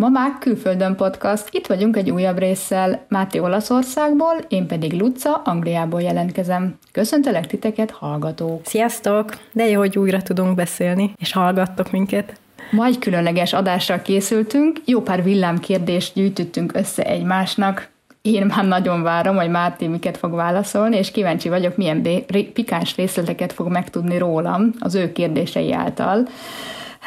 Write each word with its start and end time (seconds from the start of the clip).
Mamák 0.00 0.38
Külföldön 0.38 0.96
Podcast. 0.96 1.44
Itt 1.50 1.66
vagyunk 1.66 1.96
egy 1.96 2.10
újabb 2.10 2.38
résszel. 2.38 3.04
Máté 3.08 3.38
Olaszországból, 3.38 4.34
én 4.48 4.66
pedig 4.66 4.92
Luca 4.92 5.42
Angliából 5.44 6.02
jelentkezem. 6.02 6.78
Köszöntelek 6.92 7.46
titeket, 7.46 7.90
hallgatók! 7.90 8.60
Sziasztok! 8.64 9.38
De 9.52 9.68
jó, 9.68 9.78
hogy 9.78 9.98
újra 9.98 10.22
tudunk 10.22 10.54
beszélni, 10.54 11.12
és 11.16 11.32
hallgattok 11.32 11.90
minket. 11.90 12.40
Ma 12.70 12.84
egy 12.84 12.98
különleges 12.98 13.52
adással 13.52 14.02
készültünk, 14.02 14.80
jó 14.84 15.00
pár 15.00 15.22
villámkérdést 15.22 16.14
gyűjtöttünk 16.14 16.72
össze 16.74 17.04
egymásnak. 17.04 17.88
Én 18.22 18.46
már 18.46 18.66
nagyon 18.66 19.02
várom, 19.02 19.36
hogy 19.36 19.50
Márti 19.50 19.86
miket 19.86 20.16
fog 20.16 20.34
válaszolni, 20.34 20.96
és 20.96 21.10
kíváncsi 21.10 21.48
vagyok, 21.48 21.76
milyen 21.76 22.02
bé- 22.02 22.52
pikáns 22.52 22.96
részleteket 22.96 23.52
fog 23.52 23.68
megtudni 23.68 24.18
rólam 24.18 24.72
az 24.78 24.94
ő 24.94 25.12
kérdései 25.12 25.72
által. 25.72 26.28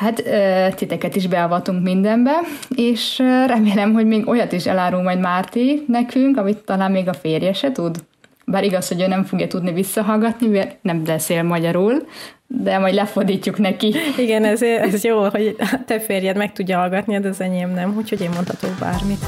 Hát 0.01 0.23
titeket 0.75 1.15
is 1.15 1.27
beavatunk 1.27 1.83
mindenbe, 1.83 2.31
és 2.75 3.17
remélem, 3.47 3.93
hogy 3.93 4.05
még 4.05 4.27
olyat 4.27 4.51
is 4.51 4.65
elárul 4.65 5.01
majd 5.01 5.19
Márti 5.19 5.83
nekünk, 5.87 6.37
amit 6.37 6.57
talán 6.57 6.91
még 6.91 7.07
a 7.07 7.13
férje 7.13 7.53
se 7.53 7.71
tud. 7.71 7.95
Bár 8.45 8.63
igaz, 8.63 8.87
hogy 8.87 9.01
ő 9.01 9.07
nem 9.07 9.23
fogja 9.23 9.47
tudni 9.47 9.73
visszahallgatni, 9.73 10.47
mert 10.47 10.77
nem 10.81 11.03
beszél 11.03 11.43
magyarul, 11.43 12.07
de 12.47 12.77
majd 12.77 12.93
lefordítjuk 12.93 13.57
neki. 13.57 13.95
Igen, 14.17 14.43
ez, 14.43 14.61
ez 14.61 15.03
jó, 15.03 15.29
hogy 15.29 15.55
te 15.85 15.99
férjed 15.99 16.37
meg 16.37 16.51
tudja 16.51 16.77
hallgatni, 16.77 17.19
de 17.19 17.27
az 17.27 17.41
enyém 17.41 17.73
nem, 17.73 17.93
úgyhogy 17.97 18.21
én 18.21 18.29
mondhatok 18.29 18.71
bármit. 18.79 19.25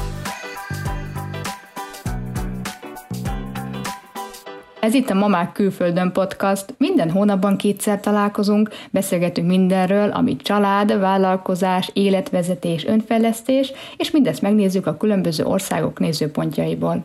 Ez 4.84 4.94
itt 4.94 5.10
a 5.10 5.14
Mamák 5.14 5.52
Külföldön 5.52 6.12
podcast. 6.12 6.74
Minden 6.78 7.10
hónapban 7.10 7.56
kétszer 7.56 8.00
találkozunk, 8.00 8.70
beszélgetünk 8.90 9.46
mindenről, 9.46 10.10
ami 10.10 10.36
család, 10.36 10.98
vállalkozás, 10.98 11.90
életvezetés, 11.92 12.84
önfejlesztés, 12.86 13.72
és 13.96 14.10
mindezt 14.10 14.42
megnézzük 14.42 14.86
a 14.86 14.96
különböző 14.96 15.44
országok 15.44 15.98
nézőpontjaiból. 15.98 17.04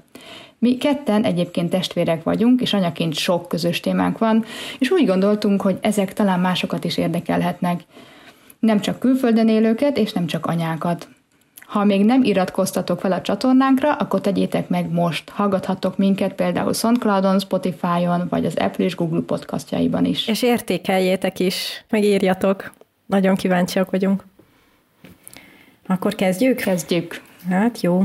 Mi 0.57 0.77
ketten 0.77 1.23
egyébként 1.23 1.69
testvérek 1.69 2.23
vagyunk, 2.23 2.61
és 2.61 2.73
anyaként 2.73 3.13
sok 3.13 3.47
közös 3.47 3.79
témánk 3.79 4.17
van, 4.17 4.45
és 4.79 4.91
úgy 4.91 5.05
gondoltunk, 5.05 5.61
hogy 5.61 5.77
ezek 5.81 6.13
talán 6.13 6.39
másokat 6.39 6.83
is 6.83 6.97
érdekelhetnek. 6.97 7.81
Nem 8.59 8.79
csak 8.79 8.99
külföldön 8.99 9.47
élőket, 9.47 9.97
és 9.97 10.13
nem 10.13 10.25
csak 10.25 10.45
anyákat. 10.45 11.07
Ha 11.69 11.83
még 11.83 12.05
nem 12.05 12.23
iratkoztatok 12.23 12.99
fel 12.99 13.11
a 13.11 13.21
csatornánkra, 13.21 13.93
akkor 13.93 14.21
tegyétek 14.21 14.69
meg 14.69 14.91
most. 14.91 15.29
Hallgathattok 15.29 15.97
minket 15.97 16.33
például 16.33 16.73
Soundcloudon, 16.73 17.39
Spotify-on, 17.39 18.27
vagy 18.29 18.45
az 18.45 18.55
Apple 18.55 18.85
és 18.85 18.95
Google 18.95 19.21
podcastjaiban 19.21 20.05
is. 20.05 20.27
És 20.27 20.41
értékeljétek 20.41 21.39
is, 21.39 21.83
megírjatok. 21.89 22.73
Nagyon 23.05 23.35
kíváncsiak 23.35 23.91
vagyunk. 23.91 24.23
Akkor 25.87 26.15
kezdjük? 26.15 26.55
Kezdjük. 26.57 27.21
Hát 27.49 27.81
jó. 27.81 27.99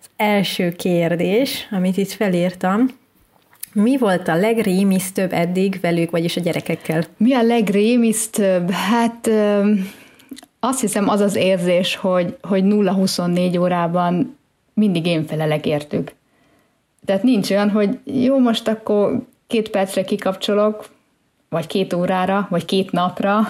Az 0.00 0.10
első 0.16 0.72
kérdés, 0.72 1.68
amit 1.70 1.96
itt 1.96 2.10
felírtam, 2.10 2.88
mi 3.72 3.98
volt 3.98 4.28
a 4.28 4.34
legrémisztőbb 4.34 5.32
eddig 5.32 5.78
velük, 5.80 6.10
vagyis 6.10 6.36
a 6.36 6.40
gyerekekkel? 6.40 7.04
Mi 7.16 7.34
a 7.34 7.42
legrémisztőbb? 7.42 8.70
Hát 8.70 9.30
azt 10.66 10.80
hiszem 10.80 11.08
az 11.08 11.20
az 11.20 11.34
érzés, 11.34 11.96
hogy, 11.96 12.36
hogy 12.42 12.62
0-24 12.64 13.60
órában 13.60 14.36
mindig 14.74 15.06
én 15.06 15.26
felelek 15.26 15.66
értük. 15.66 16.12
Tehát 17.04 17.22
nincs 17.22 17.50
olyan, 17.50 17.70
hogy 17.70 17.98
jó, 18.04 18.38
most 18.38 18.68
akkor 18.68 19.22
két 19.46 19.70
percre 19.70 20.04
kikapcsolok, 20.04 20.88
vagy 21.48 21.66
két 21.66 21.92
órára, 21.92 22.46
vagy 22.50 22.64
két 22.64 22.92
napra, 22.92 23.48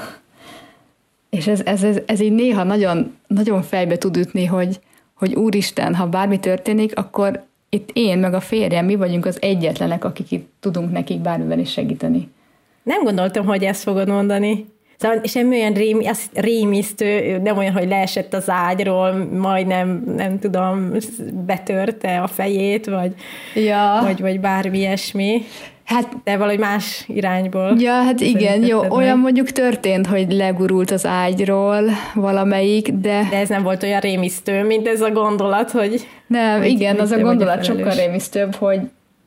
és 1.31 1.47
ez, 1.47 1.61
ez, 1.65 1.83
ez, 1.83 1.99
ez 2.07 2.21
így 2.21 2.33
néha 2.33 2.63
nagyon, 2.63 3.17
nagyon 3.27 3.63
fejbe 3.63 3.99
tud 3.99 4.17
ütni, 4.17 4.45
hogy, 4.45 4.81
hogy 5.15 5.35
úristen, 5.35 5.95
ha 5.95 6.07
bármi 6.07 6.41
történik, 6.41 6.99
akkor 6.99 7.43
itt 7.69 7.91
én 7.93 8.19
meg 8.19 8.35
a 8.35 8.41
férjem, 8.41 8.85
mi 8.85 8.97
vagyunk 8.97 9.27
az 9.27 9.43
egyetlenek, 9.43 10.05
akik 10.05 10.31
itt 10.31 10.53
tudunk 10.61 10.93
nekik 10.93 11.21
bármiben 11.21 11.59
is 11.59 11.71
segíteni. 11.71 12.31
Nem 12.83 13.03
gondoltam, 13.03 13.47
hogy 13.47 13.65
ezt 13.65 13.83
fogod 13.83 14.09
mondani. 14.09 14.67
Szóval 14.97 15.21
semmi 15.25 15.57
olyan 15.57 15.73
rém, 15.73 16.01
az 16.09 16.25
rémisztő, 16.35 17.39
nem 17.39 17.57
olyan, 17.57 17.73
hogy 17.73 17.89
leesett 17.89 18.35
az 18.35 18.51
ágyról, 18.51 19.29
majdnem, 19.33 20.05
nem 20.17 20.39
tudom, 20.39 20.93
betörte 21.47 22.21
a 22.21 22.27
fejét, 22.27 22.87
vagy, 22.87 23.15
ja. 23.55 24.01
vagy, 24.03 24.21
vagy 24.21 24.41
bármi 24.41 24.79
ilyesmi. 24.79 25.43
Hát, 25.85 26.09
de 26.25 26.37
valahogy 26.37 26.59
más 26.59 27.05
irányból. 27.07 27.75
Ja, 27.79 27.93
hát 27.93 28.21
igen, 28.21 28.65
jó, 28.65 28.81
meg. 28.81 28.93
olyan 28.93 29.19
mondjuk 29.19 29.51
történt, 29.51 30.07
hogy 30.07 30.33
legurult 30.33 30.91
az 30.91 31.07
ágyról 31.07 31.85
valamelyik, 32.15 32.89
de... 32.89 33.27
De 33.31 33.37
ez 33.37 33.49
nem 33.49 33.63
volt 33.63 33.83
olyan 33.83 34.01
rémisztő, 34.01 34.65
mint 34.65 34.89
ez 34.89 35.01
a 35.01 35.11
gondolat, 35.11 35.71
hogy... 35.71 36.07
Nem, 36.27 36.59
hogy 36.59 36.69
igen, 36.69 36.99
az 36.99 37.11
a 37.11 37.19
gondolat 37.19 37.65
sokkal 37.65 37.95
rémisztőbb, 37.95 38.55
hogy 38.55 38.81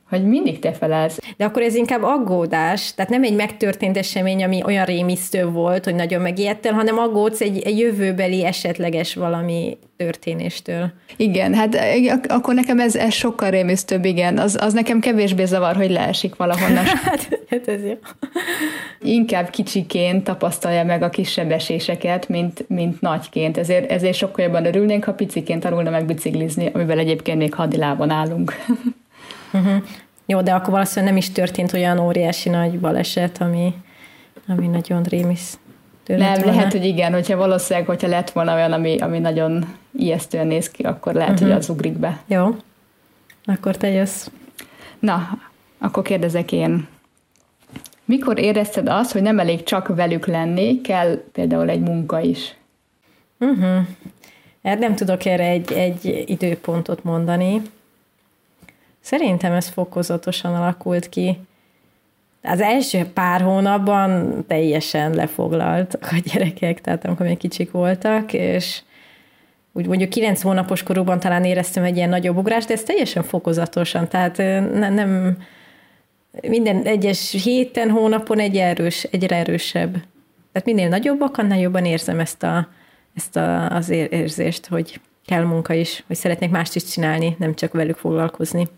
hogy 0.08 0.24
mindig 0.24 0.58
te 0.58 0.72
felelsz. 0.72 1.18
De 1.36 1.44
akkor 1.44 1.62
ez 1.62 1.74
inkább 1.74 2.02
aggódás, 2.02 2.94
tehát 2.94 3.10
nem 3.10 3.22
egy 3.22 3.34
megtörtént 3.34 3.96
esemény, 3.96 4.44
ami 4.44 4.62
olyan 4.64 4.84
rémisztő 4.84 5.44
volt, 5.46 5.84
hogy 5.84 5.94
nagyon 5.94 6.20
megijedtél, 6.20 6.72
hanem 6.72 6.98
aggódsz 6.98 7.40
egy, 7.40 7.62
egy 7.62 7.78
jövőbeli 7.78 8.44
esetleges 8.44 9.14
valami 9.14 9.78
történéstől. 9.96 10.92
Igen, 11.16 11.54
hát 11.54 11.78
akkor 12.28 12.54
nekem 12.54 12.80
ez, 12.80 12.96
ez 12.96 13.12
sokkal 13.12 13.50
rémisztőbb, 13.50 14.04
igen. 14.04 14.38
Az, 14.38 14.58
az 14.60 14.72
nekem 14.72 15.00
kevésbé 15.00 15.44
zavar, 15.44 15.76
hogy 15.76 15.90
leesik 15.90 16.36
valahonnan. 16.36 16.84
hát, 17.04 17.38
hát 17.50 17.68
ez 17.68 17.84
jó. 17.84 17.94
Inkább 19.00 19.50
kicsiként 19.50 20.24
tapasztalja 20.24 20.84
meg 20.84 21.02
a 21.02 21.10
kisebb 21.10 21.50
eséseket, 21.50 22.28
mint, 22.28 22.68
mint 22.68 23.00
nagyként. 23.00 23.58
Ezért, 23.58 23.90
ezért 23.90 24.16
sokkal 24.16 24.44
jobban 24.44 24.66
örülnénk, 24.66 25.04
ha 25.04 25.12
piciként 25.12 25.62
tanulna 25.62 25.90
meg 25.90 26.04
biciklizni, 26.04 26.70
amivel 26.72 26.98
egyébként 26.98 27.38
még 27.38 27.54
hadilában 27.54 28.10
állunk. 28.10 28.52
Uh-huh. 29.52 29.82
Jó, 30.26 30.42
de 30.42 30.52
akkor 30.52 30.70
valószínűleg 30.70 31.08
nem 31.08 31.22
is 31.22 31.30
történt 31.30 31.72
olyan 31.72 31.98
óriási 31.98 32.48
nagy 32.48 32.78
baleset, 32.80 33.40
ami, 33.40 33.74
ami 34.48 34.66
nagyon 34.66 35.02
rémisz. 35.02 35.58
Nem, 36.06 36.18
volna. 36.18 36.44
lehet, 36.44 36.72
hogy 36.72 36.84
igen, 36.84 37.12
hogyha 37.12 37.36
valószínűleg, 37.36 37.88
hogyha 37.88 38.08
lett 38.08 38.30
volna 38.30 38.54
olyan, 38.54 38.72
ami, 38.72 38.98
ami 38.98 39.18
nagyon 39.18 39.64
ijesztően 39.98 40.46
néz 40.46 40.70
ki, 40.70 40.82
akkor 40.82 41.14
lehet, 41.14 41.32
uh-huh. 41.32 41.48
hogy 41.48 41.56
az 41.56 41.68
ugrik 41.68 41.98
be. 41.98 42.20
Jó, 42.26 42.56
akkor 43.44 43.76
te 43.76 43.88
jössz. 43.88 44.28
Na, 44.98 45.28
akkor 45.78 46.02
kérdezek 46.02 46.52
én. 46.52 46.88
Mikor 48.04 48.38
érezted 48.38 48.88
azt, 48.88 49.12
hogy 49.12 49.22
nem 49.22 49.38
elég 49.38 49.62
csak 49.62 49.88
velük 49.88 50.26
lenni, 50.26 50.80
kell 50.80 51.22
például 51.32 51.68
egy 51.68 51.80
munka 51.80 52.20
is? 52.20 52.54
Uh-huh. 53.38 53.86
Hát 54.62 54.78
nem 54.78 54.94
tudok 54.94 55.24
erre 55.24 55.44
egy, 55.44 55.72
egy 55.72 56.24
időpontot 56.26 57.04
mondani. 57.04 57.62
Szerintem 59.08 59.52
ez 59.52 59.68
fokozatosan 59.68 60.54
alakult 60.54 61.08
ki. 61.08 61.38
Az 62.42 62.60
első 62.60 63.04
pár 63.14 63.40
hónapban 63.40 64.44
teljesen 64.46 65.12
lefoglaltak 65.14 66.08
a 66.10 66.16
gyerekek, 66.32 66.80
tehát 66.80 67.04
amikor 67.04 67.26
még 67.26 67.36
kicsik 67.36 67.70
voltak, 67.70 68.32
és 68.32 68.82
úgy 69.72 69.86
mondjuk 69.86 70.10
kilenc 70.10 70.42
hónapos 70.42 70.82
korúban 70.82 71.20
talán 71.20 71.44
éreztem 71.44 71.84
egy 71.84 71.96
ilyen 71.96 72.08
nagyobb 72.08 72.36
ugrást, 72.36 72.68
de 72.68 72.74
ez 72.74 72.82
teljesen 72.82 73.22
fokozatosan, 73.22 74.08
tehát 74.08 74.36
nem, 74.36 74.94
nem 74.94 75.38
minden 76.48 76.82
egyes 76.82 77.42
héten, 77.44 77.90
hónapon 77.90 78.38
egy 78.38 78.56
erős, 78.56 79.02
egyre 79.02 79.36
erősebb. 79.36 79.92
Tehát 80.52 80.64
minél 80.64 80.88
nagyobbak, 80.88 81.36
annál 81.36 81.58
jobban 81.58 81.84
érzem 81.84 82.20
ezt, 82.20 82.42
a, 82.42 82.68
ezt 83.14 83.36
a, 83.36 83.70
az 83.70 83.88
érzést, 83.88 84.66
hogy 84.66 85.00
kell 85.26 85.44
munka 85.44 85.72
is, 85.74 86.04
hogy 86.06 86.16
szeretnék 86.16 86.50
mást 86.50 86.74
is 86.74 86.84
csinálni, 86.84 87.36
nem 87.38 87.54
csak 87.54 87.72
velük 87.72 87.96
foglalkozni. 87.96 88.68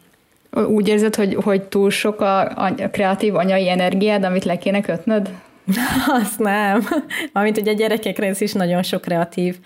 Úgy 0.50 0.88
érzed, 0.88 1.14
hogy, 1.14 1.34
hogy 1.34 1.62
túl 1.62 1.90
sok 1.90 2.20
a, 2.20 2.40
a 2.40 2.74
kreatív 2.90 3.34
anyai 3.34 3.68
energiád, 3.68 4.24
amit 4.24 4.44
le 4.44 4.58
kéne 4.58 4.80
kötnöd? 4.80 5.30
Azt 6.22 6.38
nem. 6.38 6.88
Amint 7.32 7.68
a 7.68 7.72
gyerekekre 7.72 8.34
is 8.38 8.52
nagyon 8.52 8.82
sok 8.82 9.00
kreatív, 9.00 9.58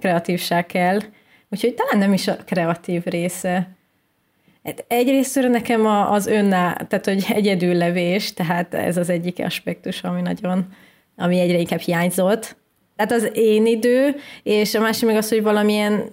kreatívság 0.00 0.66
kell. 0.66 0.98
Úgyhogy 1.48 1.74
talán 1.74 1.98
nem 1.98 2.12
is 2.12 2.28
a 2.28 2.36
kreatív 2.46 3.02
része. 3.04 3.68
Hát 4.64 4.84
egyrésztről 4.88 5.50
nekem 5.50 5.86
az 5.86 6.26
önná, 6.26 6.72
tehát 6.72 7.04
hogy 7.04 7.24
egyedüllevés, 7.28 8.32
tehát 8.32 8.74
ez 8.74 8.96
az 8.96 9.10
egyik 9.10 9.38
aspektus, 9.38 10.02
ami 10.02 10.20
nagyon, 10.20 10.66
ami 11.16 11.38
egyre 11.38 11.58
inkább 11.58 11.78
hiányzott. 11.78 12.56
Tehát 12.96 13.12
az 13.12 13.30
én 13.34 13.66
idő, 13.66 14.16
és 14.42 14.74
a 14.74 14.80
másik 14.80 15.06
meg 15.06 15.16
az, 15.16 15.28
hogy 15.28 15.42
valamilyen 15.42 16.04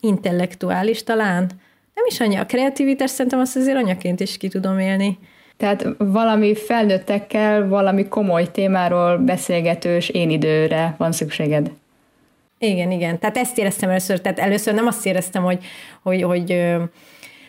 intellektuális 0.00 1.02
talán, 1.02 1.50
nem 1.94 2.04
is 2.08 2.20
annyi 2.20 2.36
a 2.36 2.46
kreativitás, 2.46 3.10
szerintem 3.10 3.40
azt 3.40 3.56
azért 3.56 3.76
anyaként 3.76 4.20
is 4.20 4.36
ki 4.36 4.48
tudom 4.48 4.78
élni. 4.78 5.18
Tehát 5.56 5.86
valami 5.98 6.54
felnőttekkel, 6.54 7.68
valami 7.68 8.08
komoly 8.08 8.50
témáról 8.50 9.18
beszélgetős 9.18 10.08
én 10.08 10.30
időre 10.30 10.94
van 10.98 11.12
szükséged. 11.12 11.70
Igen, 12.58 12.90
igen. 12.90 13.18
Tehát 13.18 13.36
ezt 13.36 13.58
éreztem 13.58 13.88
először. 13.88 14.20
Tehát 14.20 14.38
először 14.38 14.74
nem 14.74 14.86
azt 14.86 15.06
éreztem, 15.06 15.42
hogy, 15.42 15.64
hogy, 16.02 16.22
hogy, 16.22 16.56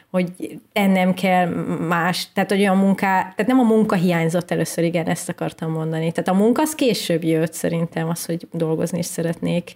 hogy 0.09 0.59
tennem 0.73 1.13
kell 1.13 1.47
más, 1.87 2.27
tehát 2.33 2.49
hogy 2.49 2.59
olyan 2.59 2.77
munká, 2.77 3.19
tehát 3.21 3.47
nem 3.47 3.59
a 3.59 3.63
munka 3.63 3.95
hiányzott 3.95 4.51
először, 4.51 4.83
igen, 4.83 5.07
ezt 5.07 5.29
akartam 5.29 5.71
mondani. 5.71 6.11
Tehát 6.11 6.29
a 6.29 6.43
munka 6.43 6.61
az 6.61 6.75
később 6.75 7.23
jött 7.23 7.53
szerintem, 7.53 8.09
az, 8.09 8.25
hogy 8.25 8.47
dolgozni 8.51 8.97
is 8.97 9.05
szeretnék. 9.05 9.75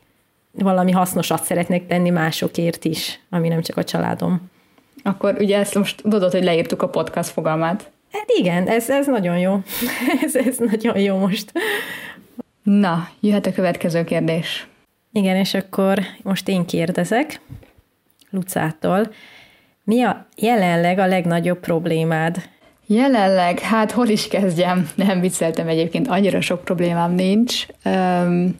valami 0.51 0.91
hasznosat 0.91 1.43
szeretnék 1.43 1.87
tenni 1.87 2.09
másokért 2.09 2.85
is, 2.85 3.19
ami 3.29 3.47
nem 3.47 3.61
csak 3.61 3.77
a 3.77 3.83
családom. 3.83 4.53
Akkor 5.07 5.35
ugye 5.39 5.57
ezt 5.57 5.75
most 5.75 6.01
tudod, 6.01 6.31
hogy 6.31 6.43
leírtuk 6.43 6.81
a 6.81 6.89
podcast 6.89 7.29
fogalmát. 7.29 7.91
Hát 8.11 8.25
igen, 8.37 8.67
ez, 8.67 8.89
ez 8.89 9.07
nagyon 9.07 9.37
jó. 9.37 9.61
ez, 10.25 10.35
ez 10.35 10.57
nagyon 10.57 10.99
jó 10.99 11.17
most. 11.17 11.51
Na, 12.63 13.09
jöhet 13.19 13.45
a 13.45 13.51
következő 13.51 14.03
kérdés. 14.03 14.67
Igen, 15.11 15.35
és 15.35 15.53
akkor 15.53 15.99
most 16.23 16.47
én 16.47 16.65
kérdezek 16.65 17.41
Lucától. 18.29 19.13
Mi 19.83 20.01
a 20.01 20.27
jelenleg 20.37 20.99
a 20.99 21.07
legnagyobb 21.07 21.59
problémád? 21.59 22.49
Jelenleg, 22.85 23.59
hát 23.59 23.91
hol 23.91 24.07
is 24.07 24.27
kezdjem? 24.27 24.89
Nem 24.95 25.19
vicceltem 25.19 25.67
egyébként, 25.67 26.07
annyira 26.07 26.41
sok 26.41 26.63
problémám 26.63 27.11
nincs. 27.11 27.65
Um, 27.85 28.57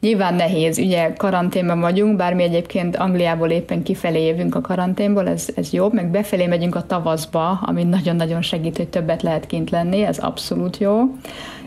Nyilván 0.00 0.34
nehéz, 0.34 0.78
ugye 0.78 1.12
karanténban 1.12 1.80
vagyunk, 1.80 2.16
bár 2.16 2.34
mi 2.34 2.42
egyébként 2.42 2.96
Angliából 2.96 3.50
éppen 3.50 3.82
kifelé 3.82 4.26
jövünk 4.26 4.54
a 4.54 4.60
karanténból, 4.60 5.28
ez, 5.28 5.48
ez 5.54 5.72
jobb, 5.72 5.92
meg 5.92 6.10
befelé 6.10 6.46
megyünk 6.46 6.74
a 6.74 6.86
tavaszba, 6.86 7.50
ami 7.62 7.84
nagyon-nagyon 7.84 8.42
segít, 8.42 8.76
hogy 8.76 8.88
többet 8.88 9.22
lehet 9.22 9.46
kint 9.46 9.70
lenni, 9.70 10.02
ez 10.02 10.18
abszolút 10.18 10.78
jó. 10.78 11.00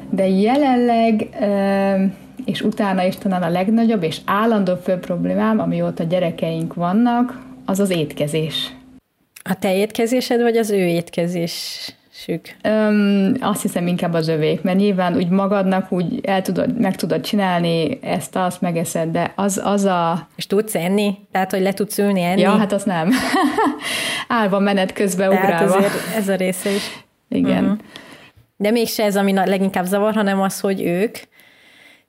De 0.09 0.27
jelenleg, 0.27 1.29
és 2.45 2.61
utána 2.61 3.03
is 3.03 3.15
talán 3.15 3.43
a 3.43 3.49
legnagyobb 3.49 4.03
és 4.03 4.17
állandó 4.25 4.75
fő 4.75 4.95
problémám, 4.95 5.59
amióta 5.59 6.03
gyerekeink 6.03 6.73
vannak, 6.73 7.41
az 7.65 7.79
az 7.79 7.89
étkezés. 7.89 8.73
A 9.43 9.59
te 9.59 9.75
étkezésed, 9.75 10.41
vagy 10.41 10.57
az 10.57 10.69
ő 10.69 10.87
étkezés? 10.87 11.87
Sük. 12.23 12.55
Öm, 12.61 13.33
azt 13.39 13.61
hiszem 13.61 13.87
inkább 13.87 14.13
az 14.13 14.27
övék, 14.27 14.61
mert 14.61 14.77
nyilván 14.77 15.15
úgy 15.15 15.29
magadnak 15.29 15.91
úgy 15.91 16.19
el 16.23 16.41
tudod, 16.41 16.79
meg 16.79 16.95
tudod 16.95 17.21
csinálni 17.21 17.99
ezt, 18.01 18.35
azt 18.35 18.61
megeszed, 18.61 19.09
de 19.09 19.31
az, 19.35 19.61
az 19.63 19.85
a... 19.85 20.27
És 20.35 20.47
tudsz 20.47 20.75
enni? 20.75 21.17
Tehát, 21.31 21.51
hogy 21.51 21.61
le 21.61 21.73
tudsz 21.73 21.97
ülni, 21.97 22.21
enni? 22.21 22.41
Ja, 22.41 22.57
hát 22.57 22.71
az 22.71 22.83
nem. 22.83 23.11
Állva 24.27 24.59
menet 24.59 24.93
közben 24.93 25.29
Tehát 25.29 25.43
ugrálva. 25.43 25.75
azért 25.75 26.15
ez 26.15 26.27
a 26.27 26.35
része 26.35 26.69
is. 26.69 27.03
Igen. 27.29 27.63
Uh-huh. 27.63 27.79
De 28.57 28.71
mégse 28.71 29.03
ez, 29.03 29.15
ami 29.15 29.33
leginkább 29.33 29.85
zavar, 29.85 30.13
hanem 30.13 30.41
az, 30.41 30.59
hogy 30.59 30.81
ők 30.81 31.17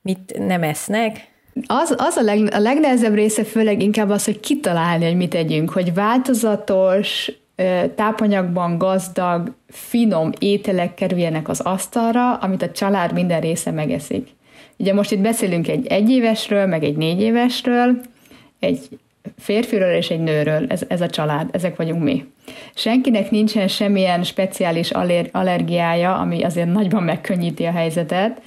mit 0.01 0.33
nem 0.37 0.63
esznek, 0.63 1.29
az, 1.67 1.95
az 1.97 2.15
a, 2.15 2.21
leg, 2.21 2.53
a 2.53 2.59
legnehezebb 2.59 3.13
része 3.13 3.43
főleg 3.43 3.81
inkább 3.81 4.09
az, 4.09 4.25
hogy 4.25 4.39
kitalálni, 4.39 5.05
hogy 5.05 5.15
mit 5.15 5.33
együnk, 5.33 5.69
hogy 5.69 5.93
változatos, 5.93 7.31
tápanyagban 7.95 8.77
gazdag, 8.77 9.53
finom 9.67 10.31
ételek 10.39 10.93
kerüljenek 10.93 11.49
az 11.49 11.59
asztalra, 11.59 12.33
amit 12.33 12.61
a 12.61 12.71
család 12.71 13.13
minden 13.13 13.41
része 13.41 13.71
megeszik. 13.71 14.27
Ugye 14.77 14.93
most 14.93 15.11
itt 15.11 15.19
beszélünk 15.19 15.67
egy 15.67 15.87
egyévesről, 15.87 16.65
meg 16.65 16.83
egy 16.83 16.97
négyévesről, 16.97 18.01
egy 18.59 18.79
férfiről 19.37 19.95
és 19.95 20.09
egy 20.09 20.19
nőről, 20.19 20.65
ez, 20.67 20.81
ez 20.87 21.01
a 21.01 21.09
család, 21.09 21.49
ezek 21.51 21.75
vagyunk 21.75 22.03
mi. 22.03 22.25
Senkinek 22.73 23.31
nincsen 23.31 23.67
semmilyen 23.67 24.23
speciális 24.23 24.91
allergiája, 25.31 26.15
ami 26.15 26.43
azért 26.43 26.71
nagyban 26.71 27.03
megkönnyíti 27.03 27.65
a 27.65 27.71
helyzetet, 27.71 28.41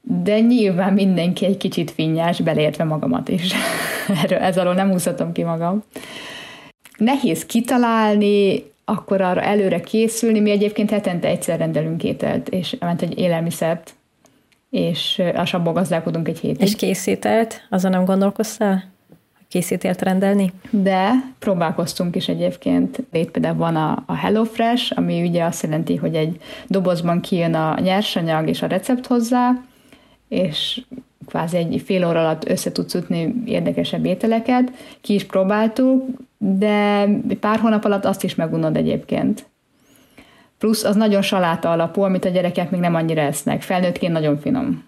de 0.00 0.40
nyilván 0.40 0.92
mindenki 0.92 1.44
egy 1.44 1.56
kicsit 1.56 1.90
finnyás, 1.90 2.40
beleértve 2.40 2.84
magamat 2.84 3.28
is. 3.28 3.52
Erről, 4.22 4.38
ez 4.38 4.58
alól 4.58 4.74
nem 4.74 4.90
húzhatom 4.90 5.32
ki 5.32 5.42
magam 5.42 5.82
nehéz 6.96 7.46
kitalálni, 7.46 8.64
akkor 8.84 9.20
arra 9.20 9.40
előre 9.40 9.80
készülni. 9.80 10.40
Mi 10.40 10.50
egyébként 10.50 10.90
hetente 10.90 11.28
egyszer 11.28 11.58
rendelünk 11.58 12.04
ételt, 12.04 12.48
és 12.48 12.76
ment 12.80 13.02
egy 13.02 13.18
élelmiszert, 13.18 13.94
és 14.70 15.22
abból 15.52 15.72
gazdálkodunk 15.72 16.28
egy 16.28 16.38
hétig. 16.38 16.62
És 16.62 16.76
készítelt? 16.76 17.66
Azon 17.70 17.90
nem 17.90 18.04
gondolkoztál? 18.04 18.84
Készítelt 19.48 20.02
rendelni? 20.02 20.52
De 20.70 21.10
próbálkoztunk 21.38 22.16
is 22.16 22.28
egyébként. 22.28 22.98
Itt 23.12 23.30
például 23.30 23.56
van 23.56 23.76
a, 23.76 24.02
a 24.06 24.14
HelloFresh, 24.14 24.92
ami 24.96 25.28
ugye 25.28 25.44
azt 25.44 25.62
jelenti, 25.62 25.96
hogy 25.96 26.14
egy 26.14 26.40
dobozban 26.66 27.20
kijön 27.20 27.54
a 27.54 27.80
nyersanyag 27.80 28.48
és 28.48 28.62
a 28.62 28.66
recept 28.66 29.06
hozzá, 29.06 29.52
és 30.28 30.82
kvázi 31.26 31.56
egy 31.56 31.82
fél 31.84 32.06
óra 32.06 32.20
alatt 32.20 32.48
össze 32.48 32.72
tudsz 32.72 32.94
ütni 32.94 33.34
érdekesebb 33.46 34.04
ételeket. 34.04 34.72
Ki 35.00 35.14
is 35.14 35.24
próbáltuk, 35.24 36.04
de 36.38 37.08
pár 37.40 37.58
hónap 37.58 37.84
alatt 37.84 38.04
azt 38.04 38.24
is 38.24 38.34
megunod 38.34 38.76
egyébként. 38.76 39.46
Plusz 40.58 40.84
az 40.84 40.96
nagyon 40.96 41.22
saláta 41.22 41.70
alapú, 41.70 42.02
amit 42.02 42.24
a 42.24 42.28
gyerekek 42.28 42.70
még 42.70 42.80
nem 42.80 42.94
annyira 42.94 43.20
esznek. 43.20 43.62
Felnőttként 43.62 44.12
nagyon 44.12 44.38
finom. 44.38 44.84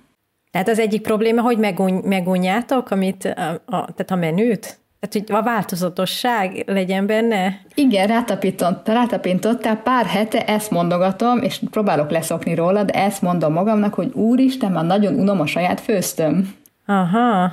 Tehát 0.51 0.69
az 0.69 0.79
egyik 0.79 1.03
probléma, 1.03 1.43
hogy 1.43 1.59
megun, 1.59 1.93
megunjátok, 1.93 2.91
amit 2.91 3.25
a, 3.25 3.51
a, 3.51 3.61
tehát 3.67 4.11
a 4.11 4.17
menüt? 4.17 4.79
Tehát, 5.01 5.29
hogy 5.29 5.37
a 5.37 5.43
változatosság 5.43 6.63
legyen 6.67 7.07
benne? 7.07 7.61
Igen, 7.75 8.07
rátapintott, 8.07 8.89
rátapintottál, 8.89 9.77
pár 9.77 10.07
hete 10.07 10.45
ezt 10.45 10.71
mondogatom, 10.71 11.43
és 11.43 11.61
próbálok 11.71 12.11
leszokni 12.11 12.55
róla, 12.55 12.83
de 12.85 12.93
ezt 12.93 13.23
mondom 13.23 13.53
magamnak, 13.53 13.95
hogy 13.95 14.13
úristen, 14.13 14.73
már 14.73 14.85
nagyon 14.85 15.15
unom 15.15 15.41
a 15.41 15.47
saját 15.47 15.81
főztöm. 15.81 16.55
Aha. 16.87 17.53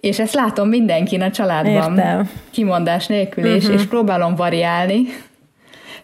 És 0.00 0.18
ezt 0.18 0.34
látom 0.34 0.68
mindenkin 0.68 1.22
a 1.22 1.30
családban. 1.30 1.98
Értem. 1.98 2.30
Kimondás 2.50 3.06
nélkül, 3.06 3.44
uh-huh. 3.44 3.58
és, 3.58 3.64
mhm. 3.64 3.74
és 3.74 3.84
próbálom 3.86 4.34
variálni. 4.34 5.02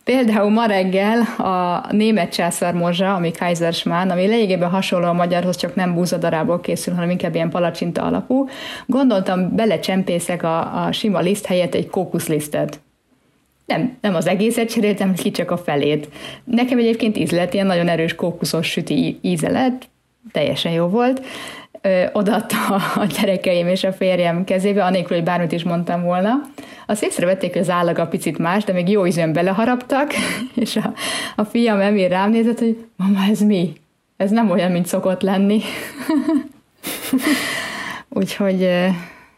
Például 0.04 0.50
ma 0.50 0.66
reggel 0.66 1.20
a 1.20 1.86
német 1.92 2.32
császármozsa, 2.32 3.14
ami 3.14 3.30
Kaiserschmann, 3.30 4.10
ami 4.10 4.26
lényegében 4.26 4.70
hasonló 4.70 5.06
a 5.06 5.12
magyarhoz, 5.12 5.56
csak 5.56 5.74
nem 5.74 5.94
búzadarából 5.94 6.60
készül, 6.60 6.94
hanem 6.94 7.10
inkább 7.10 7.34
ilyen 7.34 7.50
palacsinta 7.50 8.02
alapú. 8.02 8.48
Gondoltam, 8.86 9.54
belecsempészek 9.54 10.42
a, 10.42 10.84
a 10.84 10.92
sima 10.92 11.20
liszt 11.20 11.46
helyett 11.46 11.74
egy 11.74 11.88
kókuszlisztet. 11.88 12.80
Nem, 13.66 13.96
nem 14.00 14.14
az 14.14 14.26
egészet 14.26 14.70
cseréltem, 14.70 15.14
ki 15.14 15.30
csak 15.30 15.50
a 15.50 15.56
felét. 15.56 16.08
Nekem 16.44 16.78
egyébként 16.78 17.16
ízlet, 17.16 17.54
ilyen 17.54 17.66
nagyon 17.66 17.88
erős 17.88 18.14
kókuszos 18.14 18.66
süti 18.66 19.18
íze 19.20 19.50
lett, 19.50 19.88
teljesen 20.32 20.72
jó 20.72 20.86
volt 20.86 21.22
odaadta 22.12 22.56
a 22.94 23.04
gyerekeim 23.04 23.68
és 23.68 23.84
a 23.84 23.92
férjem 23.92 24.44
kezébe, 24.44 24.84
anélkül, 24.84 25.16
hogy 25.16 25.24
bármit 25.24 25.52
is 25.52 25.62
mondtam 25.62 26.02
volna. 26.02 26.40
Azt 26.86 27.02
észrevették, 27.02 27.52
hogy 27.52 27.60
az 27.60 27.70
állaga 27.70 28.06
picit 28.06 28.38
más, 28.38 28.64
de 28.64 28.72
még 28.72 28.88
jó 28.88 29.06
ízűen 29.06 29.32
beleharaptak, 29.32 30.12
és 30.54 30.76
a, 30.76 30.92
a 31.36 31.44
fiam 31.44 31.80
Emil 31.80 32.08
rám 32.08 32.30
nézett, 32.30 32.58
hogy 32.58 32.86
mama, 32.96 33.24
ez 33.30 33.40
mi? 33.40 33.72
Ez 34.16 34.30
nem 34.30 34.50
olyan, 34.50 34.70
mint 34.70 34.86
szokott 34.86 35.22
lenni. 35.22 35.60
Úgyhogy 38.08 38.68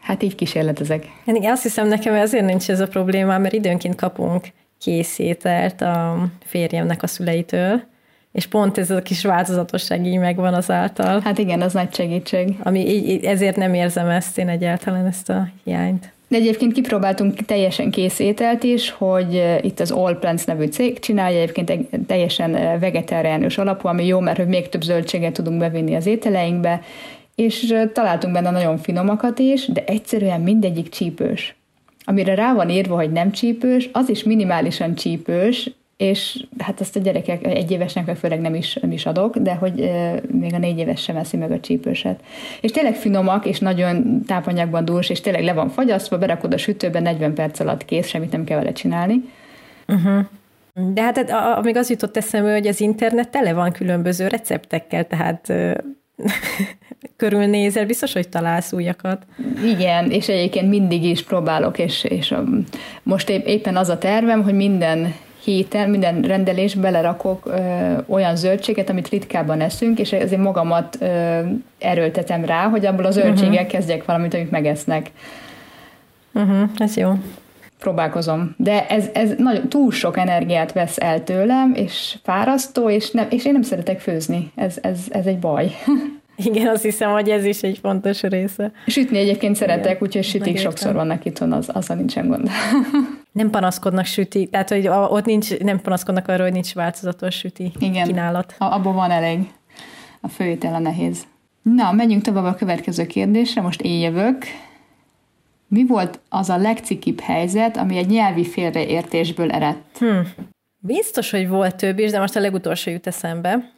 hát 0.01 0.23
így 0.23 0.35
kísérletezek. 0.35 1.05
Hát 1.25 1.35
igen, 1.35 1.51
azt 1.51 1.63
hiszem 1.63 1.87
nekem 1.87 2.13
azért 2.13 2.45
nincs 2.45 2.69
ez 2.69 2.79
a 2.79 2.87
probléma, 2.87 3.37
mert 3.37 3.53
időnként 3.53 3.95
kapunk 3.95 4.45
készételt 4.79 5.81
a 5.81 6.25
férjemnek 6.45 7.03
a 7.03 7.07
szüleitől, 7.07 7.81
és 8.35 8.45
pont 8.45 8.77
ez 8.77 8.91
a 8.91 9.01
kis 9.01 9.23
változatosság 9.23 10.05
így 10.05 10.17
megvan 10.17 10.53
azáltal. 10.53 11.19
Hát 11.19 11.37
igen, 11.37 11.61
az 11.61 11.73
nagy 11.73 11.93
segítség. 11.93 12.55
Ami 12.63 12.79
így, 12.79 13.25
ezért 13.25 13.55
nem 13.55 13.73
érzem 13.73 14.09
ezt 14.09 14.37
én 14.37 14.49
egyáltalán, 14.49 15.05
ezt 15.05 15.29
a 15.29 15.47
hiányt. 15.63 16.13
De 16.27 16.37
egyébként 16.37 16.73
kipróbáltunk 16.73 17.45
teljesen 17.45 17.91
kész 17.91 18.19
ételt 18.19 18.63
is, 18.63 18.89
hogy 18.89 19.59
itt 19.61 19.79
az 19.79 19.91
All 19.91 20.19
Plants 20.19 20.45
nevű 20.45 20.65
cég 20.65 20.99
csinálja 20.99 21.41
egyébként 21.41 21.89
teljesen 22.07 22.79
vegetáriánus 22.79 23.57
alapú, 23.57 23.87
ami 23.87 24.05
jó, 24.05 24.19
mert 24.19 24.37
hogy 24.37 24.47
még 24.47 24.69
több 24.69 24.81
zöldséget 24.81 25.33
tudunk 25.33 25.59
bevinni 25.59 25.95
az 25.95 26.05
ételeinkbe, 26.05 26.81
és 27.35 27.73
találtunk 27.93 28.33
benne 28.33 28.51
nagyon 28.51 28.77
finomakat 28.77 29.39
is, 29.39 29.65
de 29.67 29.83
egyszerűen 29.85 30.41
mindegyik 30.41 30.89
csípős. 30.89 31.55
Amire 32.05 32.35
rá 32.35 32.53
van 32.53 32.69
írva, 32.69 32.95
hogy 32.95 33.11
nem 33.11 33.31
csípős, 33.31 33.89
az 33.91 34.09
is 34.09 34.23
minimálisan 34.23 34.95
csípős, 34.95 35.71
és 35.97 36.45
hát 36.57 36.81
ezt 36.81 36.95
a 36.95 36.99
gyerekek 36.99 37.45
egy 37.45 37.71
évesnek 37.71 38.15
főleg 38.15 38.39
nem 38.39 38.55
is, 38.55 38.73
nem 38.73 38.91
is 38.91 39.05
adok, 39.05 39.37
de 39.37 39.53
hogy 39.53 39.79
e, 39.79 40.21
még 40.31 40.53
a 40.53 40.57
négy 40.57 40.77
éves 40.77 41.01
sem 41.01 41.15
eszi 41.15 41.37
meg 41.37 41.51
a 41.51 41.59
csípőset. 41.59 42.19
És 42.61 42.71
tényleg 42.71 42.95
finomak, 42.95 43.45
és 43.45 43.59
nagyon 43.59 44.21
tápanyagban 44.27 44.85
dús, 44.85 45.09
és 45.09 45.21
tényleg 45.21 45.43
le 45.43 45.53
van 45.53 45.69
fagyasztva, 45.69 46.17
berakod 46.17 46.53
a 46.53 46.57
sütőbe, 46.57 46.99
40 46.99 47.33
perc 47.33 47.59
alatt 47.59 47.85
kész, 47.85 48.07
semmit 48.07 48.31
nem 48.31 48.43
kell 48.43 48.57
vele 48.57 48.71
csinálni. 48.71 49.21
Uh-huh. 49.87 50.25
De 50.93 51.01
hát, 51.01 51.29
hát 51.29 51.63
még 51.63 51.75
az 51.75 51.89
jutott 51.89 52.17
eszembe, 52.17 52.53
hogy 52.53 52.67
az 52.67 52.81
internet 52.81 53.29
tele 53.29 53.53
van 53.53 53.71
különböző 53.71 54.27
receptekkel, 54.27 55.07
tehát 55.07 55.53
körülnézel, 57.17 57.85
biztos, 57.85 58.13
hogy 58.13 58.29
találsz 58.29 58.73
újakat. 58.73 59.25
Igen, 59.65 60.11
és 60.11 60.27
egyébként 60.27 60.69
mindig 60.69 61.03
is 61.03 61.23
próbálok, 61.23 61.79
és, 61.79 62.03
és 62.03 62.31
a, 62.31 62.43
most 63.03 63.29
éppen 63.29 63.77
az 63.77 63.89
a 63.89 63.97
tervem, 63.97 64.43
hogy 64.43 64.53
minden 64.53 65.13
héten 65.45 65.89
minden 65.89 66.21
rendelés 66.21 66.75
belerakok 66.75 67.45
ö, 67.45 67.57
olyan 68.07 68.35
zöldséget, 68.35 68.89
amit 68.89 69.09
ritkábban 69.09 69.61
eszünk, 69.61 69.99
és 69.99 70.11
ezért 70.11 70.41
magamat 70.41 70.97
ö, 70.99 71.39
erőltetem 71.79 72.45
rá, 72.45 72.67
hogy 72.67 72.85
abból 72.85 73.05
a 73.05 73.11
zöldséggel 73.11 73.53
uh-huh. 73.53 73.67
kezdjek 73.67 74.05
valamit, 74.05 74.33
amit 74.33 74.51
megesznek. 74.51 75.11
Uh-huh, 76.33 76.69
ez 76.77 76.97
jó. 76.97 77.11
Próbálkozom. 77.79 78.55
De 78.57 78.87
ez, 78.87 79.05
ez 79.13 79.33
nagyon, 79.37 79.67
túl 79.69 79.91
sok 79.91 80.17
energiát 80.17 80.73
vesz 80.73 80.97
el 80.99 81.23
tőlem, 81.23 81.73
és 81.75 82.17
fárasztó, 82.23 82.89
és, 82.89 83.11
nem, 83.11 83.27
és 83.29 83.45
én 83.45 83.51
nem 83.51 83.61
szeretek 83.61 83.99
főzni. 83.99 84.51
Ez, 84.55 84.77
ez, 84.81 84.99
ez 85.09 85.25
egy 85.25 85.39
baj. 85.39 85.71
Igen, 86.37 86.67
azt 86.67 86.83
hiszem, 86.83 87.11
hogy 87.11 87.29
ez 87.29 87.45
is 87.45 87.61
egy 87.61 87.77
fontos 87.77 88.21
része. 88.21 88.71
Sütni 88.87 89.17
egyébként 89.17 89.55
szeretek, 89.55 90.01
úgyhogy 90.01 90.23
sütik 90.23 90.39
Megértem. 90.39 90.71
sokszor 90.71 90.93
vannak 90.93 91.25
itthon, 91.25 91.51
az, 91.51 91.69
azzal 91.73 91.95
nincsen 91.95 92.27
gond. 92.27 92.49
Nem 93.35 93.49
panaszkodnak 93.49 94.05
süti, 94.05 94.47
tehát 94.47 94.69
hogy 94.69 94.87
ott 94.87 95.25
nincs, 95.25 95.57
nem 95.57 95.81
panaszkodnak 95.81 96.27
arról, 96.27 96.43
hogy 96.43 96.53
nincs 96.53 96.73
változatos 96.73 97.35
süti 97.35 97.71
Igen. 97.79 98.07
kínálat. 98.07 98.55
A, 98.57 98.63
abból 98.63 98.93
van 98.93 99.11
elég. 99.11 99.51
A 100.21 100.27
főétel 100.27 100.73
a 100.73 100.79
nehéz. 100.79 101.23
Na, 101.61 101.91
menjünk 101.91 102.23
tovább 102.23 102.43
a 102.43 102.55
következő 102.55 103.05
kérdésre, 103.05 103.61
most 103.61 103.81
én 103.81 103.99
jövök. 103.99 104.43
Mi 105.67 105.85
volt 105.85 106.19
az 106.29 106.49
a 106.49 106.57
legcikibb 106.57 107.19
helyzet, 107.19 107.77
ami 107.77 107.97
egy 107.97 108.07
nyelvi 108.07 108.45
félreértésből 108.45 109.51
eredt? 109.51 109.97
Hmm. 109.97 110.27
Biztos, 110.77 111.31
hogy 111.31 111.47
volt 111.47 111.75
több 111.75 111.99
is, 111.99 112.11
de 112.11 112.19
most 112.19 112.35
a 112.35 112.39
legutolsó 112.39 112.91
jut 112.91 113.07
eszembe. 113.07 113.71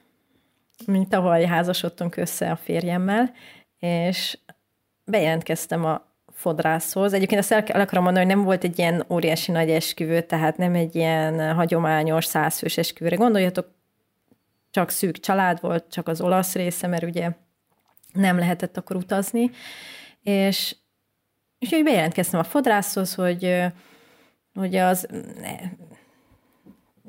Mint 0.85 1.09
tavaly 1.09 1.45
házasodtunk 1.45 2.17
össze 2.17 2.51
a 2.51 2.55
férjemmel, 2.55 3.31
és 3.79 4.37
bejelentkeztem 5.05 5.85
a 5.85 6.06
fodrászhoz. 6.37 7.13
Egyébként 7.13 7.39
azt 7.39 7.51
el, 7.51 7.63
el 7.63 7.81
akarom 7.81 8.03
mondani, 8.03 8.25
hogy 8.25 8.35
nem 8.35 8.45
volt 8.45 8.63
egy 8.63 8.79
ilyen 8.79 9.05
óriási 9.09 9.51
nagy 9.51 9.69
esküvő, 9.69 10.21
tehát 10.21 10.57
nem 10.57 10.73
egy 10.75 10.95
ilyen 10.95 11.53
hagyományos 11.53 12.25
százfős 12.25 12.77
esküvőre. 12.77 13.15
Gondoljatok, 13.15 13.67
csak 14.71 14.89
szűk 14.89 15.19
család 15.19 15.61
volt, 15.61 15.85
csak 15.91 16.07
az 16.07 16.21
olasz 16.21 16.53
része, 16.53 16.87
mert 16.87 17.03
ugye 17.03 17.31
nem 18.13 18.37
lehetett 18.37 18.77
akkor 18.77 18.95
utazni, 18.95 19.51
és 20.23 20.75
úgyhogy 21.59 21.83
bejelentkeztem 21.83 22.39
a 22.39 22.43
fodrászhoz, 22.43 23.15
hogy, 23.15 23.63
hogy 24.53 24.75
az, 24.75 25.07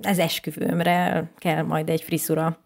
az 0.02 0.18
esküvőmre 0.18 1.30
kell 1.38 1.62
majd 1.62 1.88
egy 1.88 2.02
frizura. 2.02 2.58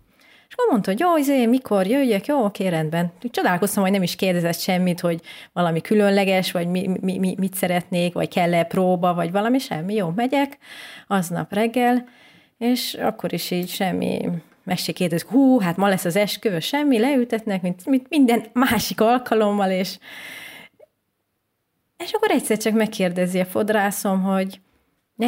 És 0.53 0.59
akkor 0.59 0.71
mondta, 0.71 0.91
hogy 0.91 1.01
jó, 1.01 1.17
izé, 1.17 1.47
mikor 1.47 1.87
jöjjek, 1.87 2.27
jó, 2.27 2.45
oké, 2.45 2.67
rendben. 2.67 3.13
Csodálkoztam, 3.31 3.83
hogy 3.83 3.93
nem 3.93 4.03
is 4.03 4.17
kérdezett 4.17 4.59
semmit, 4.59 5.01
hogy 5.01 5.21
valami 5.53 5.81
különleges, 5.81 6.53
vagy 6.53 6.67
mi, 6.67 6.89
mi, 7.01 7.19
mi, 7.19 7.35
mit 7.39 7.55
szeretnék, 7.55 8.13
vagy 8.13 8.29
kell-e 8.29 8.65
próba, 8.65 9.15
vagy 9.15 9.31
valami, 9.31 9.59
semmi. 9.59 9.95
Jó, 9.95 10.13
megyek, 10.17 10.59
aznap 11.07 11.53
reggel, 11.53 12.09
és 12.59 12.95
akkor 12.95 13.33
is 13.33 13.51
így 13.51 13.69
semmi 13.69 14.29
meg 14.65 14.79
se 14.79 14.93
kérdezik, 14.93 15.29
hú, 15.29 15.61
hát 15.61 15.77
ma 15.77 15.89
lesz 15.89 16.05
az 16.05 16.17
esküvő, 16.17 16.61
semmi, 16.61 16.99
leültetnek, 16.99 17.63
mint, 17.63 17.87
mint 17.87 18.09
minden 18.09 18.45
másik 18.53 19.01
alkalommal, 19.01 19.71
és, 19.71 19.99
és 21.97 22.13
akkor 22.13 22.31
egyszer 22.31 22.57
csak 22.57 22.73
megkérdezi 22.73 23.41
a 23.41 23.45
fodrászom, 23.45 24.23
hogy 24.23 24.61
ne, 25.15 25.27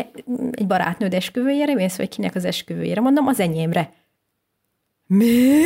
egy 0.51 0.67
barátnőd 0.67 1.15
esküvőjére 1.15 1.75
mész, 1.75 1.97
vagy 1.97 2.09
kinek 2.09 2.35
az 2.35 2.45
esküvőjére? 2.45 3.01
Mondom, 3.01 3.27
az 3.27 3.41
enyémre. 3.41 3.91
Mi? 5.07 5.63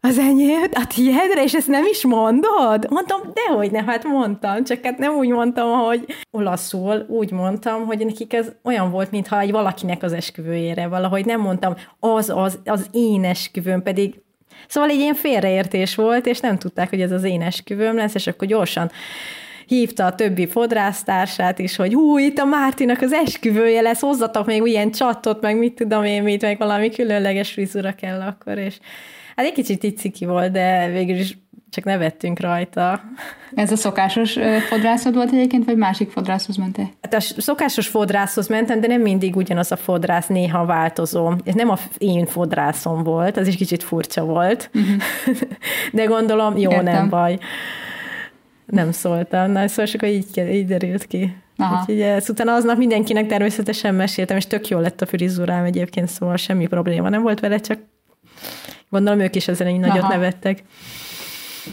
Az 0.00 0.18
enyéd? 0.18 0.70
A 0.72 0.86
tiédre? 0.86 1.42
És 1.42 1.54
ezt 1.54 1.68
nem 1.68 1.84
is 1.90 2.04
mondod? 2.04 2.90
Mondtam, 2.90 3.20
dehogy 3.32 3.70
nem, 3.70 3.86
hát 3.86 4.04
mondtam, 4.04 4.64
csak 4.64 4.84
hát 4.84 4.98
nem 4.98 5.14
úgy 5.14 5.28
mondtam, 5.28 5.78
hogy 5.78 6.04
olaszul 6.30 7.06
úgy 7.08 7.30
mondtam, 7.30 7.86
hogy 7.86 8.04
nekik 8.04 8.32
ez 8.32 8.52
olyan 8.64 8.90
volt, 8.90 9.10
mintha 9.10 9.40
egy 9.40 9.50
valakinek 9.50 10.02
az 10.02 10.12
esküvőjére 10.12 10.86
valahogy 10.86 11.24
nem 11.24 11.40
mondtam, 11.40 11.74
az, 12.00 12.30
az, 12.34 12.58
az 12.64 12.86
én 12.92 13.24
esküvőm, 13.24 13.82
pedig 13.82 14.24
Szóval 14.68 14.90
egy 14.90 14.98
ilyen 14.98 15.14
félreértés 15.14 15.94
volt, 15.94 16.26
és 16.26 16.40
nem 16.40 16.58
tudták, 16.58 16.88
hogy 16.88 17.00
ez 17.00 17.12
az 17.12 17.24
én 17.24 17.42
esküvőm 17.42 17.96
lesz, 17.96 18.14
és 18.14 18.26
akkor 18.26 18.48
gyorsan 18.48 18.90
hívta 19.66 20.04
a 20.04 20.14
többi 20.14 20.46
fodrásztársát 20.46 21.58
is, 21.58 21.76
hogy 21.76 21.94
hú, 21.94 22.18
itt 22.18 22.38
a 22.38 22.44
Mártinak 22.44 23.00
az 23.00 23.12
esküvője 23.12 23.80
lesz, 23.80 24.00
hozzatok 24.00 24.46
még 24.46 24.62
ilyen 24.64 24.90
csatot, 24.90 25.40
meg 25.40 25.58
mit 25.58 25.74
tudom 25.74 26.04
én 26.04 26.22
mit, 26.22 26.42
meg 26.42 26.58
valami 26.58 26.90
különleges 26.90 27.52
frizura 27.52 27.92
kell 27.92 28.20
akkor, 28.20 28.58
és 28.58 28.78
Hát 29.36 29.46
egy 29.46 29.52
kicsit 29.52 29.84
így 29.84 29.96
ciki 29.96 30.24
volt, 30.24 30.52
de 30.52 30.88
végül 30.90 31.16
is 31.16 31.38
csak 31.70 31.84
nevettünk 31.84 32.40
rajta. 32.40 33.00
Ez 33.54 33.72
a 33.72 33.76
szokásos 33.76 34.38
fodrászod 34.68 35.14
volt 35.14 35.32
egyébként, 35.32 35.64
vagy 35.64 35.76
másik 35.76 36.10
fodrászhoz 36.10 36.56
mentél? 36.56 36.90
Hát 37.00 37.14
a 37.14 37.20
szokásos 37.20 37.88
fodrászhoz 37.88 38.48
mentem, 38.48 38.80
de 38.80 38.86
nem 38.86 39.00
mindig 39.00 39.36
ugyanaz 39.36 39.72
a 39.72 39.76
fodrász, 39.76 40.26
néha 40.26 40.64
változó. 40.64 41.32
Ez 41.44 41.54
nem 41.54 41.70
a 41.70 41.78
én 41.98 42.26
fodrászom 42.26 43.02
volt, 43.02 43.36
az 43.36 43.46
is 43.46 43.56
kicsit 43.56 43.82
furcsa 43.82 44.24
volt. 44.24 44.70
Uh-huh. 44.74 45.38
de 45.92 46.04
gondolom, 46.04 46.56
jó, 46.56 46.70
Értem. 46.70 46.84
nem 46.84 47.08
baj. 47.08 47.38
Nem 48.66 48.92
szóltam. 48.92 49.50
Na, 49.50 49.68
szóval 49.68 49.86
csak 49.86 50.08
így, 50.08 50.38
így 50.50 50.66
derült 50.66 51.06
ki. 51.06 51.36
Aha. 51.56 51.80
Úgyhogy 51.80 52.00
ezt 52.00 52.28
utána 52.28 52.54
aznap 52.54 52.76
mindenkinek 52.76 53.26
természetesen 53.26 53.94
meséltem, 53.94 54.36
és 54.36 54.46
tök 54.46 54.68
jó 54.68 54.78
lett 54.78 55.00
a 55.00 55.06
frizurám 55.06 55.64
egyébként, 55.64 56.08
szóval 56.08 56.36
semmi 56.36 56.66
probléma 56.66 57.08
nem 57.08 57.22
volt 57.22 57.40
vele, 57.40 57.58
csak 57.58 57.78
Gondolom 58.90 59.20
ők 59.20 59.36
is 59.36 59.48
ezen 59.48 59.66
egy 59.66 59.78
nagyot 59.78 59.98
Aha. 60.02 60.12
nevettek. 60.12 60.62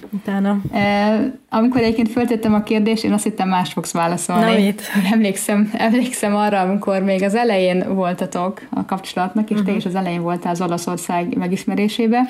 Utána. 0.10 0.58
E, 0.72 1.34
amikor 1.50 1.82
egyébként 1.82 2.12
föltettem 2.12 2.54
a 2.54 2.64
kérdést, 2.64 3.04
én 3.04 3.14
azt 3.14 3.24
hittem 3.24 3.50
más 3.50 3.74
fogsz 3.74 3.92
válaszolni. 3.92 4.52
Na 4.52 4.60
mit? 4.60 4.82
Emlékszem, 5.12 5.72
emlékszem 5.74 6.36
arra, 6.36 6.60
amikor 6.60 7.02
még 7.02 7.24
az 7.24 7.36
elején 7.36 7.96
voltatok 7.96 8.62
a 8.70 8.86
kapcsolatnak, 8.86 9.50
és 9.50 9.50
uh-huh. 9.50 9.66
te 9.66 9.72
mhm. 9.72 9.80
is 9.80 9.86
az 9.86 9.96
elején 9.96 10.22
voltál 10.22 10.52
az 10.52 10.62
Olaszország 10.62 11.38
megismerésébe. 11.38 12.22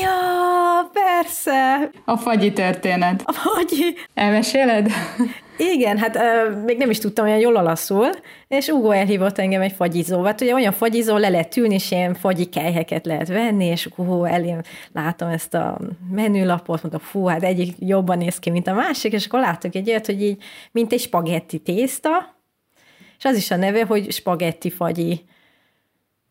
Ja, 0.00 0.90
persze! 0.92 1.90
A 2.04 2.16
fagyi 2.16 2.52
történet. 2.52 3.22
A 3.24 3.32
fagyi. 3.32 3.96
Elmeséled? 4.14 4.90
Igen, 5.60 5.98
hát 5.98 6.16
uh, 6.16 6.64
még 6.64 6.78
nem 6.78 6.90
is 6.90 6.98
tudtam 6.98 7.24
olyan 7.24 7.38
jól 7.38 7.56
alaszul, 7.56 8.08
és 8.48 8.68
Ugo 8.68 8.90
elhívott 8.90 9.38
engem 9.38 9.60
egy 9.60 9.72
fagyizóval. 9.72 10.26
Hát 10.26 10.40
ugye 10.40 10.54
olyan 10.54 10.72
fagyizó, 10.72 11.16
le 11.16 11.28
lehet 11.28 11.56
ülni, 11.56 11.74
és 11.74 11.90
ilyen 11.90 12.14
fagyi 12.14 12.44
kelyheket 12.44 13.06
lehet 13.06 13.28
venni, 13.28 13.64
és 13.64 13.88
hú, 13.96 14.24
elém 14.24 14.60
látom 14.92 15.28
ezt 15.28 15.54
a 15.54 15.78
menülapot, 16.10 16.82
mondom, 16.82 17.00
fú, 17.00 17.24
hát 17.24 17.42
egyik 17.42 17.74
jobban 17.78 18.18
néz 18.18 18.38
ki, 18.38 18.50
mint 18.50 18.66
a 18.66 18.74
másik, 18.74 19.12
és 19.12 19.26
akkor 19.26 19.40
látok 19.40 19.74
egy 19.74 19.88
olyat, 19.88 20.06
hogy 20.06 20.22
így, 20.22 20.42
mint 20.72 20.92
egy 20.92 21.00
spagetti 21.00 21.58
tészta, 21.58 22.34
és 23.18 23.24
az 23.24 23.36
is 23.36 23.50
a 23.50 23.56
neve, 23.56 23.84
hogy 23.84 24.12
spagetti 24.12 24.70
fagyi. 24.70 25.24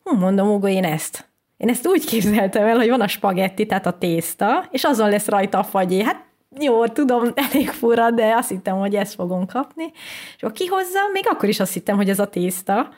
Hú, 0.04 0.16
mondom, 0.16 0.50
Ugo, 0.50 0.68
én 0.68 0.84
ezt. 0.84 1.28
Én 1.58 1.70
ezt 1.70 1.88
úgy 1.88 2.06
képzeltem 2.06 2.68
el, 2.68 2.76
hogy 2.76 2.90
van 2.90 3.02
a 3.02 3.08
spagetti, 3.08 3.66
tehát 3.66 3.86
a 3.86 3.98
tészta, 3.98 4.68
és 4.72 4.84
azon 4.84 5.10
lesz 5.10 5.28
rajta 5.28 5.60
a 5.60 5.64
fagyi. 5.64 6.04
Hát 6.04 6.28
jó, 6.62 6.88
tudom, 6.88 7.32
elég 7.52 7.70
fura, 7.70 8.12
de 8.12 8.34
azt 8.36 8.50
hittem, 8.50 8.78
hogy 8.78 8.96
ezt 8.96 9.14
fogom 9.14 9.46
kapni. 9.46 9.92
És 10.36 10.44
akkor 10.44 10.56
kihozza, 10.56 11.00
még 11.14 11.24
akkor 11.28 11.50
is 11.50 11.60
azt 11.60 11.74
hittem, 11.74 11.96
hogy 11.96 12.10
ez 12.10 12.20
a 12.20 12.28
tészta. 12.28 12.90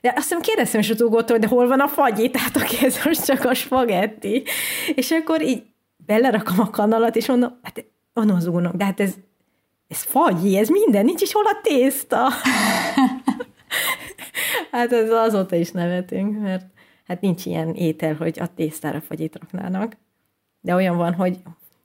De 0.00 0.08
azt 0.08 0.28
hiszem 0.28 0.40
kérdeztem 0.40 0.80
is 0.80 0.90
a 0.90 0.94
túlgótól, 0.94 1.38
de 1.38 1.46
hol 1.46 1.68
van 1.68 1.80
a 1.80 1.88
fagyi? 1.88 2.30
Tehát 2.38 2.56
aki 2.56 2.84
ez 2.84 3.04
most 3.04 3.24
csak 3.24 3.44
a 3.44 3.54
spagetti. 3.54 4.42
És 4.94 5.10
akkor 5.10 5.42
így 5.42 5.62
belerakom 5.96 6.60
a 6.60 6.70
kanalat, 6.70 7.16
és 7.16 7.26
mondom, 7.26 7.58
hát 7.62 7.84
van 8.12 8.30
az 8.30 8.46
úrnak, 8.46 8.74
de 8.74 8.84
hát 8.84 9.00
ez, 9.00 9.14
ez 9.88 10.02
fagyi, 10.02 10.56
ez 10.56 10.68
minden, 10.68 11.04
nincs 11.04 11.22
is 11.22 11.32
hol 11.32 11.44
a 11.44 11.60
tészta. 11.62 12.28
hát 14.70 14.92
ez 14.92 15.10
azóta 15.10 15.56
is 15.56 15.70
nevetünk, 15.70 16.40
mert 16.40 16.64
hát 17.06 17.20
nincs 17.20 17.46
ilyen 17.46 17.74
étel, 17.74 18.14
hogy 18.14 18.40
a 18.40 18.54
tésztára 18.54 19.00
fagyit 19.00 19.38
raknának. 19.40 19.96
De 20.60 20.74
olyan 20.74 20.96
van, 20.96 21.14
hogy 21.14 21.38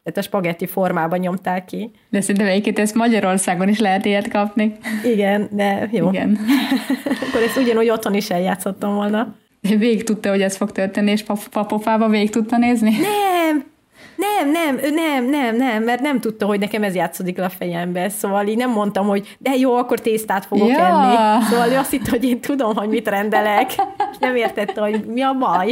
tehát 0.03 0.19
a 0.19 0.22
spagetti 0.22 0.65
formában 0.65 1.19
nyomták 1.19 1.65
ki. 1.65 1.91
De 2.10 2.22
szerintem 2.22 2.48
egyébként 2.48 2.79
ezt 2.79 2.95
Magyarországon 2.95 3.69
is 3.69 3.79
lehet 3.79 4.05
ilyet 4.05 4.27
kapni. 4.27 4.75
Igen, 5.03 5.48
de 5.51 5.89
jó. 5.91 6.10
Igen. 6.10 6.39
Akkor 7.27 7.41
ezt 7.41 7.57
ugyanúgy 7.57 7.89
otthon 7.89 8.13
is 8.13 8.29
eljátszottam 8.29 8.95
volna. 8.95 9.36
Végig 9.62 10.03
tudta, 10.03 10.29
hogy 10.29 10.41
ez 10.41 10.55
fog 10.57 10.72
történni, 10.72 11.12
és 11.12 11.24
papofába 11.51 12.10
végig 12.10 12.29
tudta 12.29 12.57
nézni? 12.57 12.91
Nem, 12.91 14.51
nem, 14.51 14.51
nem, 14.51 14.93
nem, 14.93 15.29
nem, 15.29 15.55
nem, 15.55 15.83
mert 15.83 16.01
nem 16.01 16.19
tudta, 16.19 16.45
hogy 16.45 16.60
nekem 16.60 16.83
ez 16.83 16.95
játszódik 16.95 17.38
le 17.38 17.45
a 17.45 17.50
fejembe, 17.50 18.10
szóval 18.10 18.48
így 18.48 18.57
nem 18.57 18.72
mondtam, 18.72 19.07
hogy 19.07 19.36
de 19.39 19.55
jó, 19.55 19.75
akkor 19.75 20.00
tésztát 20.00 20.45
fogok 20.45 20.67
ja. 20.67 20.86
enni. 20.86 21.43
Szóval 21.43 21.69
ő 21.69 21.77
azt 21.77 21.91
hitt, 21.91 22.07
hogy 22.07 22.24
én 22.24 22.39
tudom, 22.39 22.75
hogy 22.75 22.89
mit 22.89 23.07
rendelek, 23.07 23.69
és 24.12 24.17
nem 24.19 24.36
értette, 24.36 24.81
hogy 24.81 25.05
mi 25.05 25.22
a 25.22 25.33
baj. 25.33 25.69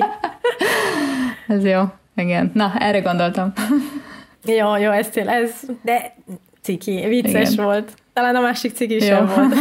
Ez 1.47 1.65
jó, 1.65 1.81
igen. 2.15 2.51
Na, 2.53 2.73
erre 2.79 2.99
gondoltam. 2.99 3.53
Jó, 4.45 4.75
jó, 4.77 4.91
ez 4.91 5.09
tél, 5.09 5.29
ez, 5.29 5.61
de 5.83 6.15
ciki, 6.61 7.05
vicces 7.07 7.51
Igen. 7.51 7.65
volt. 7.65 7.93
Talán 8.13 8.35
a 8.35 8.41
másik 8.41 8.73
ciki 8.73 8.95
is 8.95 9.09
volt. 9.09 9.35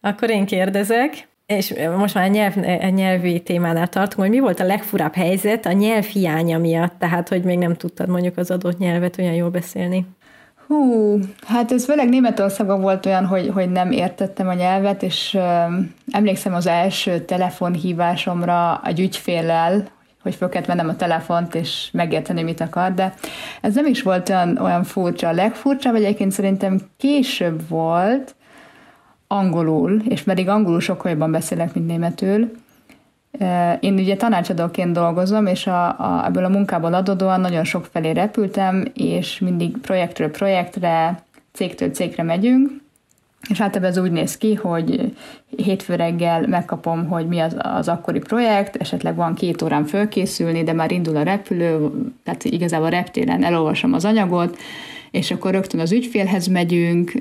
Akkor 0.00 0.30
én 0.30 0.46
kérdezek, 0.46 1.28
és 1.46 1.74
most 1.96 2.14
már 2.14 2.24
a, 2.24 2.28
nyelv, 2.28 2.52
a 2.80 2.88
nyelvi 2.88 3.40
témánál 3.40 3.88
tartunk, 3.88 4.20
hogy 4.20 4.30
mi 4.30 4.38
volt 4.38 4.60
a 4.60 4.64
legfurább 4.64 5.14
helyzet 5.14 5.66
a 5.66 5.72
nyelv 5.72 6.04
hiánya 6.04 6.58
miatt, 6.58 6.98
tehát 6.98 7.28
hogy 7.28 7.42
még 7.42 7.58
nem 7.58 7.74
tudtad 7.74 8.08
mondjuk 8.08 8.36
az 8.36 8.50
adott 8.50 8.78
nyelvet 8.78 9.18
olyan 9.18 9.34
jól 9.34 9.50
beszélni. 9.50 10.06
Hú, 10.66 11.18
hát 11.46 11.72
ez 11.72 11.84
főleg 11.84 12.08
Németországban 12.08 12.80
volt 12.80 13.06
olyan, 13.06 13.26
hogy, 13.26 13.50
hogy 13.54 13.70
nem 13.70 13.90
értettem 13.90 14.48
a 14.48 14.54
nyelvet, 14.54 15.02
és 15.02 15.34
um, 15.38 15.94
emlékszem 16.10 16.54
az 16.54 16.66
első 16.66 17.20
telefonhívásomra 17.20 18.80
egy 18.84 19.00
ügyféllel, 19.00 19.84
hogy 20.22 20.34
föl 20.34 20.48
kellett 20.48 20.66
vennem 20.66 20.88
a 20.88 20.96
telefont, 20.96 21.54
és 21.54 21.88
megérteni, 21.92 22.42
mit 22.42 22.60
akar, 22.60 22.94
de 22.94 23.14
ez 23.60 23.74
nem 23.74 23.86
is 23.86 24.02
volt 24.02 24.28
olyan, 24.28 24.58
olyan 24.58 24.84
furcsa. 24.84 25.28
A 25.28 25.32
legfurcsább 25.32 25.94
egyébként 25.94 26.32
szerintem 26.32 26.80
később 26.96 27.68
volt 27.68 28.34
angolul, 29.26 30.02
és 30.08 30.22
pedig 30.22 30.48
angolul 30.48 30.80
sokkal 30.80 31.10
jobban 31.10 31.30
beszélek, 31.30 31.74
mint 31.74 31.86
németül, 31.86 32.50
Én 33.80 33.94
ugye 33.94 34.16
tanácsadóként 34.16 34.92
dolgozom, 34.92 35.46
és 35.46 35.66
a, 35.66 35.86
a, 35.86 36.24
ebből 36.26 36.44
a 36.44 36.48
munkából 36.48 36.94
adódóan 36.94 37.40
nagyon 37.40 37.64
sok 37.64 37.88
felé 37.92 38.10
repültem, 38.10 38.84
és 38.94 39.38
mindig 39.38 39.78
projektről 39.78 40.30
projektre, 40.30 41.22
cégtől 41.52 41.90
cégre 41.90 42.22
megyünk, 42.22 42.70
és 43.48 43.60
általában 43.60 43.90
ez 43.90 43.98
úgy 43.98 44.12
néz 44.12 44.36
ki, 44.36 44.54
hogy 44.54 45.12
hétfő 45.56 45.94
reggel 45.94 46.46
megkapom, 46.46 47.06
hogy 47.06 47.26
mi 47.26 47.38
az, 47.38 47.56
az 47.58 47.88
akkori 47.88 48.18
projekt, 48.18 48.76
esetleg 48.76 49.14
van 49.14 49.34
két 49.34 49.62
órán 49.62 49.84
fölkészülni, 49.84 50.62
de 50.62 50.72
már 50.72 50.92
indul 50.92 51.16
a 51.16 51.22
repülő, 51.22 51.90
tehát 52.24 52.44
igazából 52.44 52.86
a 52.86 52.90
reptéren 52.90 53.44
elolvasom 53.44 53.92
az 53.92 54.04
anyagot, 54.04 54.58
és 55.10 55.30
akkor 55.30 55.50
rögtön 55.50 55.80
az 55.80 55.92
ügyfélhez 55.92 56.46
megyünk, 56.46 57.12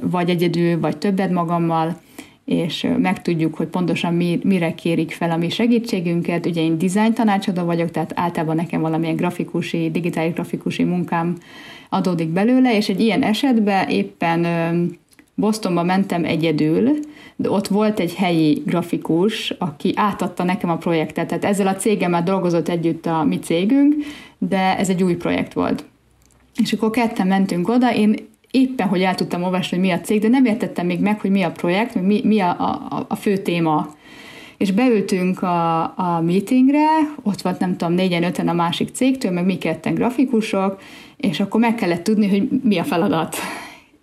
vagy 0.00 0.30
egyedül, 0.30 0.80
vagy 0.80 0.96
többet 0.96 1.30
magammal, 1.30 2.00
és 2.44 2.86
megtudjuk, 2.98 3.54
hogy 3.54 3.66
pontosan 3.66 4.14
mi, 4.14 4.40
mire 4.42 4.74
kérik 4.74 5.12
fel 5.12 5.30
a 5.30 5.36
mi 5.36 5.48
segítségünket. 5.48 6.46
Ugye 6.46 6.60
én 6.60 6.78
design 6.78 7.12
tanácsadó 7.12 7.64
vagyok, 7.64 7.90
tehát 7.90 8.12
általában 8.14 8.56
nekem 8.56 8.80
valamilyen 8.80 9.16
grafikusi, 9.16 9.90
digitális 9.90 10.32
grafikusi 10.32 10.84
munkám 10.84 11.36
adódik 11.88 12.28
belőle, 12.28 12.76
és 12.76 12.88
egy 12.88 13.00
ilyen 13.00 13.22
esetben 13.22 13.88
éppen 13.88 14.46
Bostonba 15.34 15.82
mentem 15.82 16.24
egyedül, 16.24 16.98
de 17.36 17.50
ott 17.50 17.66
volt 17.66 18.00
egy 18.00 18.14
helyi 18.14 18.62
grafikus, 18.66 19.50
aki 19.50 19.92
átadta 19.96 20.44
nekem 20.44 20.70
a 20.70 20.76
projektet, 20.76 21.26
tehát 21.26 21.44
ezzel 21.44 21.66
a 21.66 21.76
cégemmel 21.76 22.22
dolgozott 22.22 22.68
együtt 22.68 23.06
a 23.06 23.24
mi 23.24 23.38
cégünk, 23.38 23.94
de 24.38 24.78
ez 24.78 24.88
egy 24.88 25.02
új 25.02 25.14
projekt 25.14 25.52
volt. 25.52 25.84
És 26.62 26.72
akkor 26.72 26.90
ketten 26.90 27.26
mentünk 27.26 27.68
oda, 27.68 27.94
én 27.94 28.14
éppen, 28.50 28.88
hogy 28.88 29.02
el 29.02 29.14
tudtam 29.14 29.42
olvasni, 29.42 29.76
hogy 29.76 29.86
mi 29.86 29.92
a 29.92 30.00
cég, 30.00 30.20
de 30.20 30.28
nem 30.28 30.44
értettem 30.44 30.86
még 30.86 31.00
meg, 31.00 31.20
hogy 31.20 31.30
mi 31.30 31.42
a 31.42 31.50
projekt, 31.50 31.94
mi, 31.94 32.20
mi 32.24 32.40
a, 32.40 32.48
a, 32.48 33.04
a 33.08 33.14
fő 33.14 33.36
téma. 33.36 33.88
És 34.56 34.70
beültünk 34.70 35.42
a, 35.42 35.80
a 35.82 36.20
meetingre, 36.24 36.86
ott 37.22 37.40
volt 37.40 37.58
nem 37.58 37.76
tudom, 37.76 37.94
négyen, 37.94 38.22
öten 38.22 38.48
a 38.48 38.52
másik 38.52 38.88
cégtől, 38.88 39.30
meg 39.30 39.44
mi 39.44 39.58
ketten 39.58 39.94
grafikusok, 39.94 40.80
és 41.16 41.40
akkor 41.40 41.60
meg 41.60 41.74
kellett 41.74 42.02
tudni, 42.02 42.28
hogy 42.28 42.48
mi 42.62 42.78
a 42.78 42.84
feladat. 42.84 43.36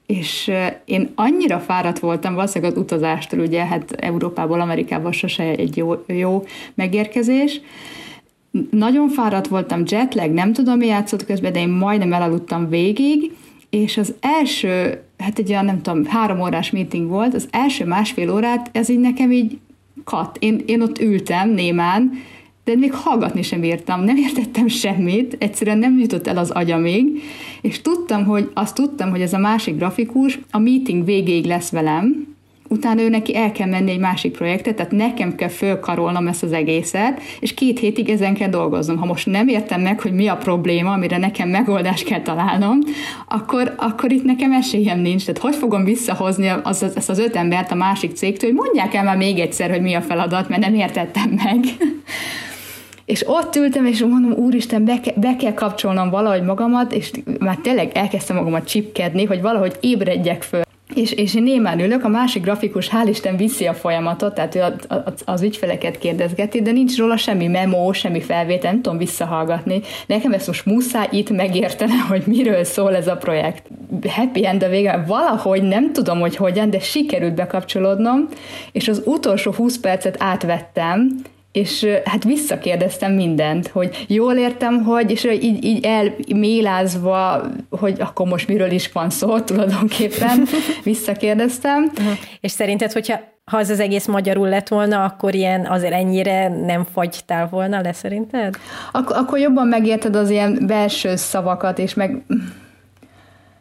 És 0.09 0.51
én 0.85 1.09
annyira 1.15 1.59
fáradt 1.59 1.99
voltam, 1.99 2.33
valószínűleg 2.33 2.73
az 2.73 2.81
utazástól, 2.81 3.39
ugye, 3.39 3.65
hát 3.65 3.91
Európából, 3.91 4.61
Amerikából 4.61 5.11
sose 5.11 5.43
egy 5.43 5.77
jó, 5.77 6.03
jó 6.07 6.43
megérkezés, 6.73 7.61
nagyon 8.71 9.09
fáradt 9.09 9.47
voltam, 9.47 9.83
jetlag, 9.85 10.31
nem 10.31 10.53
tudom, 10.53 10.77
mi 10.77 10.85
játszott 10.85 11.25
közben, 11.25 11.53
de 11.53 11.59
én 11.59 11.69
majdnem 11.69 12.13
elaludtam 12.13 12.69
végig, 12.69 13.31
és 13.69 13.97
az 13.97 14.13
első, 14.19 15.01
hát 15.17 15.39
egy 15.39 15.49
olyan, 15.49 15.65
nem 15.65 15.81
tudom, 15.81 16.05
három 16.05 16.41
órás 16.41 16.71
meeting 16.71 17.09
volt, 17.09 17.33
az 17.33 17.47
első 17.51 17.85
másfél 17.85 18.33
órát, 18.33 18.69
ez 18.71 18.89
így 18.89 18.99
nekem 18.99 19.31
így 19.31 19.57
kat. 20.03 20.37
Én, 20.39 20.63
én 20.65 20.81
ott 20.81 20.99
ültem 20.99 21.49
némán, 21.49 22.11
de 22.69 22.75
még 22.75 22.93
hallgatni 22.93 23.41
sem 23.41 23.63
értem, 23.63 24.03
nem 24.03 24.17
értettem 24.17 24.67
semmit, 24.67 25.35
egyszerűen 25.39 25.77
nem 25.77 25.99
jutott 25.99 26.27
el 26.27 26.37
az 26.37 26.49
agyamig, 26.49 27.21
és 27.61 27.81
tudtam, 27.81 28.25
hogy 28.25 28.49
azt 28.53 28.75
tudtam, 28.75 29.09
hogy 29.09 29.21
ez 29.21 29.33
a 29.33 29.37
másik 29.37 29.75
grafikus 29.75 30.39
a 30.51 30.59
meeting 30.59 31.05
végéig 31.05 31.45
lesz 31.45 31.69
velem, 31.69 32.37
utána 32.69 33.01
ő 33.01 33.09
neki 33.09 33.35
el 33.35 33.51
kell 33.51 33.67
menni 33.67 33.91
egy 33.91 33.99
másik 33.99 34.31
projektet, 34.31 34.75
tehát 34.75 34.91
nekem 34.91 35.35
kell 35.35 35.49
fölkarolnom 35.49 36.27
ezt 36.27 36.43
az 36.43 36.51
egészet, 36.51 37.21
és 37.39 37.53
két 37.53 37.79
hétig 37.79 38.09
ezen 38.09 38.33
kell 38.33 38.49
dolgoznom. 38.49 38.97
Ha 38.97 39.05
most 39.05 39.25
nem 39.25 39.47
értem 39.47 39.81
meg, 39.81 39.99
hogy 40.01 40.13
mi 40.13 40.27
a 40.27 40.37
probléma, 40.37 40.91
amire 40.91 41.17
nekem 41.17 41.49
megoldást 41.49 42.03
kell 42.03 42.21
találnom, 42.21 42.79
akkor, 43.27 43.73
akkor 43.77 44.11
itt 44.11 44.23
nekem 44.23 44.51
esélyem 44.51 44.99
nincs. 44.99 45.25
Tehát 45.25 45.41
hogy 45.41 45.55
fogom 45.55 45.83
visszahozni 45.83 46.47
az, 46.47 46.83
az, 46.83 46.95
ezt 46.95 47.09
az 47.09 47.19
öt 47.19 47.35
embert 47.35 47.71
a 47.71 47.75
másik 47.75 48.15
cégtől, 48.15 48.49
hogy 48.49 48.59
mondják 48.59 48.93
el 48.93 49.03
már 49.03 49.17
még 49.17 49.39
egyszer, 49.39 49.69
hogy 49.69 49.81
mi 49.81 49.93
a 49.93 50.01
feladat, 50.01 50.49
mert 50.49 50.61
nem 50.61 50.73
értettem 50.73 51.39
meg. 51.43 51.59
És 53.09 53.27
ott 53.27 53.55
ültem, 53.55 53.85
és 53.85 53.99
mondom, 53.99 54.31
úristen, 54.31 54.85
be, 54.85 54.99
ke- 54.99 55.19
be 55.19 55.35
kell 55.35 55.53
kapcsolnom 55.53 56.09
valahogy 56.09 56.43
magamat, 56.43 56.93
és 56.93 57.11
már 57.39 57.57
tényleg 57.57 57.91
elkezdtem 57.93 58.35
magamat 58.35 58.67
csipkedni, 58.67 59.25
hogy 59.25 59.41
valahogy 59.41 59.77
ébredjek 59.79 60.43
föl. 60.43 60.61
És, 60.95 61.11
és 61.11 61.35
én 61.35 61.43
némán 61.43 61.79
ülök, 61.79 62.03
a 62.03 62.07
másik 62.07 62.43
grafikus 62.43 62.89
hál' 62.89 63.07
Isten 63.07 63.37
viszi 63.37 63.65
a 63.65 63.73
folyamatot, 63.73 64.33
tehát 64.33 64.55
ő 64.55 64.63
az 65.25 65.41
ügyfeleket 65.41 65.97
kérdezgeti, 65.97 66.61
de 66.61 66.71
nincs 66.71 66.97
róla 66.97 67.17
semmi 67.17 67.47
memo, 67.47 67.93
semmi 67.93 68.21
felvétel, 68.21 68.71
nem 68.71 68.81
tudom 68.81 68.97
visszahallgatni. 68.97 69.81
Nekem 70.07 70.33
ezt 70.33 70.47
most 70.47 70.65
muszáj 70.65 71.07
itt 71.11 71.29
megérteni, 71.29 71.97
hogy 72.09 72.23
miről 72.25 72.63
szól 72.63 72.95
ez 72.95 73.07
a 73.07 73.17
projekt. 73.17 73.63
Happy 74.07 74.45
end 74.45 74.63
a 74.63 74.69
vége, 74.69 75.03
valahogy 75.07 75.63
nem 75.63 75.93
tudom, 75.93 76.19
hogy 76.19 76.35
hogyan, 76.35 76.69
de 76.69 76.79
sikerült 76.79 77.35
bekapcsolódnom, 77.35 78.27
és 78.71 78.87
az 78.87 79.01
utolsó 79.05 79.51
20 79.51 79.77
percet 79.77 80.15
átvettem, 80.19 81.21
és 81.59 81.85
hát 82.05 82.23
visszakérdeztem 82.23 83.11
mindent, 83.11 83.67
hogy 83.67 84.05
jól 84.07 84.35
értem, 84.35 84.83
hogy, 84.83 85.11
és 85.11 85.23
így, 85.23 85.63
így 85.63 85.85
elmélázva, 85.85 87.41
hogy 87.69 87.95
akkor 87.99 88.27
most 88.27 88.47
miről 88.47 88.71
is 88.71 88.91
van 88.91 89.09
szó 89.09 89.39
tulajdonképpen, 89.39 90.45
visszakérdeztem. 90.83 91.83
Uh-huh. 91.83 92.17
És 92.41 92.51
szerinted, 92.51 92.91
hogyha 92.91 93.19
ha 93.45 93.57
az 93.57 93.69
az 93.69 93.79
egész 93.79 94.05
magyarul 94.05 94.49
lett 94.49 94.67
volna, 94.67 95.03
akkor 95.03 95.35
ilyen 95.35 95.65
azért 95.65 95.93
ennyire 95.93 96.47
nem 96.47 96.85
fagytál 96.93 97.47
volna 97.51 97.81
le 97.81 97.93
szerinted? 97.93 98.55
Ak- 98.91 99.11
akkor 99.11 99.39
jobban 99.39 99.67
megérted 99.67 100.15
az 100.15 100.29
ilyen 100.29 100.63
belső 100.67 101.15
szavakat, 101.15 101.79
és 101.79 101.93
meg 101.93 102.25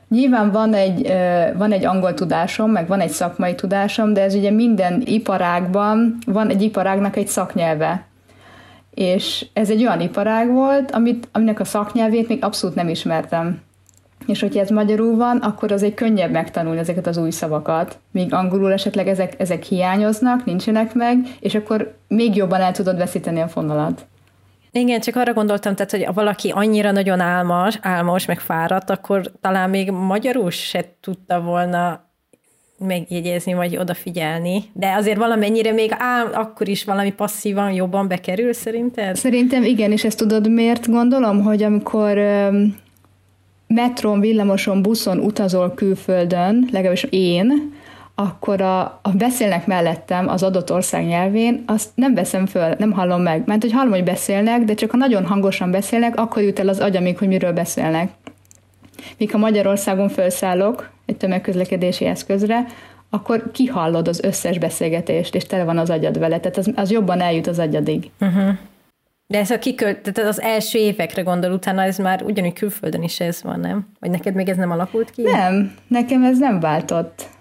Nyilván 0.09 0.51
van 0.51 0.75
egy, 0.75 1.13
van 1.57 1.73
egy 1.73 1.85
angol 1.85 2.15
tudásom, 2.15 2.71
meg 2.71 2.87
van 2.87 3.01
egy 3.01 3.11
szakmai 3.11 3.55
tudásom, 3.55 4.13
de 4.13 4.23
ez 4.23 4.35
ugye 4.35 4.51
minden 4.51 5.03
iparágban 5.05 6.19
van 6.27 6.49
egy 6.49 6.63
iparágnak 6.63 7.17
egy 7.17 7.29
szaknyelve. 7.29 8.07
És 8.95 9.47
ez 9.53 9.71
egy 9.71 9.83
olyan 9.83 10.01
iparág 10.01 10.51
volt, 10.51 10.91
amit, 10.91 11.29
aminek 11.33 11.61
a 11.61 11.65
szaknyelvét 11.65 12.29
még 12.29 12.45
abszolút 12.45 12.77
nem 12.77 12.89
ismertem. 12.89 13.61
És 14.27 14.41
hogyha 14.41 14.61
ez 14.61 14.71
magyarul 14.71 15.17
van, 15.17 15.37
akkor 15.37 15.73
egy 15.73 15.95
könnyebb 15.95 16.31
megtanulni 16.31 16.79
ezeket 16.79 17.07
az 17.07 17.17
új 17.17 17.31
szavakat, 17.31 17.99
míg 18.11 18.35
angolul 18.35 18.73
esetleg 18.73 19.09
ezek, 19.09 19.35
ezek 19.39 19.63
hiányoznak, 19.63 20.45
nincsenek 20.45 20.95
meg, 20.95 21.17
és 21.41 21.55
akkor 21.55 21.95
még 22.09 22.37
jobban 22.37 22.61
el 22.61 22.73
tudod 22.73 22.97
veszíteni 22.97 23.41
a 23.41 23.49
fonalat. 23.49 24.07
Igen, 24.71 25.01
csak 25.01 25.17
arra 25.17 25.33
gondoltam, 25.33 25.75
tehát, 25.75 25.91
hogy 25.91 26.15
valaki 26.15 26.51
annyira 26.51 26.91
nagyon 26.91 27.21
álmos, 27.21 27.79
álmos, 27.83 28.27
meg 28.27 28.41
fáradt, 28.41 28.91
akkor 28.91 29.33
talán 29.41 29.71
még 29.71 29.91
magyarul 29.91 30.51
se 30.51 30.85
tudta 31.01 31.41
volna 31.41 32.07
megjegyezni, 32.79 33.55
vagy 33.55 33.77
odafigyelni. 33.77 34.65
De 34.73 34.93
azért 34.93 35.19
valamennyire 35.19 35.73
még 35.73 35.91
ál, 35.99 36.27
akkor 36.27 36.69
is 36.69 36.85
valami 36.85 37.13
passzívan 37.13 37.73
jobban 37.73 38.09
bekerül, 38.09 38.53
szerinted? 38.53 39.17
Szerintem 39.17 39.63
igen, 39.63 39.93
és 39.93 40.05
ezt 40.05 40.19
tudod 40.19 40.51
miért 40.51 40.91
gondolom, 40.91 41.43
hogy 41.43 41.63
amikor 41.63 42.19
metron, 43.67 44.21
villamoson, 44.21 44.83
buszon 44.83 45.19
utazol 45.19 45.75
külföldön, 45.75 46.69
legalábbis 46.73 47.07
én, 47.11 47.77
akkor 48.21 48.61
a, 48.61 48.81
a 48.81 49.11
beszélnek 49.15 49.67
mellettem 49.67 50.29
az 50.29 50.43
adott 50.43 50.73
ország 50.73 51.07
nyelvén, 51.07 51.63
azt 51.67 51.89
nem 51.95 52.15
veszem 52.15 52.47
föl, 52.47 52.75
nem 52.79 52.93
hallom 52.93 53.23
meg. 53.23 53.43
Mert 53.47 53.63
hogy 53.63 53.73
hallom, 53.73 53.93
hogy 53.93 54.05
beszélnek, 54.05 54.65
de 54.65 54.75
csak 54.75 54.91
ha 54.91 54.97
nagyon 54.97 55.27
hangosan 55.27 55.71
beszélnek, 55.71 56.17
akkor 56.17 56.43
jut 56.43 56.59
el 56.59 56.69
az 56.69 56.81
agyamig, 56.81 57.19
hogy 57.19 57.29
miről 57.29 57.53
beszélnek. 57.53 58.11
Míg 59.19 59.31
ha 59.31 59.39
Magyarországon 59.39 60.09
felszállok 60.09 60.91
egy 61.07 61.17
tömegközlekedési 61.17 62.05
eszközre, 62.05 62.67
akkor 63.11 63.51
kihallod 63.53 64.09
az 64.09 64.23
összes 64.23 64.59
beszélgetést, 64.59 65.35
és 65.35 65.45
tele 65.45 65.65
van 65.65 65.79
az 65.79 65.91
agyad 65.91 66.19
vele, 66.19 66.41
tehát 66.41 66.57
az, 66.57 66.71
az 66.75 66.91
jobban 66.91 67.21
eljut 67.21 67.47
az 67.47 67.59
agyadig. 67.59 68.11
Uh-huh. 68.21 68.49
De 69.27 69.39
ez 69.39 69.51
a 69.51 69.59
kikölt, 69.59 69.99
tehát 69.99 70.31
az 70.31 70.41
első 70.41 70.79
évekre 70.79 71.23
gondol, 71.23 71.53
utána 71.53 71.83
ez 71.83 71.99
már 71.99 72.23
ugyanúgy 72.23 72.53
külföldön 72.53 73.03
is 73.03 73.21
ez 73.21 73.43
van, 73.43 73.61
nem? 73.61 73.89
Vagy 74.01 74.11
neked 74.11 74.35
még 74.35 74.49
ez 74.49 74.57
nem 74.57 74.71
alakult 74.71 75.11
ki? 75.11 75.23
Nem, 75.23 75.75
nekem 75.89 76.25
ez 76.25 76.39
nem 76.39 76.61
váltott. 76.61 77.37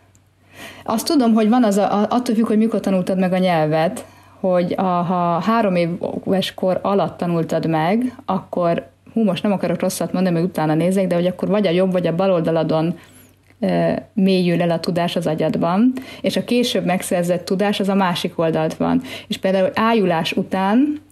Azt 0.84 1.08
tudom, 1.08 1.34
hogy 1.34 1.50
van 1.50 1.64
az, 1.64 1.78
a, 1.78 2.02
attól 2.10 2.36
függ, 2.36 2.48
hogy 2.48 2.58
mikor 2.58 2.80
tanultad 2.80 3.20
meg 3.20 3.34
a 3.34 3.38
nyelvet, 3.38 4.06
hogy 4.40 4.74
a, 4.78 4.82
ha 4.82 5.40
három 5.40 5.76
éves 5.76 6.54
kor 6.54 6.80
alatt 6.82 7.18
tanultad 7.18 7.68
meg, 7.68 8.16
akkor 8.26 8.88
hú, 9.14 9.24
most 9.24 9.44
nem 9.44 9.52
akarok 9.52 9.80
rosszat 9.80 10.14
mondani, 10.14 10.36
meg 10.36 10.44
utána 10.44 10.74
nézek, 10.74 11.08
de 11.08 11.16
hogy 11.16 11.26
akkor 11.26 11.48
vagy 11.48 11.68
a 11.68 11.72
jobb, 11.72 11.92
vagy 11.92 12.08
a 12.08 12.16
bal 12.16 12.32
oldaladon 12.32 12.98
e, 13.60 14.08
mélyül 14.14 14.62
el 14.62 14.70
a 14.70 14.80
tudás 14.80 15.16
az 15.16 15.28
agyadban, 15.28 15.94
és 16.22 16.36
a 16.36 16.44
később 16.44 16.86
megszerzett 16.86 17.46
tudás 17.46 17.80
az 17.80 17.90
a 17.90 17.96
másik 17.96 18.40
oldalt 18.40 18.74
van. 18.74 19.02
És 19.28 19.38
például 19.38 19.72
ájulás 19.74 20.32
után 20.32 21.06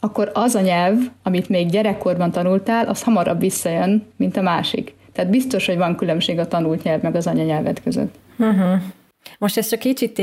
akkor 0.00 0.30
az 0.34 0.54
a 0.54 0.60
nyelv, 0.60 0.98
amit 1.22 1.48
még 1.48 1.70
gyerekkorban 1.70 2.30
tanultál, 2.30 2.86
az 2.86 3.02
hamarabb 3.02 3.40
visszajön, 3.40 4.06
mint 4.16 4.36
a 4.36 4.42
másik. 4.42 4.94
Tehát 5.12 5.30
biztos, 5.30 5.66
hogy 5.66 5.76
van 5.76 5.96
különbség 5.96 6.38
a 6.38 6.48
tanult 6.48 6.82
nyelv 6.82 7.02
meg 7.02 7.14
az 7.14 7.26
anyanyelvet 7.26 7.82
között. 7.82 8.14
Uh-huh. 8.36 8.80
Most 9.38 9.56
ez 9.56 9.68
csak 9.68 9.78
kicsit 9.78 10.22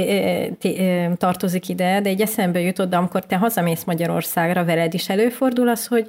tartozik 1.17 1.69
ide, 1.69 2.02
de 2.02 2.10
egy 2.10 2.21
eszembe 2.21 2.60
jutott, 2.60 2.93
amikor 2.93 3.26
te 3.26 3.36
hazamész 3.36 3.84
Magyarországra, 3.84 4.65
veled 4.65 4.93
is 4.93 5.10
előfordul 5.10 5.69
az, 5.69 5.88
hogy, 5.88 6.08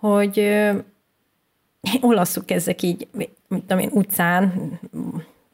hogy 0.00 0.38
ö, 0.38 0.70
olaszuk 2.00 2.50
ezek 2.50 2.82
így, 2.82 3.08
mit 3.12 3.30
tudom 3.48 3.78
én, 3.78 3.90
utcán, 3.92 4.52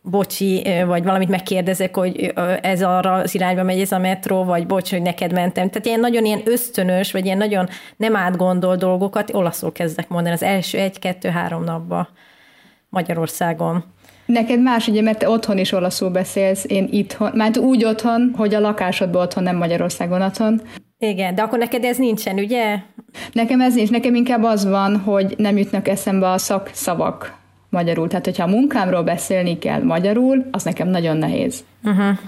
bocsi, 0.03 0.67
vagy 0.87 1.05
valamit 1.05 1.29
megkérdezek, 1.29 1.97
hogy 1.97 2.33
ez 2.63 2.83
arra 2.83 3.13
az 3.13 3.35
irányba 3.35 3.63
megy 3.63 3.81
ez 3.81 3.93
a 3.93 3.99
metró, 3.99 4.45
vagy 4.45 4.67
bocs, 4.67 4.91
hogy 4.91 5.03
neked 5.03 5.33
mentem. 5.33 5.69
Tehát 5.69 5.87
ilyen 5.87 6.01
nagyon 6.01 6.25
ilyen 6.25 6.43
ösztönös, 6.45 7.13
vagy 7.13 7.25
ilyen 7.25 7.39
nagyon 7.39 7.69
nem 7.97 8.17
átgondol 8.17 8.77
dolgokat 8.77 9.35
olaszul 9.35 9.73
kezdek 9.73 10.09
mondani 10.09 10.35
az 10.35 10.43
első 10.43 10.79
egy-kettő-három 10.79 11.65
napban 11.65 12.09
Magyarországon. 12.89 13.85
Neked 14.33 14.63
más, 14.63 14.89
ugye, 14.89 15.03
mert 15.03 15.19
te 15.19 15.29
otthon 15.29 15.59
is 15.59 15.73
olaszul 15.73 16.11
beszélsz, 16.11 16.65
én 16.69 16.89
itthon, 16.91 17.31
mert 17.35 17.57
úgy 17.57 17.85
otthon, 17.85 18.33
hogy 18.37 18.55
a 18.55 18.61
lakásodban 18.61 19.23
otthon, 19.23 19.43
nem 19.43 19.57
Magyarországon 19.57 20.23
otthon. 20.23 20.61
Igen, 20.99 21.35
de 21.35 21.43
akkor 21.43 21.59
neked 21.59 21.85
ez 21.85 21.97
nincsen, 21.97 22.39
ugye? 22.39 22.77
Nekem 23.33 23.61
ez 23.61 23.75
nincs, 23.75 23.91
nekem 23.91 24.15
inkább 24.15 24.43
az 24.43 24.69
van, 24.69 24.97
hogy 24.97 25.35
nem 25.39 25.57
jutnak 25.57 25.89
eszembe 25.89 26.31
a 26.31 26.39
szakszavak 26.39 27.39
magyarul. 27.69 28.09
Tehát, 28.09 28.25
hogyha 28.25 28.45
a 28.45 28.51
munkámról 28.51 29.03
beszélni 29.03 29.59
kell 29.59 29.83
magyarul, 29.83 30.47
az 30.51 30.63
nekem 30.63 30.89
nagyon 30.89 31.17
nehéz. 31.17 31.65
Uh-huh. 31.85 32.19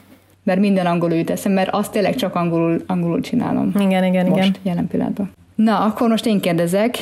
Mert 0.45 0.61
minden 0.61 0.87
angolul 0.87 1.17
jut 1.17 1.31
eszem, 1.31 1.53
mert 1.53 1.71
azt 1.71 1.93
tényleg 1.93 2.15
csak 2.15 2.35
angolul, 2.35 2.83
angolul 2.87 3.21
csinálom. 3.21 3.73
Igen, 3.79 4.05
igen, 4.05 4.27
most, 4.27 4.39
igen. 4.39 4.55
jelen 4.63 4.87
pillanatban. 4.87 5.33
Na, 5.55 5.79
akkor 5.79 6.09
most 6.09 6.27
én 6.27 6.41
kérdezek, 6.41 6.99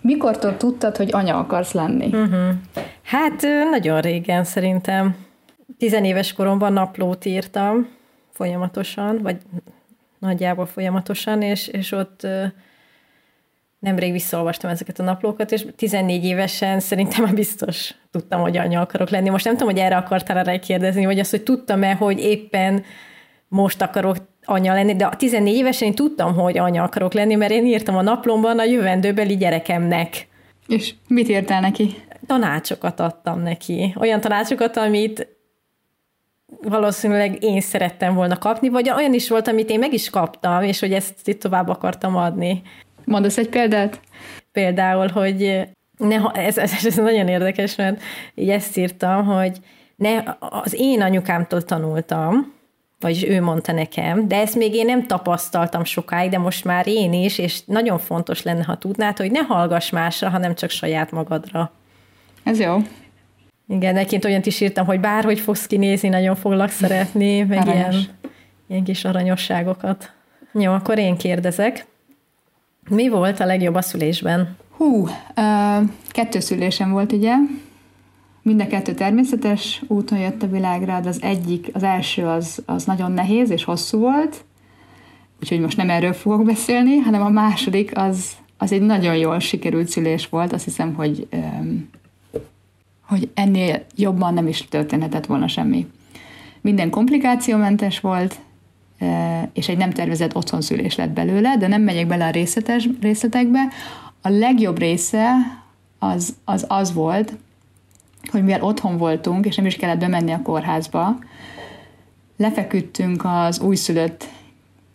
mikortól 0.00 0.56
tudtad, 0.56 0.96
hogy 0.96 1.08
anya 1.12 1.38
akarsz 1.38 1.72
lenni? 1.72 2.06
Uh-huh. 2.06 2.50
Hát 3.02 3.42
nagyon 3.70 4.00
régen 4.00 4.44
szerintem. 4.44 5.16
Tizenéves 5.78 6.32
koromban 6.32 6.72
naplót 6.72 7.24
írtam 7.24 7.88
folyamatosan, 8.32 9.18
vagy 9.22 9.36
nagyjából 10.18 10.66
folyamatosan, 10.66 11.42
és, 11.42 11.68
és 11.68 11.92
ott 11.92 12.26
nemrég 13.78 14.12
visszaolvastam 14.12 14.70
ezeket 14.70 14.98
a 14.98 15.02
naplókat, 15.02 15.52
és 15.52 15.66
14 15.76 16.24
évesen 16.24 16.80
szerintem 16.80 17.24
már 17.24 17.34
biztos 17.34 17.94
tudtam, 18.10 18.40
hogy 18.40 18.56
anya 18.56 18.80
akarok 18.80 19.10
lenni. 19.10 19.28
Most 19.28 19.44
nem 19.44 19.56
tudom, 19.56 19.72
hogy 19.72 19.82
erre 19.82 19.96
akartál 19.96 20.44
rá 20.44 20.58
kérdezni, 20.58 21.04
vagy 21.04 21.18
azt, 21.18 21.30
hogy 21.30 21.42
tudtam-e, 21.42 21.94
hogy 21.94 22.18
éppen 22.18 22.84
most 23.48 23.82
akarok 23.82 24.16
anya 24.50 24.74
lenni, 24.74 24.96
de 24.96 25.04
a 25.04 25.16
14 25.16 25.54
évesen 25.54 25.88
én 25.88 25.94
tudtam, 25.94 26.34
hogy 26.34 26.58
anya 26.58 26.82
akarok 26.82 27.12
lenni, 27.12 27.34
mert 27.34 27.52
én 27.52 27.66
írtam 27.66 27.96
a 27.96 28.02
naplomban 28.02 28.58
a 28.58 28.64
jövendőbeli 28.64 29.36
gyerekemnek. 29.36 30.28
És 30.66 30.94
mit 31.08 31.28
írtál 31.28 31.60
neki? 31.60 31.94
Tanácsokat 32.26 33.00
adtam 33.00 33.42
neki. 33.42 33.94
Olyan 33.98 34.20
tanácsokat, 34.20 34.76
amit 34.76 35.28
valószínűleg 36.62 37.42
én 37.42 37.60
szerettem 37.60 38.14
volna 38.14 38.38
kapni, 38.38 38.68
vagy 38.68 38.90
olyan 38.90 39.14
is 39.14 39.28
volt, 39.28 39.48
amit 39.48 39.70
én 39.70 39.78
meg 39.78 39.92
is 39.92 40.10
kaptam, 40.10 40.62
és 40.62 40.80
hogy 40.80 40.92
ezt 40.92 41.28
itt 41.28 41.40
tovább 41.40 41.68
akartam 41.68 42.16
adni. 42.16 42.62
Mondasz 43.04 43.38
egy 43.38 43.48
példát? 43.48 44.00
Például, 44.52 45.08
hogy 45.08 45.68
ne, 45.96 46.16
ez, 46.32 46.58
ez, 46.58 46.86
ez 46.86 46.96
nagyon 46.96 47.28
érdekes, 47.28 47.76
mert 47.76 48.02
így 48.34 48.50
ezt 48.50 48.76
írtam, 48.76 49.24
hogy 49.24 49.58
ne, 49.96 50.22
az 50.38 50.74
én 50.78 51.02
anyukámtól 51.02 51.62
tanultam, 51.62 52.52
vagyis 53.00 53.24
ő 53.24 53.40
mondta 53.40 53.72
nekem, 53.72 54.28
de 54.28 54.36
ezt 54.36 54.54
még 54.54 54.74
én 54.74 54.84
nem 54.84 55.06
tapasztaltam 55.06 55.84
sokáig, 55.84 56.30
de 56.30 56.38
most 56.38 56.64
már 56.64 56.86
én 56.86 57.12
is, 57.12 57.38
és 57.38 57.60
nagyon 57.64 57.98
fontos 57.98 58.42
lenne, 58.42 58.64
ha 58.64 58.76
tudnád, 58.76 59.16
hogy 59.16 59.30
ne 59.30 59.40
hallgass 59.40 59.90
másra, 59.90 60.28
hanem 60.28 60.54
csak 60.54 60.70
saját 60.70 61.10
magadra. 61.10 61.72
Ez 62.42 62.60
jó. 62.60 62.76
Igen, 63.68 63.94
neként 63.94 64.24
olyan 64.24 64.40
is 64.44 64.60
írtam, 64.60 64.86
hogy 64.86 65.00
bárhogy 65.00 65.40
fogsz 65.40 65.66
kinézni, 65.66 66.08
nagyon 66.08 66.36
foglak 66.36 66.70
szeretni, 66.70 67.42
meg 67.42 67.66
ilyen, 67.66 67.94
ilyen 68.66 68.84
kis 68.84 69.04
aranyosságokat. 69.04 70.12
Jó, 70.52 70.72
akkor 70.72 70.98
én 70.98 71.16
kérdezek. 71.16 71.86
Mi 72.88 73.08
volt 73.08 73.40
a 73.40 73.44
legjobb 73.44 73.74
a 73.74 73.82
szülésben? 73.82 74.56
Hú, 74.76 75.08
uh, 75.36 75.88
kettő 76.08 76.40
szülésem 76.40 76.90
volt, 76.90 77.12
ugye? 77.12 77.32
Mind 78.42 78.60
a 78.60 78.66
kettő 78.66 78.94
természetes 78.94 79.82
úton 79.86 80.18
jött 80.18 80.42
a 80.42 80.50
világra, 80.50 81.00
de 81.00 81.08
az 81.08 81.22
egyik, 81.22 81.70
az 81.72 81.82
első 81.82 82.26
az, 82.26 82.62
az 82.66 82.84
nagyon 82.84 83.12
nehéz 83.12 83.50
és 83.50 83.64
hosszú 83.64 83.98
volt, 83.98 84.44
úgyhogy 85.40 85.60
most 85.60 85.76
nem 85.76 85.90
erről 85.90 86.12
fogok 86.12 86.44
beszélni, 86.44 86.96
hanem 86.96 87.22
a 87.22 87.28
második 87.28 87.98
az, 87.98 88.32
az 88.58 88.72
egy 88.72 88.82
nagyon 88.82 89.16
jól 89.16 89.38
sikerült 89.38 89.88
szülés 89.88 90.28
volt, 90.28 90.52
azt 90.52 90.64
hiszem, 90.64 90.94
hogy, 90.94 91.28
hogy 93.06 93.30
ennél 93.34 93.84
jobban 93.96 94.34
nem 94.34 94.46
is 94.46 94.68
történhetett 94.68 95.26
volna 95.26 95.48
semmi. 95.48 95.86
Minden 96.60 96.90
komplikációmentes 96.90 98.00
volt, 98.00 98.38
és 99.52 99.68
egy 99.68 99.76
nem 99.76 99.90
tervezett 99.90 100.36
otthonszülés 100.36 100.96
lett 100.96 101.10
belőle, 101.10 101.56
de 101.56 101.66
nem 101.66 101.82
megyek 101.82 102.06
bele 102.06 102.26
a 102.26 102.30
részletes, 102.30 102.88
részletekbe. 103.00 103.68
A 104.22 104.28
legjobb 104.28 104.78
része 104.78 105.32
az, 105.98 106.36
az 106.44 106.64
az 106.68 106.92
volt, 106.92 107.32
hogy 108.30 108.44
mivel 108.44 108.62
otthon 108.62 108.96
voltunk, 108.96 109.46
és 109.46 109.56
nem 109.56 109.66
is 109.66 109.76
kellett 109.76 109.98
bemenni 109.98 110.32
a 110.32 110.42
kórházba, 110.42 111.18
lefeküdtünk 112.36 113.22
az 113.24 113.60
újszülött 113.60 114.28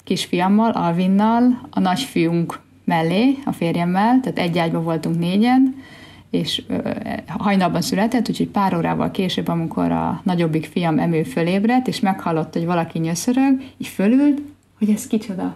kisfiammal, 0.03 0.71
Alvinnal, 0.71 1.67
a 1.69 1.79
nagyfiunk 1.79 2.59
mellé, 2.83 3.37
a 3.45 3.51
férjemmel, 3.51 4.19
tehát 4.19 4.39
egy 4.39 4.57
ágyban 4.57 4.83
voltunk 4.83 5.19
négyen, 5.19 5.83
és 6.29 6.63
hajnalban 7.27 7.81
született, 7.81 8.29
úgyhogy 8.29 8.47
pár 8.47 8.75
órával 8.75 9.11
később, 9.11 9.47
amikor 9.47 9.91
a 9.91 10.21
nagyobbik 10.23 10.65
fiam 10.65 10.99
emő 10.99 11.23
fölébredt, 11.23 11.87
és 11.87 11.99
meghallott, 11.99 12.53
hogy 12.53 12.65
valaki 12.65 12.99
nyöszörög, 12.99 13.61
így 13.77 13.87
fölült, 13.87 14.41
hogy 14.77 14.89
ez 14.89 15.07
kicsoda. 15.07 15.55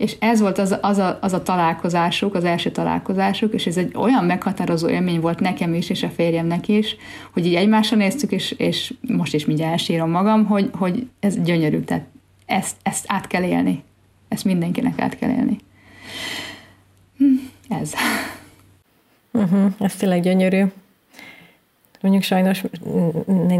És 0.00 0.16
ez 0.18 0.40
volt 0.40 0.58
az, 0.58 0.76
az, 0.80 0.98
a, 0.98 1.18
az 1.20 1.32
a 1.32 1.42
találkozásuk, 1.42 2.34
az 2.34 2.44
első 2.44 2.70
találkozásuk, 2.70 3.54
és 3.54 3.66
ez 3.66 3.76
egy 3.76 3.92
olyan 3.96 4.24
meghatározó 4.24 4.88
élmény 4.88 5.20
volt 5.20 5.40
nekem 5.40 5.74
is, 5.74 5.90
és 5.90 6.02
a 6.02 6.08
férjemnek 6.08 6.68
is, 6.68 6.96
hogy 7.32 7.46
így 7.46 7.54
egymásra 7.54 7.96
néztük, 7.96 8.32
és, 8.32 8.50
és 8.50 8.94
most 9.00 9.34
is 9.34 9.46
mindjárt 9.46 9.70
elsírom 9.70 10.10
magam, 10.10 10.44
hogy, 10.44 10.70
hogy 10.72 11.08
ez 11.18 11.42
gyönyörű, 11.42 11.80
tehát 11.80 12.04
ezt, 12.46 12.76
ezt 12.82 13.04
át 13.08 13.26
kell 13.26 13.42
élni. 13.42 13.82
Ezt 14.28 14.44
mindenkinek 14.44 15.00
át 15.00 15.18
kell 15.18 15.30
élni. 15.30 15.58
Hm, 17.16 17.24
ez. 17.68 17.92
Uh-huh, 19.30 19.72
ez 19.78 19.96
tényleg 19.96 20.22
gyönyörű. 20.22 20.64
Mondjuk 22.00 22.22
sajnos 22.22 22.64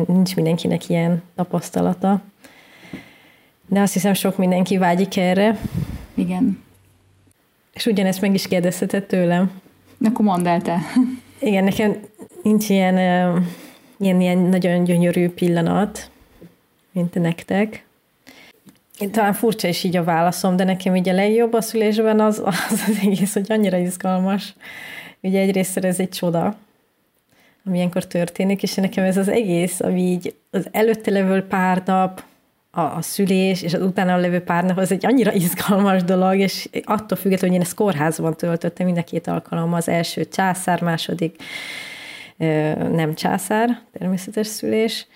nincs 0.06 0.34
mindenkinek 0.34 0.88
ilyen 0.88 1.22
tapasztalata, 1.34 2.22
de 3.66 3.80
azt 3.80 3.92
hiszem 3.92 4.14
sok 4.14 4.36
mindenki 4.36 4.78
vágyik 4.78 5.16
erre. 5.16 5.58
Igen. 6.20 6.62
És 7.72 7.86
ugyanezt 7.86 8.20
meg 8.20 8.34
is 8.34 8.48
kérdezheted 8.48 9.04
tőlem. 9.04 9.60
Akkor 10.04 10.24
mondd 10.24 10.46
el 10.46 10.62
te. 10.62 10.78
Igen, 11.48 11.64
nekem 11.64 11.96
nincs 12.42 12.68
ilyen, 12.68 12.96
ilyen, 13.98 14.20
ilyen 14.20 14.38
nagyon 14.38 14.84
gyönyörű 14.84 15.28
pillanat, 15.28 16.10
mint 16.92 17.14
nektek. 17.14 17.84
Talán 19.10 19.32
furcsa 19.32 19.68
is 19.68 19.84
így 19.84 19.96
a 19.96 20.04
válaszom, 20.04 20.56
de 20.56 20.64
nekem 20.64 20.96
így 20.96 21.08
a 21.08 21.12
legjobb 21.12 21.52
a 21.52 21.60
szülésben 21.60 22.20
az 22.20 22.42
az, 22.44 22.56
az 22.70 22.98
egész, 23.02 23.32
hogy 23.32 23.52
annyira 23.52 23.76
izgalmas. 23.76 24.54
Ugye 25.20 25.40
egyrészt 25.40 25.76
ez 25.76 26.00
egy 26.00 26.08
csoda, 26.08 26.56
ami 27.64 27.76
ilyenkor 27.76 28.06
történik, 28.06 28.62
és 28.62 28.74
nekem 28.74 29.04
ez 29.04 29.16
az 29.16 29.28
egész, 29.28 29.80
ami 29.80 30.00
így 30.00 30.34
az 30.50 30.68
előtte 30.70 31.10
levő 31.10 31.42
pár 31.42 31.82
nap, 31.86 32.22
a, 32.70 32.80
a 32.80 33.02
szülés, 33.02 33.62
és 33.62 33.74
az 33.74 33.82
utána 33.82 34.16
levő 34.16 34.40
pár 34.40 34.64
nap, 34.64 34.78
az 34.78 34.92
egy 34.92 35.06
annyira 35.06 35.32
izgalmas 35.32 36.04
dolog, 36.04 36.38
és 36.38 36.68
attól 36.84 37.18
függetlenül, 37.18 37.56
hogy 37.56 37.64
én 37.64 37.66
ezt 37.66 37.76
kórházban 37.76 38.36
töltöttem 38.36 38.86
mind 38.86 38.98
a 38.98 39.02
két 39.02 39.26
alkalommal, 39.26 39.78
az 39.78 39.88
első 39.88 40.24
császár, 40.24 40.82
második 40.82 41.42
nem 42.92 43.14
császár, 43.14 43.80
természetes 43.98 44.46
szülés, 44.46 45.06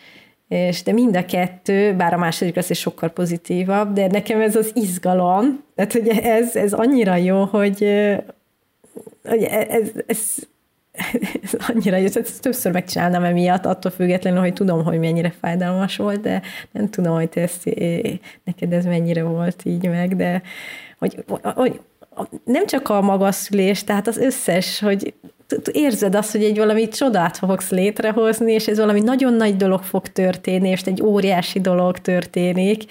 és 0.48 0.82
de 0.82 0.92
mind 0.92 1.16
a 1.16 1.24
kettő, 1.24 1.94
bár 1.94 2.12
a 2.12 2.16
második 2.16 2.56
az 2.56 2.70
is 2.70 2.78
sokkal 2.78 3.08
pozitívabb, 3.08 3.92
de 3.92 4.06
nekem 4.06 4.40
ez 4.40 4.56
az 4.56 4.70
izgalom, 4.74 5.64
tehát 5.74 5.92
hogy 5.92 6.08
ez, 6.08 6.56
ez 6.56 6.72
annyira 6.72 7.16
jó, 7.16 7.44
hogy, 7.44 7.78
hogy 9.24 9.42
ez, 9.42 9.90
ez, 10.06 10.34
ez 11.42 11.54
annyira 11.74 11.96
jó, 11.96 12.04
ezt 12.04 12.42
többször 12.42 12.72
megcsinálnám 12.72 13.24
emiatt, 13.24 13.66
attól 13.66 13.90
függetlenül, 13.90 14.40
hogy 14.40 14.52
tudom, 14.52 14.84
hogy 14.84 14.98
mennyire 14.98 15.32
fájdalmas 15.40 15.96
volt, 15.96 16.20
de 16.20 16.42
nem 16.70 16.90
tudom, 16.90 17.14
hogy 17.14 17.28
te 17.28 17.40
ezt, 17.40 17.64
neked 18.44 18.72
ez 18.72 18.84
mennyire 18.84 19.22
volt 19.22 19.62
így 19.64 19.88
meg, 19.88 20.16
de 20.16 20.42
hogy, 20.98 21.24
hogy 21.42 21.80
nem 22.44 22.66
csak 22.66 22.88
a 22.88 23.00
magas 23.00 23.34
szülés, 23.34 23.84
tehát 23.84 24.06
az 24.06 24.16
összes, 24.16 24.80
hogy 24.80 25.14
érzed 25.72 26.14
azt, 26.14 26.32
hogy 26.32 26.44
egy 26.44 26.56
valami 26.56 26.88
csodát 26.88 27.36
fogsz 27.36 27.70
létrehozni, 27.70 28.52
és 28.52 28.66
ez 28.66 28.78
valami 28.78 29.00
nagyon 29.00 29.32
nagy 29.34 29.56
dolog 29.56 29.82
fog 29.82 30.06
történni, 30.08 30.68
és 30.68 30.80
egy 30.80 31.02
óriási 31.02 31.60
dolog 31.60 31.98
történik, 31.98 32.84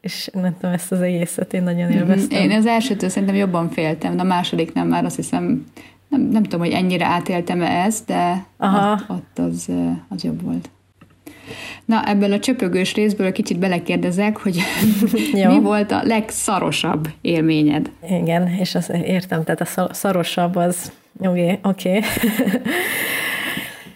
és 0.00 0.28
nem 0.32 0.56
tudom, 0.60 0.74
ezt 0.74 0.92
az 0.92 1.00
egészet 1.00 1.52
én 1.52 1.62
nagyon 1.62 1.88
mhm. 1.88 1.96
élveztem. 1.96 2.42
Én 2.42 2.50
az 2.50 2.66
elsőtől 2.66 3.08
szerintem 3.08 3.36
jobban 3.36 3.70
féltem, 3.70 4.16
de 4.16 4.22
a 4.22 4.26
másodiknál 4.26 4.84
már 4.84 5.04
azt 5.04 5.16
hiszem, 5.16 5.66
nem, 6.08 6.20
nem 6.20 6.42
tudom, 6.42 6.60
hogy 6.60 6.72
ennyire 6.72 7.06
átéltem-e 7.06 7.84
ezt, 7.84 8.06
de 8.06 8.46
Aha. 8.56 8.92
ott, 8.92 9.08
ott 9.08 9.38
az, 9.38 9.68
az 10.08 10.24
jobb 10.24 10.42
volt. 10.42 10.70
Na, 11.84 12.08
ebből 12.08 12.32
a 12.32 12.38
csöpögős 12.38 12.94
részből 12.94 13.32
kicsit 13.32 13.58
belekérdezek, 13.58 14.36
hogy 14.36 14.60
mi 15.32 15.60
volt 15.60 15.90
a 15.90 16.02
legszarosabb 16.02 17.08
élményed? 17.20 17.90
Igen, 18.08 18.48
és 18.48 18.74
azt 18.74 18.90
értem, 18.90 19.44
tehát 19.44 19.60
a 19.60 19.94
szarosabb 19.94 20.56
az, 20.56 20.92
oké, 21.18 21.42
okay, 21.42 21.58
oké. 21.62 21.96
Okay. 21.96 22.02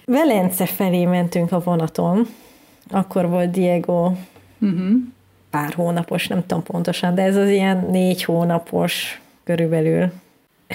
Velence 0.04 0.66
felé 0.66 1.04
mentünk 1.04 1.52
a 1.52 1.60
vonaton, 1.60 2.26
Akkor 2.90 3.28
volt 3.28 3.50
Diego 3.50 4.12
uh-huh. 4.58 4.90
pár 5.50 5.72
hónapos, 5.72 6.26
nem 6.26 6.40
tudom 6.46 6.62
pontosan, 6.62 7.14
de 7.14 7.22
ez 7.22 7.36
az 7.36 7.48
ilyen 7.48 7.86
négy 7.90 8.24
hónapos 8.24 9.20
körülbelül. 9.44 10.12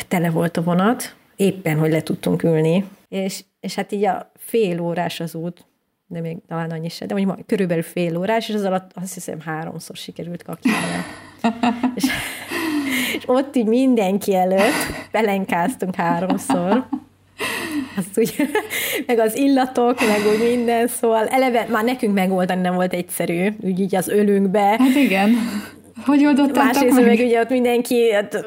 Tele 0.07 0.29
volt 0.29 0.57
a 0.57 0.63
vonat, 0.63 1.15
éppen, 1.35 1.77
hogy 1.77 1.91
le 1.91 2.01
tudtunk 2.01 2.43
ülni, 2.43 2.85
és, 3.07 3.43
és 3.59 3.75
hát 3.75 3.91
így 3.91 4.05
a 4.05 4.31
fél 4.37 4.79
órás 4.79 5.19
az 5.19 5.35
út, 5.35 5.65
de 6.07 6.21
még 6.21 6.37
talán 6.47 6.71
annyi 6.71 6.89
se, 6.89 7.05
de 7.05 7.13
mondjuk 7.13 7.47
körülbelül 7.47 7.83
fél 7.83 8.17
órás, 8.17 8.49
és 8.49 8.55
az 8.55 8.63
alatt 8.63 8.91
azt 8.93 9.13
hiszem 9.13 9.39
háromszor 9.39 9.95
sikerült 9.95 10.43
kakilni. 10.43 10.77
és, 11.95 12.03
és 13.17 13.23
ott 13.25 13.55
így 13.55 13.65
mindenki 13.65 14.35
előtt 14.35 15.09
pelenkáztunk 15.11 15.95
háromszor. 15.95 16.87
Azt 17.97 18.17
úgy, 18.17 18.35
meg 19.07 19.19
az 19.19 19.37
illatok, 19.37 19.99
meg 19.99 20.19
úgy 20.33 20.55
minden, 20.55 20.87
szóval 20.87 21.27
eleve 21.27 21.65
már 21.69 21.83
nekünk 21.83 22.13
megoldani 22.13 22.61
nem 22.61 22.75
volt 22.75 22.93
egyszerű, 22.93 23.47
úgy 23.61 23.79
így 23.79 23.95
az 23.95 24.07
ölünkbe. 24.07 24.75
Hát 24.79 24.95
igen. 24.95 25.35
Hogy 26.05 26.25
oldottátok 26.25 26.63
Másrészt 26.63 26.95
meg? 26.95 27.05
meg 27.05 27.19
ugye 27.19 27.39
ott 27.39 27.49
mindenki 27.49 28.11
hát, 28.11 28.45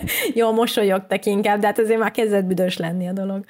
jól 0.34 0.52
mosolyogtak 0.52 1.24
inkább, 1.26 1.60
de 1.60 1.66
hát 1.66 1.78
azért 1.78 1.98
már 1.98 2.10
kezdett 2.10 2.44
büdös 2.44 2.76
lenni 2.76 3.08
a 3.08 3.12
dolog. 3.12 3.44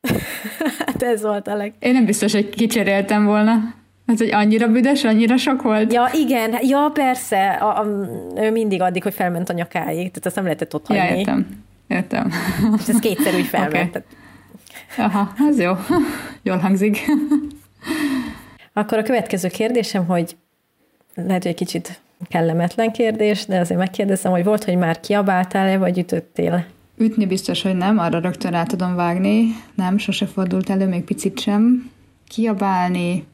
hát 0.86 1.02
ez 1.02 1.22
volt 1.22 1.48
a 1.48 1.56
leg... 1.56 1.74
Én 1.78 1.92
nem 1.92 2.04
biztos, 2.04 2.32
hogy 2.32 2.48
kicseréltem 2.48 3.24
volna. 3.24 3.52
Hát, 4.06 4.18
hogy 4.18 4.30
annyira 4.32 4.68
büdös, 4.68 5.04
annyira 5.04 5.36
sok 5.36 5.62
volt? 5.62 5.92
Ja, 5.92 6.08
igen, 6.12 6.56
ja, 6.62 6.90
persze. 6.94 7.50
A, 7.50 7.80
a, 7.80 7.86
ő 8.36 8.50
mindig 8.50 8.80
addig, 8.80 9.02
hogy 9.02 9.14
felment 9.14 9.48
a 9.48 9.52
nyakáig, 9.52 9.96
tehát 9.96 10.26
azt 10.26 10.34
nem 10.34 10.44
lehetett 10.44 10.74
ott 10.74 10.86
hagyni. 10.86 11.04
Ja, 11.04 11.16
értem. 11.16 11.46
Értem. 11.88 12.32
És 12.78 12.88
ez 12.88 12.98
kétszer 12.98 13.34
úgy 13.34 13.46
felment. 13.54 13.88
Okay. 13.88 14.02
Aha, 15.04 15.32
ez 15.48 15.60
jó. 15.60 15.72
Jól 16.42 16.56
hangzik. 16.56 16.98
Akkor 18.72 18.98
a 18.98 19.02
következő 19.02 19.48
kérdésem, 19.48 20.06
hogy 20.06 20.36
lehet, 21.14 21.42
hogy 21.42 21.50
egy 21.50 21.56
kicsit 21.56 22.00
kellemetlen 22.28 22.92
kérdés, 22.92 23.46
de 23.46 23.58
azért 23.58 23.78
megkérdezem, 23.80 24.32
hogy 24.32 24.44
volt, 24.44 24.64
hogy 24.64 24.76
már 24.76 25.00
kiabáltál-e, 25.00 25.78
vagy 25.78 25.98
ütöttél? 25.98 26.66
Ütni 26.96 27.26
biztos, 27.26 27.62
hogy 27.62 27.76
nem, 27.76 27.98
arra 27.98 28.20
rögtön 28.20 28.50
rá 28.50 28.62
tudom 28.62 28.94
vágni. 28.94 29.44
Nem, 29.74 29.98
sose 29.98 30.26
fordult 30.26 30.70
elő, 30.70 30.86
még 30.86 31.04
picit 31.04 31.38
sem. 31.38 31.90
Kiabálni, 32.28 33.24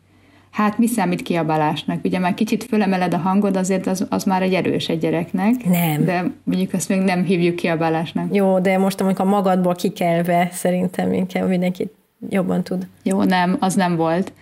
hát 0.50 0.78
mi 0.78 0.86
számít 0.86 1.22
kiabálásnak? 1.22 2.04
Ugye 2.04 2.18
már 2.18 2.34
kicsit 2.34 2.64
fölemeled 2.64 3.14
a 3.14 3.16
hangod, 3.16 3.56
azért 3.56 3.86
az, 3.86 4.06
az 4.08 4.24
már 4.24 4.42
egy 4.42 4.54
erős 4.54 4.88
egy 4.88 4.98
gyereknek. 4.98 5.64
Nem. 5.64 6.04
De 6.04 6.30
mondjuk 6.44 6.72
azt 6.72 6.88
még 6.88 7.00
nem 7.00 7.24
hívjuk 7.24 7.56
kiabálásnak. 7.56 8.34
Jó, 8.34 8.58
de 8.58 8.78
most 8.78 9.00
amikor 9.00 9.26
magadból 9.26 9.74
kikelve, 9.74 10.48
szerintem 10.52 11.12
inkább 11.12 11.48
mindenki 11.48 11.90
jobban 12.28 12.62
tud. 12.62 12.86
Jó, 13.02 13.22
nem, 13.22 13.56
az 13.60 13.74
nem 13.74 13.96
volt. 13.96 14.32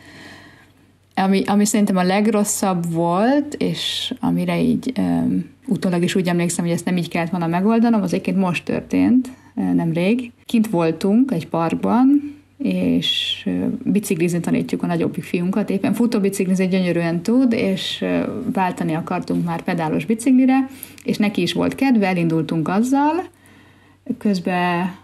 Ami, 1.24 1.42
ami 1.46 1.64
szerintem 1.64 1.96
a 1.96 2.02
legrosszabb 2.02 2.92
volt, 2.92 3.54
és 3.54 4.14
amire 4.20 4.61
így 4.61 4.92
um, 4.98 5.44
utólag 5.66 6.02
is 6.02 6.14
úgy 6.14 6.28
emlékszem, 6.28 6.64
hogy 6.64 6.74
ezt 6.74 6.85
nem 6.85 6.96
így 6.96 7.09
kellett 7.09 7.31
volna 7.31 7.46
megoldanom, 7.46 8.02
az 8.02 8.12
egyébként 8.12 8.37
most 8.37 8.64
történt, 8.64 9.28
nemrég. 9.54 10.33
Kint 10.44 10.70
voltunk 10.70 11.31
egy 11.31 11.48
parkban, 11.48 12.37
és 12.59 13.48
biciklizni 13.83 14.40
tanítjuk 14.40 14.83
a 14.83 14.87
nagyobbik 14.87 15.24
fiunkat. 15.24 15.70
Éppen 15.70 15.94
futóbiciklizni 15.94 16.68
gyönyörűen 16.68 17.22
tud, 17.22 17.52
és 17.52 18.04
váltani 18.52 18.94
akartunk 18.94 19.44
már 19.44 19.62
pedálos 19.62 20.04
biciklire, 20.04 20.68
és 21.04 21.16
neki 21.16 21.42
is 21.42 21.52
volt 21.52 21.74
kedve, 21.74 22.07
elindultunk 22.07 22.68
azzal. 22.68 23.24
Közben 24.18 24.94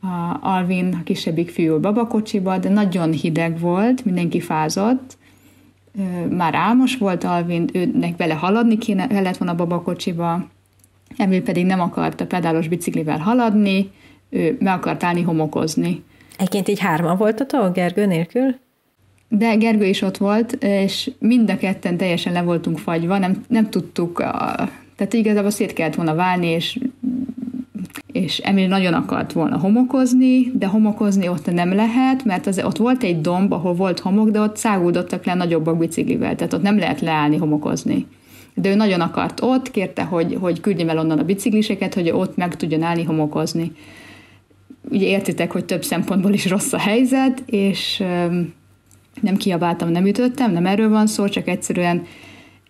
a 0.00 0.38
Alvin, 0.40 0.96
a 1.00 1.02
kisebbik 1.02 1.50
fiú 1.50 1.78
babakocsiba, 1.78 2.58
de 2.58 2.68
nagyon 2.68 3.12
hideg 3.12 3.60
volt, 3.60 4.04
mindenki 4.04 4.40
fázott, 4.40 5.18
már 6.30 6.54
álmos 6.54 6.96
volt 6.96 7.24
Alvin, 7.24 7.68
őnek 7.72 8.16
vele 8.16 8.34
haladni 8.34 8.78
kéne, 8.78 9.06
kellett 9.06 9.36
volna 9.36 9.52
a 9.52 9.56
babakocsiba, 9.56 10.48
Emil 11.16 11.42
pedig 11.42 11.66
nem 11.66 11.80
akart 11.80 12.20
a 12.20 12.26
pedálos 12.26 12.68
biciklivel 12.68 13.18
haladni, 13.18 13.90
ő 14.30 14.56
meg 14.60 14.74
akart 14.74 15.04
állni 15.04 15.22
homokozni. 15.22 16.02
Egyébként 16.36 16.68
így 16.68 16.78
hárman 16.78 17.16
voltatok 17.16 17.74
Gergő 17.74 18.06
nélkül? 18.06 18.54
De 19.28 19.54
Gergő 19.54 19.84
is 19.84 20.02
ott 20.02 20.16
volt, 20.16 20.52
és 20.52 21.10
mind 21.18 21.50
a 21.50 21.56
ketten 21.56 21.96
teljesen 21.96 22.32
le 22.32 22.42
voltunk 22.42 22.78
fagyva, 22.78 23.18
nem, 23.18 23.44
nem 23.48 23.70
tudtuk, 23.70 24.18
a, 24.18 24.68
tehát 24.96 25.12
igazából 25.12 25.50
szét 25.50 25.72
kellett 25.72 25.94
volna 25.94 26.14
válni, 26.14 26.46
és 26.46 26.78
és 28.12 28.38
Emil 28.38 28.68
nagyon 28.68 28.92
akart 28.92 29.32
volna 29.32 29.58
homokozni, 29.58 30.50
de 30.54 30.66
homokozni 30.66 31.28
ott 31.28 31.52
nem 31.52 31.74
lehet, 31.74 32.24
mert 32.24 32.46
az, 32.46 32.62
ott 32.64 32.76
volt 32.76 33.02
egy 33.02 33.20
domb, 33.20 33.52
ahol 33.52 33.74
volt 33.74 33.98
homok, 33.98 34.30
de 34.30 34.40
ott 34.40 34.56
száguldottak 34.56 35.24
le 35.24 35.34
nagyobbak 35.34 35.78
biciklivel, 35.78 36.34
tehát 36.34 36.52
ott 36.52 36.62
nem 36.62 36.78
lehet 36.78 37.00
leállni 37.00 37.36
homokozni. 37.36 38.06
De 38.54 38.70
ő 38.70 38.74
nagyon 38.74 39.00
akart 39.00 39.40
ott, 39.42 39.70
kérte, 39.70 40.02
hogy, 40.02 40.36
hogy 40.40 40.60
küldjem 40.60 40.88
el 40.88 40.98
onnan 40.98 41.18
a 41.18 41.24
bicikliseket, 41.24 41.94
hogy 41.94 42.10
ott 42.10 42.36
meg 42.36 42.56
tudjon 42.56 42.82
állni 42.82 43.04
homokozni. 43.04 43.72
Ugye 44.90 45.06
értitek, 45.06 45.52
hogy 45.52 45.64
több 45.64 45.84
szempontból 45.84 46.32
is 46.32 46.48
rossz 46.48 46.72
a 46.72 46.78
helyzet, 46.78 47.42
és 47.46 48.02
nem 49.20 49.36
kiabáltam, 49.36 49.90
nem 49.90 50.06
ütöttem, 50.06 50.52
nem 50.52 50.66
erről 50.66 50.88
van 50.88 51.06
szó, 51.06 51.28
csak 51.28 51.48
egyszerűen 51.48 52.02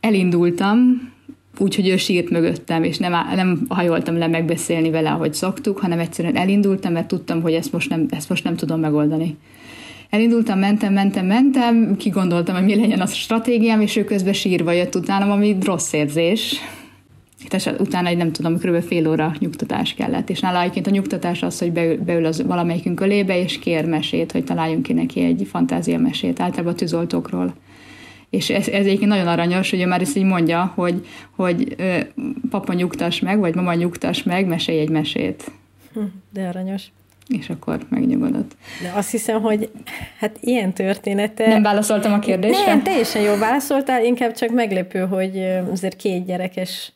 elindultam, 0.00 1.10
úgy, 1.58 1.74
hogy 1.74 1.88
ő 1.88 1.96
sírt 1.96 2.30
mögöttem, 2.30 2.82
és 2.82 2.98
nem, 2.98 3.12
nem 3.34 3.64
hajoltam 3.68 4.18
le 4.18 4.26
megbeszélni 4.26 4.90
vele, 4.90 5.10
ahogy 5.10 5.34
szoktuk, 5.34 5.78
hanem 5.78 5.98
egyszerűen 5.98 6.36
elindultam, 6.36 6.92
mert 6.92 7.08
tudtam, 7.08 7.42
hogy 7.42 7.52
ezt 7.52 7.72
most 7.72 7.90
nem, 7.90 8.06
ezt 8.10 8.28
most 8.28 8.44
nem 8.44 8.56
tudom 8.56 8.80
megoldani. 8.80 9.36
Elindultam, 10.10 10.58
mentem, 10.58 10.92
mentem, 10.92 11.26
mentem, 11.26 11.96
kigondoltam, 11.96 12.54
hogy 12.54 12.64
mi 12.64 12.76
legyen 12.76 13.00
a 13.00 13.06
stratégiám, 13.06 13.80
és 13.80 13.96
ő 13.96 14.04
közben 14.04 14.32
sírva 14.32 14.72
jött 14.72 14.94
utánam, 14.94 15.30
ami 15.30 15.56
rossz 15.62 15.92
érzés. 15.92 16.56
És 17.50 17.66
utána 17.78 18.08
egy 18.08 18.16
nem 18.16 18.32
tudom, 18.32 18.58
kb. 18.58 18.82
fél 18.82 19.08
óra 19.08 19.32
nyugtatás 19.38 19.94
kellett. 19.94 20.30
És 20.30 20.40
nála 20.40 20.60
egyébként 20.60 20.86
a 20.86 20.90
nyugtatás 20.90 21.42
az, 21.42 21.58
hogy 21.58 21.72
beül, 21.72 21.96
beül 21.96 22.24
az 22.24 22.42
valamelyikünk 22.46 23.00
ölébe, 23.00 23.42
és 23.42 23.58
kér 23.58 23.84
mesét, 23.84 24.32
hogy 24.32 24.44
találjunk 24.44 24.82
ki 24.82 24.92
neki 24.92 25.20
egy 25.20 25.46
fantázia 25.50 25.98
mesét, 25.98 26.40
általában 26.40 26.76
tűzoltókról 26.76 27.54
és 28.30 28.50
ez, 28.50 28.68
ez 28.68 28.86
egyébként 28.86 29.10
nagyon 29.10 29.26
aranyos, 29.26 29.70
hogy 29.70 29.80
ő 29.80 29.86
már 29.86 30.00
ezt 30.00 30.16
így 30.16 30.24
mondja, 30.24 30.72
hogy, 30.74 31.06
hogy 31.36 31.76
papa 32.50 32.72
nyugtass 32.72 33.20
meg, 33.20 33.38
vagy 33.38 33.54
mama 33.54 33.74
nyugtass 33.74 34.22
meg, 34.22 34.46
mesélj 34.46 34.80
egy 34.80 34.90
mesét. 34.90 35.50
Hm, 35.92 36.00
de 36.32 36.48
aranyos. 36.48 36.82
És 37.38 37.50
akkor 37.50 37.78
megnyugodott. 37.88 38.56
De 38.82 38.92
azt 38.94 39.10
hiszem, 39.10 39.40
hogy 39.40 39.70
hát 40.18 40.36
ilyen 40.40 40.72
története... 40.72 41.46
Nem 41.46 41.62
válaszoltam 41.62 42.12
a 42.12 42.18
kérdésre? 42.18 42.66
Nem, 42.66 42.82
teljesen 42.82 43.22
jól 43.22 43.38
válaszoltál, 43.38 44.04
inkább 44.04 44.34
csak 44.34 44.50
meglepő, 44.50 45.00
hogy 45.00 45.46
azért 45.72 45.96
két 45.96 46.26
gyerekes 46.26 46.92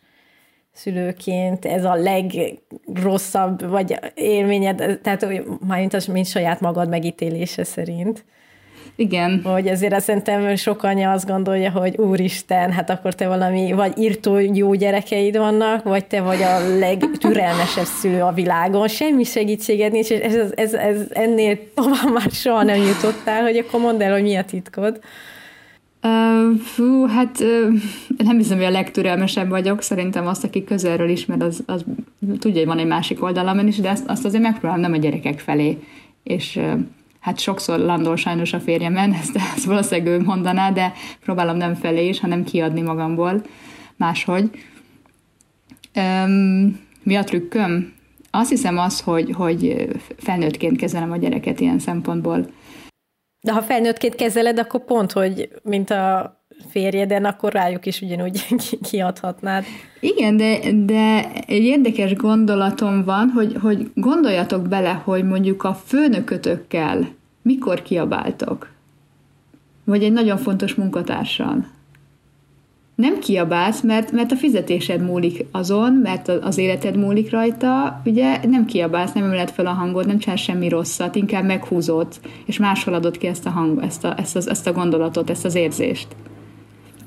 szülőként 0.73 1.65
ez 1.65 1.85
a 1.85 1.95
legrosszabb, 1.95 3.69
vagy 3.69 3.99
élményed, 4.15 5.01
tehát 5.03 5.27
mint, 5.69 5.95
az, 5.95 6.07
mint 6.07 6.27
saját 6.27 6.61
magad 6.61 6.89
megítélése 6.89 7.65
szerint. 7.65 8.25
Igen. 8.97 9.41
Hogy 9.45 9.69
azért 9.69 9.93
azt 9.93 10.05
szerintem 10.05 10.57
sok 10.57 10.83
anya 10.83 11.11
azt 11.11 11.27
gondolja, 11.27 11.71
hogy 11.71 11.97
úristen, 11.97 12.73
hát 12.73 12.91
akkor 12.91 13.15
te 13.15 13.29
valami, 13.29 13.73
vagy 13.73 13.99
írtó 13.99 14.39
jó 14.39 14.75
gyerekeid 14.75 15.37
vannak, 15.37 15.83
vagy 15.83 16.05
te 16.05 16.21
vagy 16.21 16.43
a 16.43 16.79
legtürelmesebb 16.79 17.85
szülő 17.85 18.21
a 18.21 18.33
világon, 18.33 18.89
semmi 18.89 19.25
segítséged 19.25 19.93
nincs, 19.93 20.11
és 20.11 20.35
ez, 20.35 20.53
ez, 20.55 20.73
ez 20.73 21.07
ennél 21.11 21.59
tovább 21.75 22.13
már 22.13 22.31
soha 22.31 22.63
nem 22.63 22.77
jutottál, 22.83 23.43
hogy 23.43 23.57
akkor 23.57 23.81
mondd 23.81 24.03
el, 24.03 24.13
hogy 24.13 24.23
mi 24.23 24.37
a 24.37 24.45
titkod. 24.45 25.01
Uh, 26.03 26.61
fú, 26.61 27.07
hát 27.07 27.41
uh, 27.41 27.73
nem 28.17 28.37
hiszem, 28.37 28.57
hogy 28.57 28.67
a 28.67 28.71
legtürelmesebb 28.71 29.49
vagyok. 29.49 29.83
Szerintem 29.83 30.27
azt, 30.27 30.45
aki 30.45 30.65
közelről 30.65 31.09
ismer, 31.09 31.43
az, 31.43 31.63
az 31.67 31.85
tudja, 32.39 32.59
hogy 32.59 32.67
van 32.67 32.79
egy 32.79 32.87
másik 32.87 33.23
oldalamon 33.23 33.67
is, 33.67 33.77
de 33.77 33.91
azt, 33.91 34.09
azt 34.09 34.25
azért 34.25 34.43
megpróbálom 34.43 34.81
nem 34.81 34.93
a 34.93 34.97
gyerekek 34.97 35.39
felé. 35.39 35.79
És 36.23 36.57
uh, 36.57 36.81
hát 37.25 37.39
sokszor 37.39 37.79
landol 37.79 38.17
sajnos 38.17 38.53
a 38.53 38.61
férjemen, 38.61 39.13
ezt, 39.21 39.37
ezt 39.37 39.65
valószínűleg 39.65 40.21
ő 40.21 40.25
mondaná, 40.25 40.71
de 40.71 40.93
próbálom 41.21 41.57
nem 41.57 41.75
felé 41.75 42.09
is, 42.09 42.21
hanem 42.21 42.45
kiadni 42.45 42.81
magamból 42.81 43.43
máshogy. 43.97 44.51
Um, 45.95 46.81
mi 47.03 47.17
a 47.17 47.25
trükköm? 47.25 47.93
Azt 48.31 48.51
hiszem 48.51 48.79
az, 48.79 49.01
hogy, 49.01 49.31
hogy 49.31 49.89
felnőttként 50.17 50.77
kezelem 50.77 51.13
a 51.13 51.17
gyereket 51.17 51.61
ilyen 51.61 51.79
szempontból. 51.79 52.47
De 53.41 53.53
ha 53.53 53.63
felnőttként 53.63 54.15
kezeled, 54.15 54.59
akkor 54.59 54.85
pont, 54.85 55.13
hogy 55.13 55.49
mint 55.63 55.91
a 55.91 56.44
férjeden, 56.71 57.25
akkor 57.25 57.53
rájuk 57.53 57.87
is 57.87 58.01
ugyanúgy 58.01 58.47
kiadhatnád. 58.91 59.65
Igen, 60.01 60.37
de, 60.37 60.59
de 60.85 61.33
egy 61.47 61.63
érdekes 61.63 62.15
gondolatom 62.15 63.05
van, 63.05 63.29
hogy, 63.29 63.57
hogy 63.61 63.91
gondoljatok 63.95 64.69
bele, 64.69 64.93
hogy 65.05 65.25
mondjuk 65.25 65.65
a 65.65 65.75
főnökötökkel 65.75 67.09
mikor 67.43 67.83
kiabáltok? 67.83 68.73
Vagy 69.85 70.03
egy 70.03 70.13
nagyon 70.13 70.37
fontos 70.37 70.75
munkatársal? 70.75 71.73
nem 72.95 73.19
kiabálsz, 73.19 73.81
mert, 73.81 74.13
mert 74.13 74.33
a 74.33 74.37
fizetésed 74.37 75.01
múlik 75.01 75.47
azon, 75.51 75.93
mert 75.93 76.29
az 76.29 76.59
életed 76.59 76.97
múlik 76.97 77.31
rajta, 77.31 78.01
ugye 78.05 78.41
nem 78.47 78.65
kiabálsz, 78.65 79.13
nem 79.13 79.25
emeled 79.25 79.51
fel 79.51 79.67
a 79.67 79.73
hangot, 79.73 80.07
nem 80.07 80.19
csinálsz 80.19 80.41
semmi 80.41 80.69
rosszat, 80.69 81.15
inkább 81.15 81.45
meghúzod, 81.45 82.07
és 82.45 82.59
máshol 82.59 82.95
adod 82.95 83.19
ki 83.19 83.27
ezt 83.27 83.47
a, 83.47 83.51
hang, 83.51 83.83
ezt 83.83 84.05
a, 84.05 84.19
ezt, 84.19 84.37
a, 84.37 84.41
ezt 84.51 84.67
a 84.67 84.73
gondolatot, 84.73 85.31
ezt 85.31 85.45
az 85.45 85.55
érzést. 85.55 86.07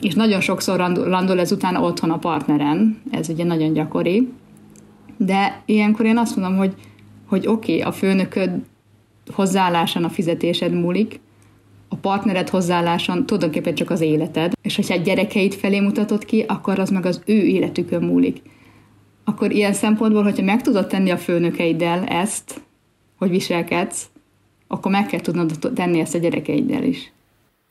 És 0.01 0.13
nagyon 0.13 0.41
sokszor 0.41 0.79
landol 0.95 1.39
ez 1.39 1.51
utána 1.51 1.81
otthon 1.81 2.12
a 2.12 2.17
partneren, 2.17 3.01
ez 3.12 3.29
ugye 3.29 3.43
nagyon 3.43 3.73
gyakori, 3.73 4.31
de 5.17 5.62
ilyenkor 5.65 6.05
én 6.05 6.17
azt 6.17 6.36
mondom, 6.36 6.57
hogy, 6.57 6.73
hogy 7.25 7.47
oké, 7.47 7.71
okay, 7.71 7.88
a 7.88 7.91
főnököd 7.91 8.51
hozzáállásán 9.33 10.03
a 10.03 10.10
fizetésed 10.10 10.73
múlik, 10.73 11.19
a 11.89 11.95
partnered 11.95 12.49
hozzáálláson 12.49 13.25
tulajdonképpen 13.25 13.75
csak 13.75 13.89
az 13.89 14.01
életed, 14.01 14.53
és 14.62 14.75
hogyha 14.75 14.93
egy 14.93 15.01
gyerekeit 15.01 15.55
felé 15.55 15.79
mutatod 15.79 16.25
ki, 16.25 16.45
akkor 16.47 16.79
az 16.79 16.89
meg 16.89 17.05
az 17.05 17.21
ő 17.25 17.45
életükön 17.45 18.03
múlik. 18.03 18.41
Akkor 19.23 19.51
ilyen 19.51 19.73
szempontból, 19.73 20.23
hogyha 20.23 20.43
meg 20.43 20.62
tudod 20.62 20.88
tenni 20.88 21.10
a 21.10 21.17
főnökeiddel 21.17 22.03
ezt, 22.03 22.62
hogy 23.17 23.29
viselkedsz, 23.29 24.10
akkor 24.67 24.91
meg 24.91 25.05
kell 25.05 25.19
tudnod 25.19 25.71
tenni 25.75 25.99
ezt 25.99 26.15
a 26.15 26.17
gyerekeiddel 26.17 26.83
is. 26.83 27.12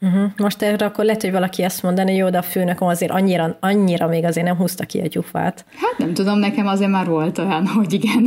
Uh-huh. 0.01 0.31
Most 0.37 0.63
erre 0.63 0.87
akkor 0.87 1.05
lehet, 1.05 1.23
hogy 1.23 1.33
valaki 1.33 1.63
azt 1.63 1.83
mondani, 1.83 2.15
jó, 2.15 2.31
de 2.31 2.39
a 2.39 2.43
főnökom 2.43 2.89
azért 2.89 3.13
annyira, 3.13 3.57
annyira 3.61 4.07
még 4.07 4.25
azért 4.25 4.47
nem 4.47 4.57
húzta 4.57 4.85
ki 4.85 5.01
a 5.01 5.07
gyufát. 5.07 5.65
Hát 5.77 5.99
nem 5.99 6.15
tudom, 6.15 6.39
nekem 6.39 6.67
azért 6.67 6.91
már 6.91 7.07
volt 7.07 7.39
olyan, 7.39 7.67
hogy 7.77 7.93
igen. 7.93 8.27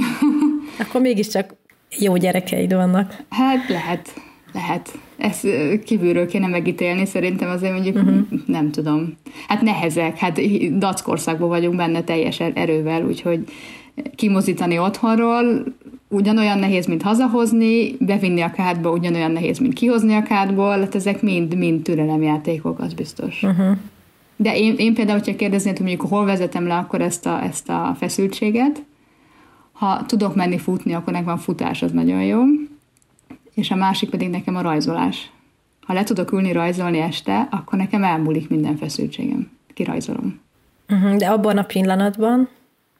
akkor 0.80 1.02
mégiscsak 1.02 1.56
jó 2.00 2.18
gyerekeid 2.18 2.74
vannak. 2.74 3.16
Hát 3.30 3.68
lehet, 3.68 4.14
lehet. 4.54 4.92
Ezt 5.18 5.48
kívülről 5.84 6.28
kéne 6.28 6.48
megítélni, 6.48 7.06
szerintem 7.06 7.50
azért 7.50 7.74
mondjuk 7.74 7.96
uh-huh. 7.96 8.20
nem 8.46 8.72
tudom. 8.72 9.18
Hát 9.48 9.62
nehezek, 9.62 10.18
hát 10.18 10.40
dackorszakban 10.78 11.48
vagyunk 11.48 11.76
benne 11.76 12.04
teljes 12.04 12.40
er-, 12.40 12.58
erővel, 12.58 13.04
úgyhogy 13.04 13.44
kimozítani 14.16 14.80
otthonról 14.80 15.64
ugyanolyan 16.10 16.60
nehéz, 16.60 16.86
mint 16.86 17.02
hazahozni, 17.02 17.96
bevinni 18.00 18.42
a 18.42 18.52
kádba 18.52 18.92
ugyanolyan 18.92 19.32
nehéz, 19.32 19.58
mint 19.58 19.74
kihozni 19.74 20.16
a 20.16 20.24
kádból, 20.24 20.80
hát 20.80 20.96
ezek 20.96 21.22
mind, 21.22 21.56
mind 21.56 21.82
türelemjátékok, 21.84 22.80
az 22.80 22.94
biztos. 22.94 23.44
Uh-huh. 23.44 23.78
De 24.36 24.58
én, 24.58 24.76
én 24.78 24.94
például, 24.94 25.18
hogyha 25.18 25.36
kérdeznéd, 25.36 25.78
hogy 25.78 25.86
mondjuk 25.86 26.10
hol 26.10 26.26
vezetem 26.26 26.68
le 26.68 26.76
akkor 26.76 27.02
ezt 27.02 27.26
a, 27.26 27.44
ezt 27.44 27.70
a 27.70 27.96
feszültséget, 27.98 28.84
ha 29.72 30.06
tudok 30.06 30.36
menni 30.36 30.58
futni, 30.58 30.94
akkor 30.94 31.14
nekem 31.14 31.34
a 31.34 31.38
futás 31.38 31.82
az 31.82 31.92
nagyon 31.92 32.24
jó, 32.24 32.42
és 33.54 33.72
a 33.72 33.76
másik 33.76 34.10
pedig 34.10 34.30
nekem 34.30 34.56
a 34.56 34.62
rajzolás. 34.62 35.32
Ha 35.82 35.94
le 35.94 36.04
tudok 36.04 36.32
ülni 36.32 36.52
rajzolni 36.52 37.00
este, 37.00 37.48
akkor 37.52 37.78
nekem 37.78 38.04
elmúlik 38.04 38.50
minden 38.50 38.78
feszültségem. 38.78 39.52
Kirajzolom. 39.74 40.40
Uh-huh, 40.90 41.16
de 41.16 41.28
abban 41.28 41.58
a 41.58 41.64
pillanatban, 41.64 42.50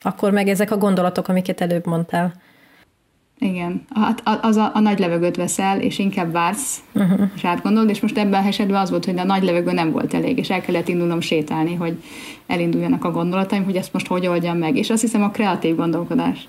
akkor 0.02 0.32
meg 0.32 0.48
ezek 0.48 0.72
a 0.72 0.78
gondolatok, 0.78 1.28
amiket 1.28 1.62
előbb 1.62 1.86
mondtál, 1.86 2.34
igen, 3.40 3.82
hát 3.90 4.24
az 4.42 4.56
a, 4.56 4.72
a 4.74 4.80
nagy 4.80 5.00
levegőt 5.00 5.36
veszel, 5.36 5.80
és 5.80 6.00
inkább 6.00 6.32
vársz, 6.32 6.84
uh-huh. 6.94 7.30
és 7.36 7.46
átgondolod, 7.46 7.90
és 7.90 8.00
most 8.00 8.18
ebben 8.18 8.44
a 8.44 8.48
esetben 8.48 8.82
az 8.82 8.90
volt, 8.90 9.06
hogy 9.06 9.20
a 9.20 9.24
nagy 9.24 9.44
levegő 9.44 9.72
nem 9.72 9.92
volt 9.92 10.14
elég, 10.14 10.38
és 10.38 10.50
el 10.50 10.62
kellett 10.62 10.88
indulnom 10.88 11.20
sétálni, 11.20 11.76
hogy 11.76 12.04
elinduljanak 12.48 13.06
a 13.06 13.12
gondolataim, 13.12 13.64
hogy 13.64 13.76
ezt 13.76 13.94
most 13.94 14.08
hogy 14.08 14.28
oldjam 14.28 14.58
meg. 14.58 14.78
És 14.78 14.90
azt 14.90 15.02
hiszem 15.02 15.24
a 15.24 15.30
kreatív 15.30 15.76
gondolkodás. 15.76 16.48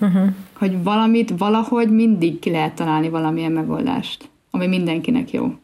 Uh-huh. 0.00 0.28
Hogy 0.52 0.82
valamit 0.82 1.32
valahogy 1.38 1.90
mindig 1.90 2.38
ki 2.38 2.50
lehet 2.50 2.74
találni 2.74 3.08
valamilyen 3.08 3.52
megoldást, 3.52 4.28
ami 4.50 4.66
mindenkinek 4.66 5.30
jó. 5.30 5.54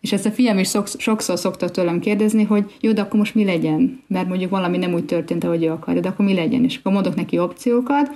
És 0.00 0.12
ezt 0.12 0.26
a 0.26 0.30
fiam 0.30 0.58
is 0.58 0.70
sokszor 0.98 1.38
szokta 1.38 1.70
tőlem 1.70 2.00
kérdezni, 2.00 2.44
hogy 2.44 2.76
jó, 2.80 2.92
de 2.92 3.00
akkor 3.00 3.18
most 3.18 3.34
mi 3.34 3.44
legyen? 3.44 4.02
Mert 4.06 4.28
mondjuk 4.28 4.50
valami 4.50 4.76
nem 4.76 4.92
úgy 4.92 5.04
történt, 5.04 5.44
ahogy 5.44 5.64
ő 5.64 5.70
akarja, 5.70 6.00
de 6.00 6.08
akkor 6.08 6.24
mi 6.24 6.34
legyen? 6.34 6.64
És 6.64 6.76
akkor 6.76 6.92
mondok 6.92 7.14
neki 7.14 7.38
opciókat, 7.38 8.10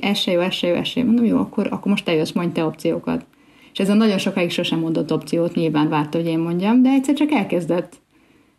ez 0.00 0.18
se 0.18 0.32
jó, 0.32 0.40
ez 0.40 0.54
se 0.54 0.66
jó, 0.66 0.74
ez 0.74 0.86
se 0.86 1.00
jó. 1.00 1.06
Mondom, 1.06 1.24
jó, 1.24 1.38
akkor, 1.38 1.66
akkor 1.70 1.90
most 1.90 2.04
te 2.04 2.14
jössz, 2.14 2.32
mondj 2.32 2.52
te 2.52 2.64
opciókat. 2.64 3.24
És 3.72 3.78
ez 3.78 3.90
a 3.90 3.94
nagyon 3.94 4.18
sokáig 4.18 4.50
sosem 4.50 4.78
mondott 4.78 5.12
opciót, 5.12 5.54
nyilván 5.54 5.88
várta, 5.88 6.18
hogy 6.18 6.26
én 6.26 6.38
mondjam, 6.38 6.82
de 6.82 6.88
egyszer 6.90 7.14
csak 7.14 7.30
elkezdett. 7.30 7.96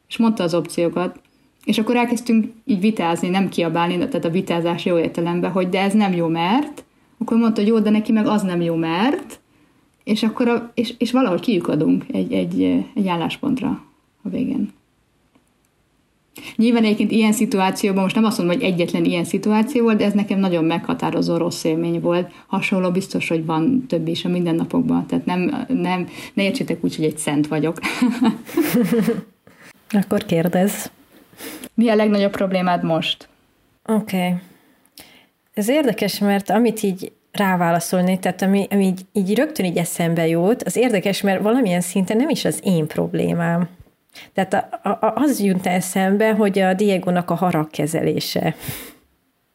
És 0.08 0.18
mondta 0.18 0.44
az 0.44 0.54
opciókat. 0.54 1.20
És 1.66 1.78
akkor 1.78 1.96
elkezdtünk 1.96 2.52
így 2.66 2.80
vitázni, 2.80 3.30
nem 3.30 3.50
kiabálni, 3.50 3.98
tehát 3.98 4.26
a 4.26 4.30
vitázás 4.30 4.86
jó 4.86 4.98
értelemben, 4.98 5.52
hogy 5.52 5.70
de 5.70 5.82
ez 5.82 5.94
nem 5.94 6.14
jó, 6.14 6.28
mert. 6.28 6.84
Akkor 7.18 7.38
mondta, 7.38 7.62
hogy 7.62 7.70
jó, 7.70 7.80
de 7.80 7.90
neki 7.90 8.12
meg 8.12 8.28
az 8.28 8.42
nem 8.42 8.62
jó, 8.62 8.76
mert. 8.76 9.40
És 10.04 10.24
akkor 10.24 10.48
a, 10.48 10.72
és, 10.74 10.94
és 10.98 11.12
valahogy 11.12 11.40
kiukadunk 11.40 12.06
egy, 12.12 12.34
egy, 12.34 12.86
egy 12.94 13.08
álláspontra 13.08 13.68
a 14.24 14.30
végén. 14.30 14.70
Nyilván 16.56 16.84
egyébként 16.84 17.12
ilyen 17.12 17.32
szituációban, 17.32 18.04
most 18.04 18.16
nem 18.16 18.24
azt 18.24 18.38
mondom, 18.38 18.56
hogy 18.56 18.66
egyetlen 18.66 19.06
ilyen 19.06 19.24
szituáció 19.24 19.84
volt, 19.84 19.98
de 19.98 20.06
ez 20.06 20.14
nekem 20.14 20.40
nagyon 20.40 20.64
meghatározó 20.64 21.38
rossz 21.38 21.64
élmény 21.64 22.00
volt. 22.00 22.32
Hasonló 22.48 22.92
biztos, 22.92 23.28
hogy 23.28 23.46
van 23.46 23.86
több 23.88 24.08
is 24.08 24.26
a 24.26 24.30
mindennapokban. 24.30 25.06
Tehát 25.06 25.26
nem, 25.26 25.66
nem, 25.68 26.08
ne 26.34 26.44
értsétek 26.44 26.84
úgy, 26.84 26.96
hogy 26.96 27.06
egy 27.06 27.18
szent 27.18 27.48
vagyok. 27.48 27.80
Akkor 30.02 30.26
kérdez. 30.26 30.92
Mi 31.74 31.90
a 31.90 31.96
legnagyobb 31.96 32.32
problémád 32.32 32.84
most? 32.84 33.30
Oké. 33.86 34.18
Okay. 34.18 34.34
Ez 35.54 35.70
érdekes, 35.70 36.20
mert 36.20 36.50
amit 36.50 36.84
így 36.84 37.12
ráválaszolni, 37.32 38.20
tehát 38.20 38.42
ami, 38.42 38.68
ami 38.70 38.86
így, 38.86 39.02
így 39.14 39.36
rögtön 39.36 39.66
így 39.66 39.78
eszembe 39.78 40.28
jut, 40.28 40.64
az 40.64 40.76
érdekes, 40.76 41.22
mert 41.22 41.42
valamilyen 41.42 41.82
szinten 41.82 42.18
nem 42.18 42.30
is 42.30 42.46
az 42.46 42.60
én 42.64 42.88
problémám. 42.88 43.68
Tehát 44.34 44.80
az 45.00 45.40
jut 45.42 45.66
eszembe, 45.66 46.34
hogy 46.34 46.60
a 46.60 46.74
Diego-nak 46.74 47.30
a 47.30 47.36
haragkezelése. 47.36 48.56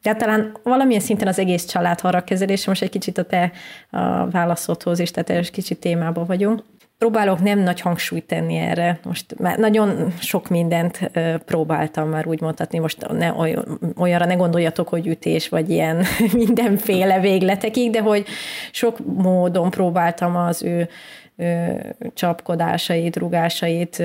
De 0.01 0.15
talán 0.15 0.57
valamilyen 0.63 1.01
szinten 1.01 1.27
az 1.27 1.39
egész 1.39 1.65
család 1.65 1.99
haragkezelése, 1.99 2.69
most 2.69 2.81
egy 2.81 2.89
kicsit 2.89 3.17
a 3.17 3.23
te 3.23 3.51
a 3.89 4.29
válaszodhoz 4.29 4.99
is, 4.99 5.11
tehát 5.11 5.29
egy 5.29 5.51
kicsit 5.51 5.79
témában 5.79 6.25
vagyunk. 6.25 6.63
Próbálok 6.97 7.41
nem 7.41 7.59
nagy 7.59 7.81
hangsúlyt 7.81 8.25
tenni 8.25 8.55
erre. 8.55 8.99
Most 9.03 9.39
már 9.39 9.57
nagyon 9.57 10.13
sok 10.19 10.49
mindent 10.49 11.11
próbáltam 11.45 12.09
már 12.09 12.27
úgy 12.27 12.41
mondhatni, 12.41 12.79
most 12.79 13.07
ne, 13.11 13.33
olyanra 13.97 14.25
ne 14.25 14.33
gondoljatok, 14.33 14.87
hogy 14.87 15.07
ütés, 15.07 15.49
vagy 15.49 15.69
ilyen 15.69 16.03
mindenféle 16.33 17.19
végletekig, 17.19 17.91
de 17.91 18.01
hogy 18.01 18.25
sok 18.71 18.97
módon 19.17 19.69
próbáltam 19.69 20.35
az 20.35 20.63
ő 20.63 20.89
csapkodásait, 22.13 23.15
rugásait 23.15 24.03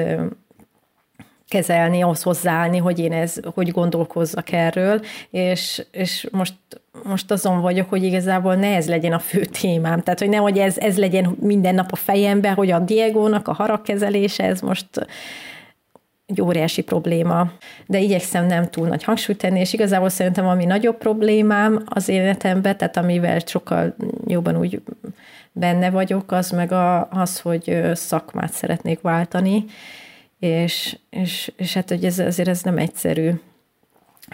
kezelni, 1.51 2.03
ahhoz 2.03 2.23
hozzáállni, 2.23 2.79
hogy 2.79 2.99
én 2.99 3.13
ez, 3.13 3.41
hogy 3.55 3.71
gondolkozzak 3.71 4.53
erről, 4.53 5.01
és, 5.31 5.85
és 5.91 6.29
most, 6.33 6.55
most 7.03 7.31
azon 7.31 7.61
vagyok, 7.61 7.89
hogy 7.89 8.03
igazából 8.03 8.55
ne 8.55 8.75
ez 8.75 8.89
legyen 8.89 9.13
a 9.13 9.19
fő 9.19 9.45
témám, 9.45 10.01
tehát 10.03 10.19
hogy 10.19 10.29
nehogy 10.29 10.59
ez, 10.59 10.79
ez 10.79 10.99
legyen 10.99 11.37
minden 11.41 11.75
nap 11.75 11.93
a 11.93 11.97
fejembe, 11.97 12.51
hogy 12.51 12.71
a 12.71 12.79
Diegónak 12.79 13.49
a 13.49 13.53
haragkezelése, 13.53 14.45
ez 14.45 14.61
most 14.61 14.89
egy 16.27 16.41
óriási 16.41 16.83
probléma, 16.83 17.53
de 17.87 17.99
igyekszem 17.99 18.47
nem 18.47 18.71
túl 18.71 18.89
nagy 18.89 19.05
hangsúlyt 19.05 19.39
tenni, 19.39 19.61
és 19.61 19.73
igazából 19.73 20.09
szerintem 20.09 20.47
ami 20.47 20.65
nagyobb 20.65 20.97
problémám 20.97 21.83
az 21.85 22.09
életemben, 22.09 22.77
tehát 22.77 22.97
amivel 22.97 23.39
sokkal 23.47 23.95
jobban 24.27 24.57
úgy 24.57 24.83
benne 25.53 25.91
vagyok, 25.91 26.33
az 26.33 26.51
meg 26.51 26.73
a, 26.73 27.09
az, 27.11 27.41
hogy 27.41 27.81
szakmát 27.95 28.53
szeretnék 28.53 29.01
váltani, 29.01 29.65
és, 30.41 30.97
és, 31.11 31.53
és 31.57 31.75
hát 31.75 31.89
hogy 31.89 32.05
ez, 32.05 32.19
azért 32.19 32.49
ez 32.49 32.63
nem 32.63 32.79
egyszerű. 32.79 33.31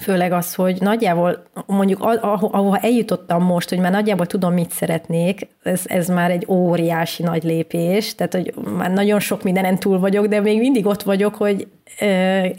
Főleg 0.02 0.32
az, 0.32 0.54
hogy 0.54 0.80
nagyjából 0.80 1.46
mondjuk 1.66 2.02
ahova 2.02 2.78
eljutottam 2.78 3.44
most, 3.44 3.68
hogy 3.68 3.78
már 3.78 3.90
nagyjából 3.90 4.26
tudom, 4.26 4.52
mit 4.52 4.70
szeretnék, 4.70 5.48
ez, 5.62 5.82
ez 5.84 6.08
már 6.08 6.30
egy 6.30 6.44
óriási 6.48 7.22
nagy 7.22 7.42
lépés, 7.42 8.14
tehát 8.14 8.32
hogy 8.32 8.54
már 8.76 8.90
nagyon 8.90 9.20
sok 9.20 9.42
mindenen 9.42 9.78
túl 9.78 9.98
vagyok, 9.98 10.26
de 10.26 10.40
még 10.40 10.58
mindig 10.58 10.86
ott 10.86 11.02
vagyok, 11.02 11.34
hogy 11.34 11.68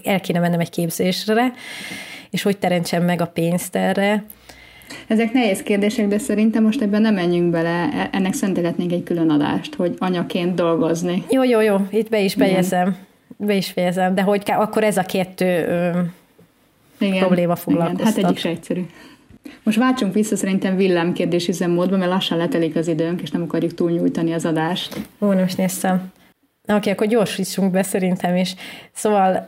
el 0.03 0.19
kéne 0.21 0.39
mennem 0.39 0.60
egy 0.60 0.69
képzésre, 0.69 1.53
és 2.29 2.41
hogy 2.41 2.57
teremtsem 2.57 3.03
meg 3.03 3.21
a 3.21 3.27
pénzt 3.27 3.75
erre, 3.75 4.23
ezek 5.07 5.31
nehéz 5.31 5.63
kérdések, 5.63 6.07
de 6.07 6.17
szerintem 6.17 6.63
most 6.63 6.81
ebben 6.81 7.01
nem 7.01 7.13
menjünk 7.13 7.51
bele, 7.51 7.89
e- 7.93 8.10
ennek 8.12 8.33
szenteletnénk 8.33 8.91
egy 8.91 9.03
külön 9.03 9.29
adást, 9.29 9.75
hogy 9.75 9.95
anyaként 9.97 10.55
dolgozni. 10.55 11.23
Jó, 11.29 11.43
jó, 11.43 11.62
jó, 11.62 11.75
itt 11.89 12.10
be 12.10 12.19
is 12.19 12.33
fejezem. 12.33 13.07
Be 13.38 13.54
is 13.54 13.69
fejezem, 13.71 14.15
de 14.15 14.21
hogy 14.21 14.43
akkor 14.45 14.84
ez 14.84 14.97
a 14.97 15.04
kettő 15.04 15.67
ö, 15.67 16.00
igen, 16.97 17.19
probléma 17.19 17.56
foglalkoztat. 17.56 18.00
Igen, 18.00 18.13
hát 18.13 18.23
egyik 18.23 18.38
se 18.38 18.50
egyszerű. 18.50 18.86
Most 19.63 19.77
váltsunk 19.77 20.13
vissza 20.13 20.35
szerintem 20.35 20.75
villámkérdés 20.75 21.48
üzemmódba, 21.48 21.98
mert 21.98 22.12
lassan 22.12 22.38
letelik 22.38 22.75
az 22.75 22.88
időnk, 22.88 23.21
és 23.21 23.31
nem 23.31 23.42
akarjuk 23.42 23.73
túlnyújtani 23.73 24.33
az 24.33 24.46
adást. 24.46 25.00
Ó, 25.21 25.31
nem 25.31 25.46
is 25.46 25.56
néztem. 25.56 26.12
Oké, 26.63 26.73
okay, 26.73 26.92
akkor 26.92 27.08
gyorsítsunk 27.08 27.71
be 27.71 27.83
szerintem 27.83 28.35
is. 28.35 28.56
Szóval 28.94 29.46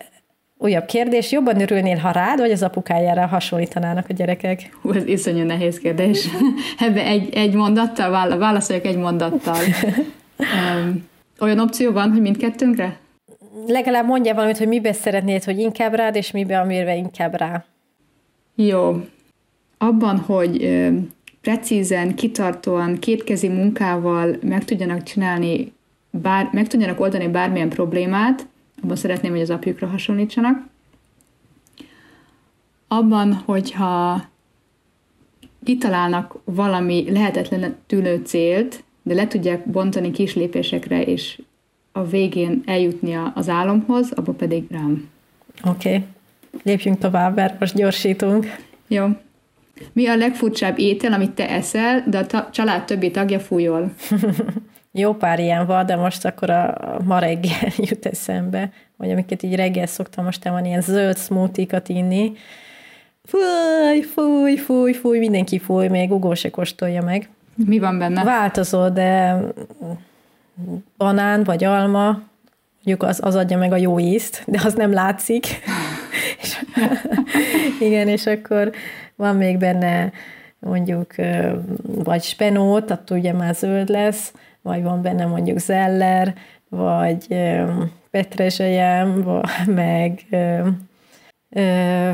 Újabb 0.62 0.86
kérdés, 0.86 1.32
jobban 1.32 1.62
örülnél, 1.62 1.98
ha 1.98 2.12
rád 2.12 2.40
vagy 2.40 2.52
az 2.52 2.64
apukájára 2.64 3.26
hasonlítanának 3.26 4.06
a 4.10 4.14
gyerekek? 4.14 4.78
Hú, 4.82 4.92
ez 4.92 5.06
iszonyú 5.06 5.46
nehéz 5.46 5.80
kérdés. 5.80 6.28
Ebbe 6.86 7.06
egy, 7.06 7.34
egy 7.34 7.54
mondattal, 7.54 8.38
válaszoljak 8.38 8.86
egy 8.86 8.98
mondattal. 8.98 9.58
Um, 10.40 11.08
olyan 11.40 11.60
opció 11.60 11.92
van, 11.92 12.12
hogy 12.12 12.22
mindkettőnkre? 12.22 12.98
Legalább 13.68 14.06
mondja 14.06 14.34
valamit, 14.34 14.58
hogy 14.58 14.68
mibe 14.68 14.94
szeretnéd, 14.94 15.44
hogy 15.44 15.60
inkább 15.60 15.94
rád, 15.94 16.16
és 16.16 16.32
mibe, 16.32 16.60
amire 16.60 16.96
inkább 16.96 17.36
rá. 17.36 17.66
Jó. 18.56 19.06
Abban, 19.78 20.18
hogy 20.18 20.80
precízen, 21.42 22.16
kitartóan, 22.16 23.00
kétkezi 23.00 23.48
munkával 23.48 24.38
meg 24.42 24.66
tudjanak 24.66 25.04
csinálni, 25.04 25.74
bár, 26.10 26.50
meg 26.52 26.68
tudjanak 26.68 27.00
oldani 27.00 27.28
bármilyen 27.28 27.70
problémát, 27.70 28.48
abban 28.84 28.96
szeretném, 28.96 29.32
hogy 29.32 29.42
az 29.42 29.50
apjukra 29.50 29.88
hasonlítsanak. 29.88 30.68
Abban, 32.88 33.34
hogyha 33.34 34.24
kitalálnak 35.64 36.36
valami 36.44 37.12
lehetetlen 37.12 37.76
tűnő 37.88 38.22
célt, 38.26 38.84
de 39.04 39.14
le 39.14 39.28
tudják 39.28 39.70
bontani 39.70 40.12
kis 40.12 40.36
lépésekre, 40.36 41.04
és 41.04 41.42
a 41.92 42.04
végén 42.04 42.64
eljutni 42.66 43.18
az 43.34 43.50
álomhoz, 43.50 44.12
abba 44.12 44.32
pedig 44.32 44.66
rám. 44.70 45.10
Oké. 45.64 45.90
Okay. 45.90 46.06
Lépjünk 46.64 46.98
tovább, 46.98 47.36
mert 47.36 47.60
most 47.60 47.76
gyorsítunk. 47.76 48.56
Jó. 48.88 49.08
Mi 49.94 50.08
a 50.08 50.16
legfurcsább 50.16 50.80
étel, 50.80 51.14
amit 51.14 51.32
te 51.32 51.50
eszel, 51.50 52.04
de 52.08 52.18
a 52.18 52.26
ta- 52.26 52.50
család 52.52 52.86
többi 52.86 53.12
tagja 53.12 53.40
fújol? 53.40 53.92
Jó 54.92 55.14
pár 55.14 55.40
ilyen 55.40 55.66
van, 55.66 55.86
de 55.86 55.96
most 55.96 56.26
akkor 56.26 56.50
a 56.50 56.98
ma 57.04 57.20
reggel 57.20 57.72
jut 57.90 58.06
eszembe, 58.06 58.72
vagy 58.98 59.12
amiket 59.12 59.44
így 59.44 59.56
reggel 59.56 59.86
szoktam 59.86 60.24
most 60.24 60.44
van 60.44 60.66
ilyen 60.66 60.82
zöld 60.82 61.18
smoothie 61.18 61.82
inni. 61.88 62.32
Fúj, 63.24 64.02
fúj, 64.02 64.56
fúj, 64.56 64.94
fúj, 64.94 65.20
mindenki 65.20 65.60
fúj, 65.60 65.88
még 65.88 66.12
Ugó 66.12 66.34
se 66.34 66.50
kóstolja 66.50 67.02
meg. 67.02 67.30
Mi 67.56 67.80
van 67.80 67.98
benne? 67.98 68.24
Változó, 68.24 68.90
de 68.90 69.40
banán 70.98 71.44
vagy 71.44 71.64
alma, 71.64 72.22
mondjuk 72.76 73.04
az, 73.04 73.20
az 73.24 73.36
adja 73.36 73.58
meg 73.58 73.72
a 73.72 73.78
jó 73.78 74.00
ízt, 74.00 74.44
de 74.48 74.62
az 74.64 74.74
nem 74.74 74.94
látszik. 74.94 75.46
és, 76.42 76.64
igen, 77.80 78.08
és 78.08 78.26
akkor 78.26 78.72
van 79.16 79.36
még 79.36 79.58
benne 79.58 80.12
mondjuk 80.60 81.16
vagy 81.84 82.24
spenót, 82.24 82.92
attól 82.92 83.18
ugye 83.18 83.34
már 83.34 83.56
zöld 83.56 83.90
lesz, 83.90 84.34
vagy 84.62 84.84
van 84.84 85.02
benne 85.02 85.26
mondjuk 85.26 85.58
zeller, 85.58 86.34
vagy 86.70 87.28
petrezselyem, 88.12 89.26
meg 89.66 90.26
ö, 91.50 92.12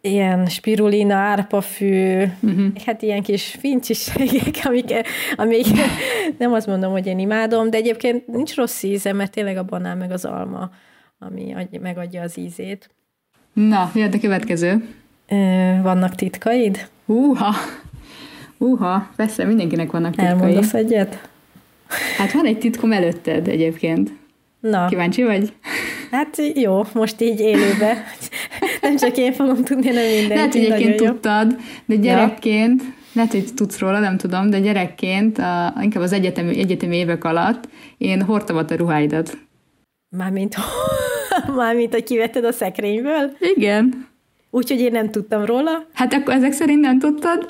ilyen 0.00 0.46
spirulina, 0.46 1.14
árpafű, 1.14 2.22
uh-huh. 2.40 2.66
hát 2.84 3.02
ilyen 3.02 3.22
kis 3.22 3.56
fincsiségek, 3.60 4.60
amik, 4.68 4.92
amik 5.36 5.66
nem 6.38 6.52
azt 6.52 6.66
mondom, 6.66 6.92
hogy 6.92 7.06
én 7.06 7.18
imádom, 7.18 7.70
de 7.70 7.76
egyébként 7.76 8.26
nincs 8.26 8.54
rossz 8.54 8.82
íze, 8.82 9.12
mert 9.12 9.32
tényleg 9.32 9.56
a 9.56 9.64
banán 9.64 9.98
meg 9.98 10.10
az 10.10 10.24
alma, 10.24 10.70
ami 11.18 11.54
adj, 11.54 11.76
megadja 11.76 12.22
az 12.22 12.38
ízét. 12.38 12.90
Na, 13.52 13.90
jöhet 13.94 14.14
a 14.14 14.18
következő. 14.18 14.88
Ö, 15.28 15.36
vannak 15.82 16.14
titkaid? 16.14 16.88
Húha! 17.06 17.54
Húha, 18.58 19.10
persze, 19.16 19.44
mindenkinek 19.44 19.90
vannak 19.90 20.10
titkai. 20.10 20.26
Elmondasz 20.30 20.74
egyet? 20.74 21.28
Hát 22.16 22.32
van 22.32 22.46
egy 22.46 22.58
titkom 22.58 22.92
előtted 22.92 23.48
egyébként. 23.48 24.12
Na. 24.60 24.86
Kíváncsi 24.86 25.22
vagy? 25.22 25.52
Hát 26.10 26.36
jó, 26.54 26.82
most 26.94 27.20
így 27.20 27.40
élőbe. 27.40 28.04
Nem 28.80 28.96
csak 28.96 29.16
én 29.16 29.32
fogom 29.32 29.64
tudni, 29.64 29.86
hanem 29.86 30.04
mindenki. 30.04 30.34
Lehet, 30.34 30.52
hogy 30.52 30.64
egyébként 30.64 30.96
tudtad, 30.96 31.56
de 31.84 31.96
gyerekként, 31.96 32.82
ja. 32.82 32.88
lehet, 33.12 33.30
hogy 33.30 33.54
tudsz 33.54 33.78
róla, 33.78 33.98
nem 33.98 34.16
tudom, 34.16 34.50
de 34.50 34.60
gyerekként, 34.60 35.38
a, 35.38 35.74
inkább 35.82 36.02
az 36.02 36.12
egyetemi, 36.12 36.58
egyetemi 36.58 36.96
évek 36.96 37.24
alatt 37.24 37.68
én 37.98 38.22
hordtam 38.22 38.56
a 38.56 38.64
te 38.64 38.76
ruháidat. 38.76 39.38
Mármint, 40.16 40.56
mármint, 41.56 41.92
hogy 41.92 42.04
kivetted 42.04 42.44
a 42.44 42.52
szekrényből? 42.52 43.36
Igen. 43.56 44.08
Úgyhogy 44.50 44.80
én 44.80 44.92
nem 44.92 45.10
tudtam 45.10 45.44
róla? 45.44 45.86
Hát 45.92 46.12
akkor 46.12 46.34
ezek 46.34 46.52
szerint 46.52 46.80
nem 46.80 46.98
tudtad? 46.98 47.48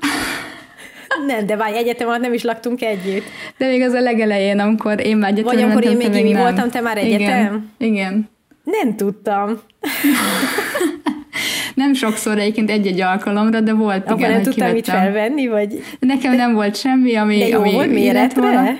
Nem, 1.27 1.47
de 1.47 1.57
várj, 1.57 1.77
egyetem 1.77 2.09
alatt 2.09 2.21
nem 2.21 2.33
is 2.33 2.43
laktunk 2.43 2.83
együtt. 2.83 3.25
De 3.57 3.67
még 3.67 3.83
az 3.83 3.93
a 3.93 4.01
legelején, 4.01 4.59
amikor 4.59 5.07
én 5.07 5.17
már 5.17 5.31
egyetem 5.31 5.55
Vagy 5.55 5.63
amikor 5.63 5.85
én 5.85 6.11
még 6.11 6.25
mi 6.25 6.35
voltam, 6.35 6.71
te 6.71 6.81
már 6.81 6.99
egyetem? 6.99 7.71
Igen. 7.79 7.93
Igen. 7.93 8.29
Nem 8.65 8.97
tudtam. 8.97 9.61
nem 11.75 11.95
sokszor 11.95 12.39
egyébként 12.39 12.71
egy-egy 12.71 13.01
alkalomra, 13.01 13.61
de 13.61 13.73
volt, 13.73 14.07
Akkor 14.07 14.19
igen, 14.19 14.31
nem 14.31 14.43
tudtam 14.43 14.71
mit 14.71 14.87
felvenni, 14.89 15.47
vagy... 15.47 15.85
Nekem 15.99 16.35
nem 16.35 16.55
volt 16.55 16.77
semmi, 16.77 17.17
ami... 17.17 17.39
De 17.39 17.47
jó 17.47 17.61
ami 17.61 17.73
volt 17.73 17.93
méretre? 17.93 18.41
Volna. 18.41 18.71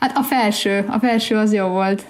Hát 0.00 0.16
a 0.16 0.22
felső, 0.22 0.84
a 0.88 0.98
felső 0.98 1.36
az 1.36 1.52
jó 1.52 1.66
volt. 1.66 2.02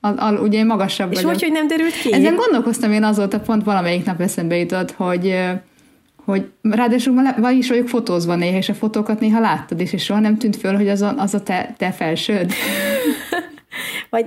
Al, 0.00 0.14
al, 0.18 0.36
ugye 0.36 0.64
magasabb 0.64 1.10
És 1.12 1.16
vagyok. 1.16 1.30
hogy, 1.30 1.42
hogy 1.42 1.52
nem 1.52 1.66
derült 1.66 1.92
ki? 2.00 2.12
Ezen 2.12 2.34
gondolkoztam 2.34 2.92
én 2.92 3.04
azóta, 3.04 3.40
pont 3.40 3.64
valamelyik 3.64 4.04
nap 4.04 4.20
eszembe 4.20 4.56
jutott, 4.56 4.90
hogy 4.90 5.34
hogy 6.24 6.50
ráadásul 6.62 7.22
vagy 7.36 7.56
is 7.56 7.68
vagyok 7.68 7.88
fotózva 7.88 8.34
néha, 8.34 8.56
és 8.56 8.68
a 8.68 8.74
fotókat 8.74 9.20
néha 9.20 9.40
láttad 9.40 9.80
is, 9.80 9.92
és 9.92 10.04
soha 10.04 10.20
nem 10.20 10.38
tűnt 10.38 10.56
föl, 10.56 10.76
hogy 10.76 10.88
az 10.88 11.02
a, 11.02 11.14
az 11.16 11.34
a 11.34 11.42
te, 11.42 11.74
te 11.76 11.90
felsőd. 11.90 12.52
Vagy, 14.10 14.26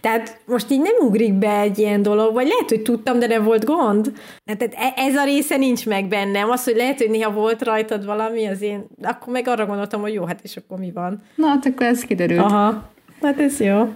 tehát 0.00 0.40
most 0.46 0.70
így 0.70 0.80
nem 0.80 0.94
ugrik 1.00 1.32
be 1.32 1.58
egy 1.58 1.78
ilyen 1.78 2.02
dolog, 2.02 2.34
vagy 2.34 2.46
lehet, 2.46 2.68
hogy 2.68 2.82
tudtam, 2.82 3.18
de 3.18 3.26
nem 3.26 3.44
volt 3.44 3.64
gond. 3.64 4.12
Tehát 4.44 4.74
e, 4.76 5.02
ez 5.02 5.16
a 5.16 5.24
része 5.24 5.56
nincs 5.56 5.86
meg 5.86 6.08
bennem. 6.08 6.50
Az, 6.50 6.64
hogy 6.64 6.76
lehet, 6.76 6.98
hogy 6.98 7.10
néha 7.10 7.32
volt 7.32 7.62
rajtad 7.62 8.04
valami, 8.04 8.46
az 8.46 8.62
én, 8.62 8.86
akkor 9.02 9.32
meg 9.32 9.48
arra 9.48 9.66
gondoltam, 9.66 10.00
hogy 10.00 10.12
jó, 10.12 10.24
hát 10.24 10.40
és 10.42 10.56
akkor 10.56 10.78
mi 10.78 10.90
van. 10.90 11.22
Na, 11.34 11.46
hát 11.46 11.66
akkor 11.66 11.86
ez 11.86 12.00
kiderült. 12.04 12.40
Aha, 12.40 12.90
hát 13.22 13.38
ez 13.38 13.60
jó. 13.60 13.94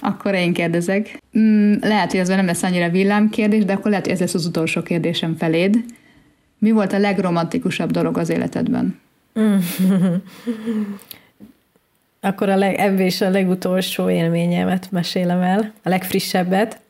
Akkor 0.00 0.34
én 0.34 0.52
kérdezek. 0.52 1.22
Mm, 1.38 1.72
lehet, 1.80 2.10
hogy 2.10 2.20
ez 2.20 2.28
nem 2.28 2.46
lesz 2.46 2.62
annyira 2.62 2.88
villámkérdés, 2.88 3.64
de 3.64 3.72
akkor 3.72 3.90
lehet, 3.90 4.04
hogy 4.04 4.14
ez 4.14 4.20
lesz 4.20 4.34
az 4.34 4.46
utolsó 4.46 4.82
kérdésem 4.82 5.36
feléd. 5.36 5.84
Mi 6.58 6.70
volt 6.70 6.92
a 6.92 6.98
legromantikusabb 6.98 7.90
dolog 7.90 8.18
az 8.18 8.28
életedben? 8.28 9.00
Akkor 12.20 12.48
a 12.48 12.56
leg, 12.56 12.74
ebből 12.74 13.06
is 13.06 13.20
a 13.20 13.30
legutolsó 13.30 14.10
élményemet 14.10 14.90
mesélem 14.90 15.40
el, 15.40 15.72
a 15.82 15.88
legfrissebbet. 15.88 16.80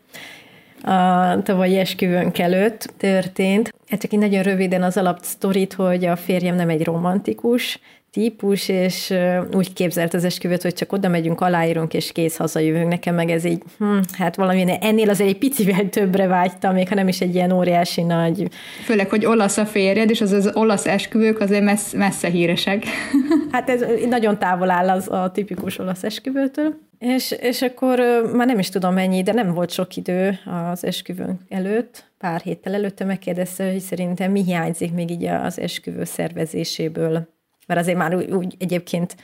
A 0.82 1.42
tavalyi 1.42 1.78
esküvőnk 1.78 2.38
előtt 2.38 2.92
történt. 2.96 3.74
Hát 3.88 4.00
csak 4.00 4.12
így 4.12 4.18
nagyon 4.18 4.42
röviden 4.42 4.82
az 4.82 4.96
alapsztorit, 4.96 5.72
hogy 5.72 6.04
a 6.04 6.16
férjem 6.16 6.54
nem 6.54 6.68
egy 6.68 6.84
romantikus, 6.84 7.78
típus, 8.14 8.68
és 8.68 9.14
úgy 9.52 9.72
képzelt 9.72 10.14
az 10.14 10.24
esküvőt, 10.24 10.62
hogy 10.62 10.74
csak 10.74 10.92
oda 10.92 11.08
megyünk, 11.08 11.40
aláírunk, 11.40 11.94
és 11.94 12.12
kész 12.12 12.36
hazajövünk. 12.36 12.88
Nekem 12.88 13.14
meg 13.14 13.30
ez 13.30 13.44
így, 13.44 13.62
hm, 13.78 13.98
hát 14.12 14.36
valami 14.36 14.64
ennél 14.80 15.10
azért 15.10 15.30
egy 15.30 15.38
picivel 15.38 15.88
többre 15.98 16.26
vágytam, 16.26 16.74
még 16.74 16.88
ha 16.88 16.94
nem 16.94 17.08
is 17.08 17.20
egy 17.20 17.34
ilyen 17.34 17.52
óriási 17.52 18.02
nagy... 18.02 18.48
Főleg, 18.84 19.08
hogy 19.08 19.26
olasz 19.26 19.56
a 19.56 19.66
férjed, 19.66 20.10
és 20.10 20.20
az, 20.20 20.32
az 20.32 20.50
olasz 20.54 20.86
esküvők 20.86 21.40
azért 21.40 21.64
messze, 21.64 21.96
messze 21.96 22.28
híresek. 22.28 22.84
hát 23.52 23.70
ez 23.70 23.84
nagyon 24.08 24.38
távol 24.38 24.70
áll 24.70 24.88
az 24.88 25.08
a 25.08 25.30
tipikus 25.30 25.78
olasz 25.78 26.02
esküvőtől. 26.02 26.74
És, 26.98 27.34
és 27.40 27.62
akkor 27.62 27.98
már 28.34 28.46
nem 28.46 28.58
is 28.58 28.68
tudom 28.68 28.94
mennyi, 28.94 29.22
de 29.22 29.32
nem 29.32 29.54
volt 29.54 29.70
sok 29.70 29.96
idő 29.96 30.38
az 30.70 30.84
esküvőnk 30.84 31.40
előtt, 31.48 32.04
pár 32.18 32.40
héttel 32.40 32.74
előtte 32.74 33.04
megkérdezte, 33.04 33.70
hogy 33.70 33.80
szerintem 33.80 34.30
mi 34.30 34.42
hiányzik 34.42 34.92
még 34.92 35.10
így 35.10 35.24
az 35.24 35.58
esküvő 35.58 36.04
szervezéséből 36.04 37.32
mert 37.66 37.80
azért 37.80 37.98
már 37.98 38.14
úgy, 38.14 38.30
úgy 38.30 38.54
egyébként 38.58 39.16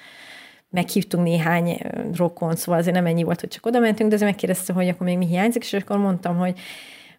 meghívtunk 0.70 1.24
néhány 1.24 1.80
rokon, 2.16 2.56
szóval 2.56 2.80
azért 2.80 2.94
nem 2.94 3.06
ennyi 3.06 3.22
volt, 3.22 3.40
hogy 3.40 3.48
csak 3.48 3.66
oda 3.66 3.78
mentünk, 3.78 4.08
de 4.08 4.14
azért 4.14 4.30
megkérdezte, 4.30 4.72
hogy 4.72 4.88
akkor 4.88 5.06
még 5.06 5.18
mi 5.18 5.26
hiányzik, 5.26 5.62
és 5.62 5.72
akkor 5.72 5.98
mondtam, 5.98 6.36
hogy 6.36 6.58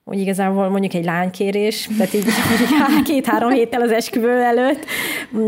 hogy 0.04 0.20
igazából 0.20 0.70
mondjuk 0.70 0.94
egy 0.94 1.06
lánykérés, 1.06 1.90
tehát 1.98 2.14
így 2.14 2.26
két-három 3.04 3.50
héttel 3.50 3.82
az 3.82 3.92
esküvő 3.92 4.42
előtt. 4.42 4.86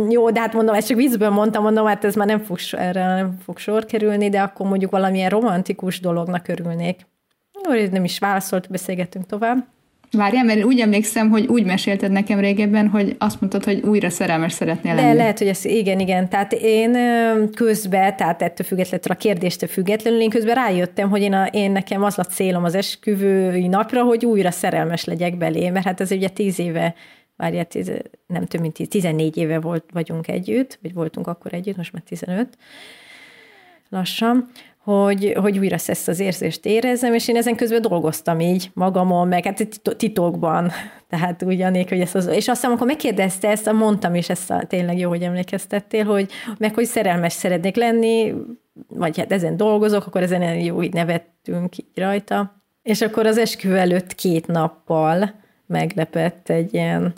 Jó, 0.10 0.30
de 0.30 0.40
hát 0.40 0.54
mondom, 0.54 0.76
ezt 0.76 0.88
csak 0.88 0.98
vízből 0.98 1.30
mondtam, 1.30 1.64
mondom, 1.64 1.86
hát 1.86 2.04
ez 2.04 2.16
már 2.16 2.28
nem 2.28 2.40
fog, 2.40 2.58
erre 2.72 3.06
nem 3.06 3.38
fog 3.44 3.58
sor 3.58 3.86
kerülni, 3.86 4.30
de 4.30 4.42
akkor 4.42 4.68
mondjuk 4.68 4.92
valamilyen 4.92 5.30
romantikus 5.30 6.00
dolognak 6.00 6.48
örülnék. 6.48 7.08
Nem 7.92 8.04
is 8.04 8.20
válaszolt, 8.20 8.70
beszélgettünk 8.70 9.26
tovább. 9.26 9.73
Várjál, 10.18 10.44
mert 10.44 10.64
úgy 10.64 10.80
emlékszem, 10.80 11.30
hogy 11.30 11.48
úgy 11.48 11.66
mesélted 11.66 12.12
nekem 12.12 12.40
régebben, 12.40 12.88
hogy 12.88 13.16
azt 13.18 13.42
mondtad, 13.42 13.64
hogy 13.64 13.82
újra 13.82 14.10
szerelmes 14.10 14.54
szeretnél 14.54 14.96
lenni. 14.96 15.08
De 15.08 15.14
lehet, 15.14 15.38
hogy 15.38 15.48
ez 15.48 15.66
igen, 15.66 16.00
igen. 16.00 16.30
Tehát 16.30 16.54
én 16.54 16.92
közben, 17.52 18.16
tehát 18.16 18.42
ettől 18.42 18.68
függetlenül, 18.68 19.06
a 19.10 19.16
kérdéstől 19.16 19.70
függetlenül, 19.70 20.22
én 20.22 20.30
közben 20.30 20.56
rájöttem, 20.56 21.10
hogy 21.10 21.22
én, 21.22 21.34
a, 21.34 21.46
én 21.46 21.72
nekem 21.72 22.04
az 22.04 22.20
a 22.20 22.24
célom 22.24 22.64
az 22.64 22.76
esküvői 22.76 23.68
napra, 23.68 24.04
hogy 24.04 24.26
újra 24.26 24.52
szerelmes 24.52 25.04
legyek 25.04 25.38
belé, 25.38 25.70
mert 25.70 25.86
hát 25.86 26.02
ez 26.02 26.12
ugye 26.12 26.30
tíz 26.30 26.60
éve 26.60 26.96
várjál, 27.36 27.66
tíz, 27.66 27.92
nem 28.28 28.46
több 28.46 28.62
mint 28.62 28.74
tíz, 28.74 28.88
14 28.88 29.38
éve 29.38 29.60
volt, 29.60 29.86
vagyunk 29.94 30.28
együtt, 30.28 30.80
vagy 30.82 30.94
voltunk 30.94 31.28
akkor 31.28 31.54
együtt, 31.54 31.78
most 31.78 31.94
már 31.94 32.04
15 32.06 32.58
lassan, 33.90 34.50
hogy, 34.84 35.34
hogy 35.42 35.58
újra 35.58 35.76
ezt 35.86 36.08
az 36.08 36.20
érzést 36.20 36.66
érezzem, 36.66 37.14
és 37.14 37.28
én 37.28 37.36
ezen 37.36 37.56
közben 37.56 37.82
dolgoztam 37.82 38.40
így 38.40 38.72
magamon, 38.74 39.28
meg 39.28 39.46
hát 39.46 39.68
titokban, 39.98 40.72
tehát 41.10 41.44
úgy 41.44 41.62
annék, 41.62 41.90
hogy 41.90 42.00
ezt 42.00 42.16
az, 42.16 42.28
és 42.28 42.48
aztán, 42.48 42.70
amikor 42.70 42.88
megkérdezte 42.88 43.50
ezt, 43.50 43.72
mondtam 43.72 44.16
is 44.16 44.30
ezt 44.30 44.52
a, 44.52 44.64
tényleg 44.68 44.98
jó, 44.98 45.10
hogy 45.10 45.22
emlékeztettél, 45.22 46.06
hogy 46.06 46.32
meg 46.58 46.74
hogy 46.74 46.86
szerelmes 46.86 47.34
szeretnék 47.34 47.76
lenni, 47.76 48.34
vagy 48.88 49.18
hát 49.18 49.32
ezen 49.32 49.58
dolgozok, 49.58 50.06
akkor 50.06 50.22
ezen 50.22 50.60
jó, 50.60 50.84
így 50.84 50.94
nevettünk 50.94 51.78
így 51.78 51.88
rajta, 51.96 52.62
És 52.82 53.02
akkor 53.02 53.26
az 53.26 53.38
esküvő 53.38 53.78
előtt 53.78 54.16
két 54.16 54.48
nappal 54.48 55.34
meglepett 55.68 56.50
egy 56.50 56.74
ilyen 56.74 57.14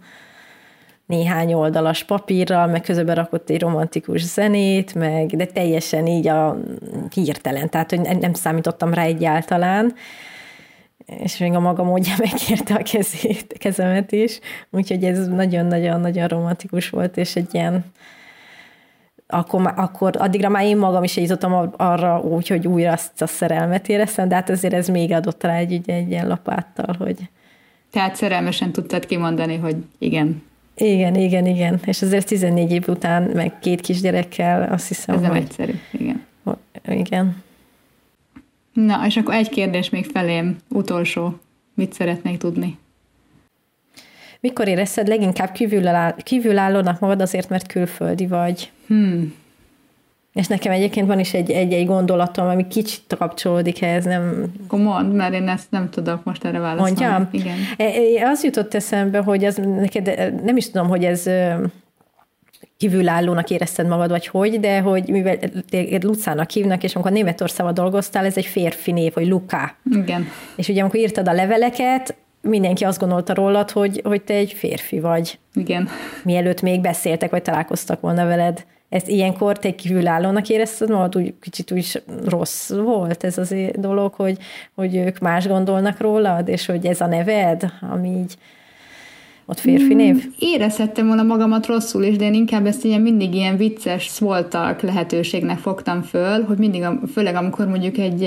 néhány 1.06 1.53
oldalas 1.53 2.03
papírral, 2.03 2.68
meg 2.68 2.82
közben 2.82 3.16
rakott 3.16 3.49
egy 3.49 3.62
romantikus 3.62 4.22
zenét, 4.24 4.93
meg, 4.93 5.26
de 5.26 5.45
teljesen 5.45 6.08
így 6.08 6.28
a 6.28 6.58
hirtelen, 7.14 7.70
tehát 7.70 7.89
hogy 7.89 8.18
nem 8.20 8.34
számítottam 8.34 8.93
rá 8.93 9.03
egyáltalán, 9.03 9.93
és 11.06 11.38
még 11.38 11.53
a 11.53 11.60
maga 11.60 11.84
módja 11.84 12.14
megkérte 12.30 12.74
a 12.74 12.84
kezét, 12.91 13.56
kezemet 13.58 14.12
is, 14.12 14.39
úgyhogy 14.70 15.03
ez 15.03 15.28
nagyon-nagyon-nagyon 15.28 16.28
romantikus 16.28 16.89
volt, 16.89 17.18
és 17.18 17.36
egy 17.36 17.53
ilyen 17.53 17.86
akkor, 19.28 19.74
akkor 19.76 20.14
addigra 20.18 20.49
már 20.49 20.64
én 20.64 20.78
magam 20.78 21.03
is 21.03 21.18
jutottam 21.18 21.74
arra 21.78 22.20
úgy, 22.20 22.47
hogy 22.47 22.68
újra 22.68 22.91
azt 22.91 23.22
a 23.22 23.28
szerelmet 23.28 23.89
éreztem, 23.89 24.28
de 24.28 24.36
hát 24.36 24.49
azért 24.49 24.74
ez 24.74 24.88
még 24.88 25.12
adott 25.12 25.43
rá 25.43 25.56
egy, 25.56 25.89
egy 25.89 26.10
ilyen 26.10 26.28
lapáttal, 26.28 26.95
hogy... 26.97 27.18
Tehát 27.91 28.16
szerelmesen 28.16 28.72
tudtad 28.72 29.06
kimondani, 29.06 29.58
hogy 29.58 29.76
igen. 29.97 30.43
Igen, 30.76 31.15
igen, 31.15 31.45
igen. 31.45 31.80
És 31.86 32.01
azért 32.01 32.28
14 32.28 32.71
év 32.71 32.84
után, 32.88 33.23
meg 33.23 33.59
két 33.59 33.82
kisgyerekkel, 33.82 34.71
azt 34.71 34.88
hiszem, 34.88 35.15
Ez 35.15 35.21
nem 35.21 35.32
hogy... 35.32 35.39
egyszerű, 35.39 35.73
igen. 35.91 36.26
Igen. 36.88 37.43
Na, 38.73 39.05
és 39.05 39.17
akkor 39.17 39.34
egy 39.34 39.49
kérdés 39.49 39.89
még 39.89 40.05
felém, 40.05 40.57
utolsó. 40.69 41.39
Mit 41.73 41.93
szeretnék 41.93 42.38
tudni? 42.38 42.78
Mikor 44.39 44.67
érezted 44.67 45.07
leginkább 45.07 45.51
kívüláll, 45.51 46.15
kívülállónak 46.23 46.99
magad 46.99 47.21
azért, 47.21 47.49
mert 47.49 47.67
külföldi 47.67 48.28
vagy? 48.28 48.71
Hmm. 48.88 49.34
És 50.36 50.47
nekem 50.47 50.71
egyébként 50.71 51.07
van 51.07 51.19
is 51.19 51.33
egy, 51.33 51.51
egy, 51.51 51.73
egy 51.73 51.86
gondolatom, 51.86 52.47
ami 52.47 52.67
kicsit 52.67 53.15
kapcsolódik 53.17 53.81
ehhez, 53.81 54.05
nem... 54.05 54.53
Akkor 54.65 54.79
mondd, 54.79 55.07
mert 55.07 55.33
én 55.33 55.47
ezt 55.47 55.71
nem 55.71 55.89
tudok 55.89 56.23
most 56.23 56.45
erre 56.45 56.59
válaszolni. 56.59 56.91
Mondjam? 56.91 57.29
Igen. 57.31 57.55
E, 57.77 58.29
az 58.29 58.43
jutott 58.43 58.73
eszembe, 58.73 59.19
hogy 59.19 59.45
az 59.45 59.55
neked, 59.55 60.33
nem 60.43 60.57
is 60.57 60.69
tudom, 60.69 60.88
hogy 60.88 61.03
ez 61.05 61.29
kívülállónak 62.77 63.49
érezted 63.49 63.88
magad, 63.88 64.09
vagy 64.09 64.27
hogy, 64.27 64.59
de 64.59 64.79
hogy 64.79 65.09
mivel 65.09 65.38
Lucának 66.01 66.49
hívnak, 66.49 66.83
és 66.83 66.95
amikor 66.95 67.11
Németországban 67.11 67.73
dolgoztál, 67.73 68.25
ez 68.25 68.38
egy 68.38 68.45
férfi 68.45 68.91
név, 68.91 69.13
hogy 69.13 69.27
Luká. 69.27 69.75
Igen. 69.91 70.27
És 70.55 70.67
ugye 70.67 70.81
amikor 70.81 70.99
írtad 70.99 71.27
a 71.27 71.33
leveleket, 71.33 72.15
mindenki 72.41 72.83
azt 72.83 72.99
gondolta 72.99 73.33
rólad, 73.33 73.71
hogy, 73.71 74.01
hogy 74.03 74.21
te 74.21 74.33
egy 74.33 74.53
férfi 74.53 74.99
vagy. 74.99 75.39
Igen. 75.53 75.89
Mielőtt 76.23 76.61
még 76.61 76.81
beszéltek, 76.81 77.29
vagy 77.29 77.41
találkoztak 77.41 78.01
volna 78.01 78.25
veled. 78.25 78.65
Ezt 78.95 79.07
ilyenkor 79.07 79.59
te 79.59 79.75
kívülállónak 79.75 80.49
érezted 80.49 80.89
magad, 80.89 81.17
úgy 81.17 81.33
kicsit 81.41 81.71
úgy 81.71 82.03
rossz 82.25 82.73
volt 82.73 83.23
ez 83.23 83.37
az 83.37 83.55
dolog, 83.73 84.13
hogy, 84.13 84.37
hogy 84.75 84.95
ők 84.95 85.19
más 85.19 85.47
gondolnak 85.47 85.99
rólad, 85.99 86.47
és 86.47 86.65
hogy 86.65 86.85
ez 86.85 87.01
a 87.01 87.07
neved, 87.07 87.71
ami 87.91 88.07
így 88.07 88.33
ott 89.45 89.59
férfi 89.59 89.93
mm, 89.93 89.97
név? 89.97 90.25
Érezhettem 90.39 91.07
volna 91.07 91.23
magamat 91.23 91.65
rosszul 91.65 92.03
is, 92.03 92.15
de 92.15 92.25
én 92.25 92.33
inkább 92.33 92.65
ezt 92.65 92.83
ilyen 92.83 93.01
mindig 93.01 93.33
ilyen 93.33 93.57
vicces 93.57 94.03
small 94.03 94.47
talk 94.47 94.81
lehetőségnek 94.81 95.57
fogtam 95.57 96.01
föl, 96.01 96.43
hogy 96.43 96.57
mindig, 96.57 96.83
főleg 97.13 97.35
amikor 97.35 97.67
mondjuk 97.67 97.97
egy 97.97 98.23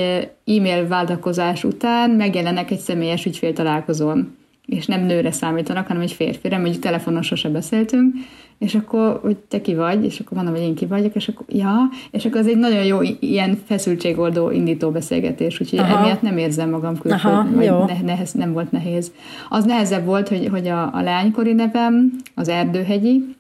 e-mail 0.46 0.86
váltakozás 0.86 1.64
után 1.64 2.10
megjelenek 2.10 2.70
egy 2.70 2.78
személyes 2.78 3.24
ügyfél 3.24 3.52
találkozón, 3.52 4.36
és 4.66 4.86
nem 4.86 5.04
nőre 5.04 5.32
számítanak, 5.32 5.86
hanem 5.86 6.02
egy 6.02 6.12
férfire, 6.12 6.58
mondjuk 6.58 6.82
telefonon 6.82 7.22
sose 7.22 7.48
beszéltünk, 7.48 8.14
és 8.58 8.74
akkor, 8.74 9.18
hogy 9.22 9.36
te 9.36 9.60
ki 9.60 9.74
vagy, 9.74 10.04
és 10.04 10.20
akkor 10.20 10.36
mondom, 10.36 10.54
hogy 10.54 10.62
én 10.62 10.74
ki 10.74 10.86
vagyok, 10.86 11.14
és 11.14 11.28
akkor, 11.28 11.46
ja, 11.48 11.88
és 12.10 12.24
akkor 12.24 12.40
az 12.40 12.46
egy 12.46 12.56
nagyon 12.56 12.84
jó 12.84 12.98
ilyen 13.20 13.58
feszültségoldó 13.66 14.50
indító 14.50 14.90
beszélgetés, 14.90 15.60
úgyhogy 15.60 15.78
Aha. 15.78 15.98
emiatt 15.98 16.22
nem 16.22 16.38
érzem 16.38 16.70
magam 16.70 16.98
külföld, 16.98 17.54
vagy 17.54 17.70
ne, 17.86 18.00
nehez, 18.04 18.32
nem 18.32 18.52
volt 18.52 18.72
nehéz. 18.72 19.12
Az 19.48 19.64
nehezebb 19.64 20.04
volt, 20.04 20.28
hogy, 20.28 20.48
hogy 20.50 20.68
a, 20.68 20.94
a 20.94 21.00
leánykori 21.02 21.52
nevem, 21.52 22.12
az 22.34 22.48
Erdőhegyi, 22.48 23.36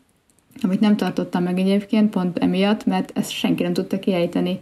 amit 0.62 0.80
nem 0.80 0.96
tartottam 0.96 1.42
meg 1.42 1.58
egyébként, 1.58 2.10
pont 2.10 2.38
emiatt, 2.38 2.86
mert 2.86 3.12
ezt 3.14 3.30
senki 3.30 3.62
nem 3.62 3.72
tudta 3.72 3.98
kiejteni. 3.98 4.60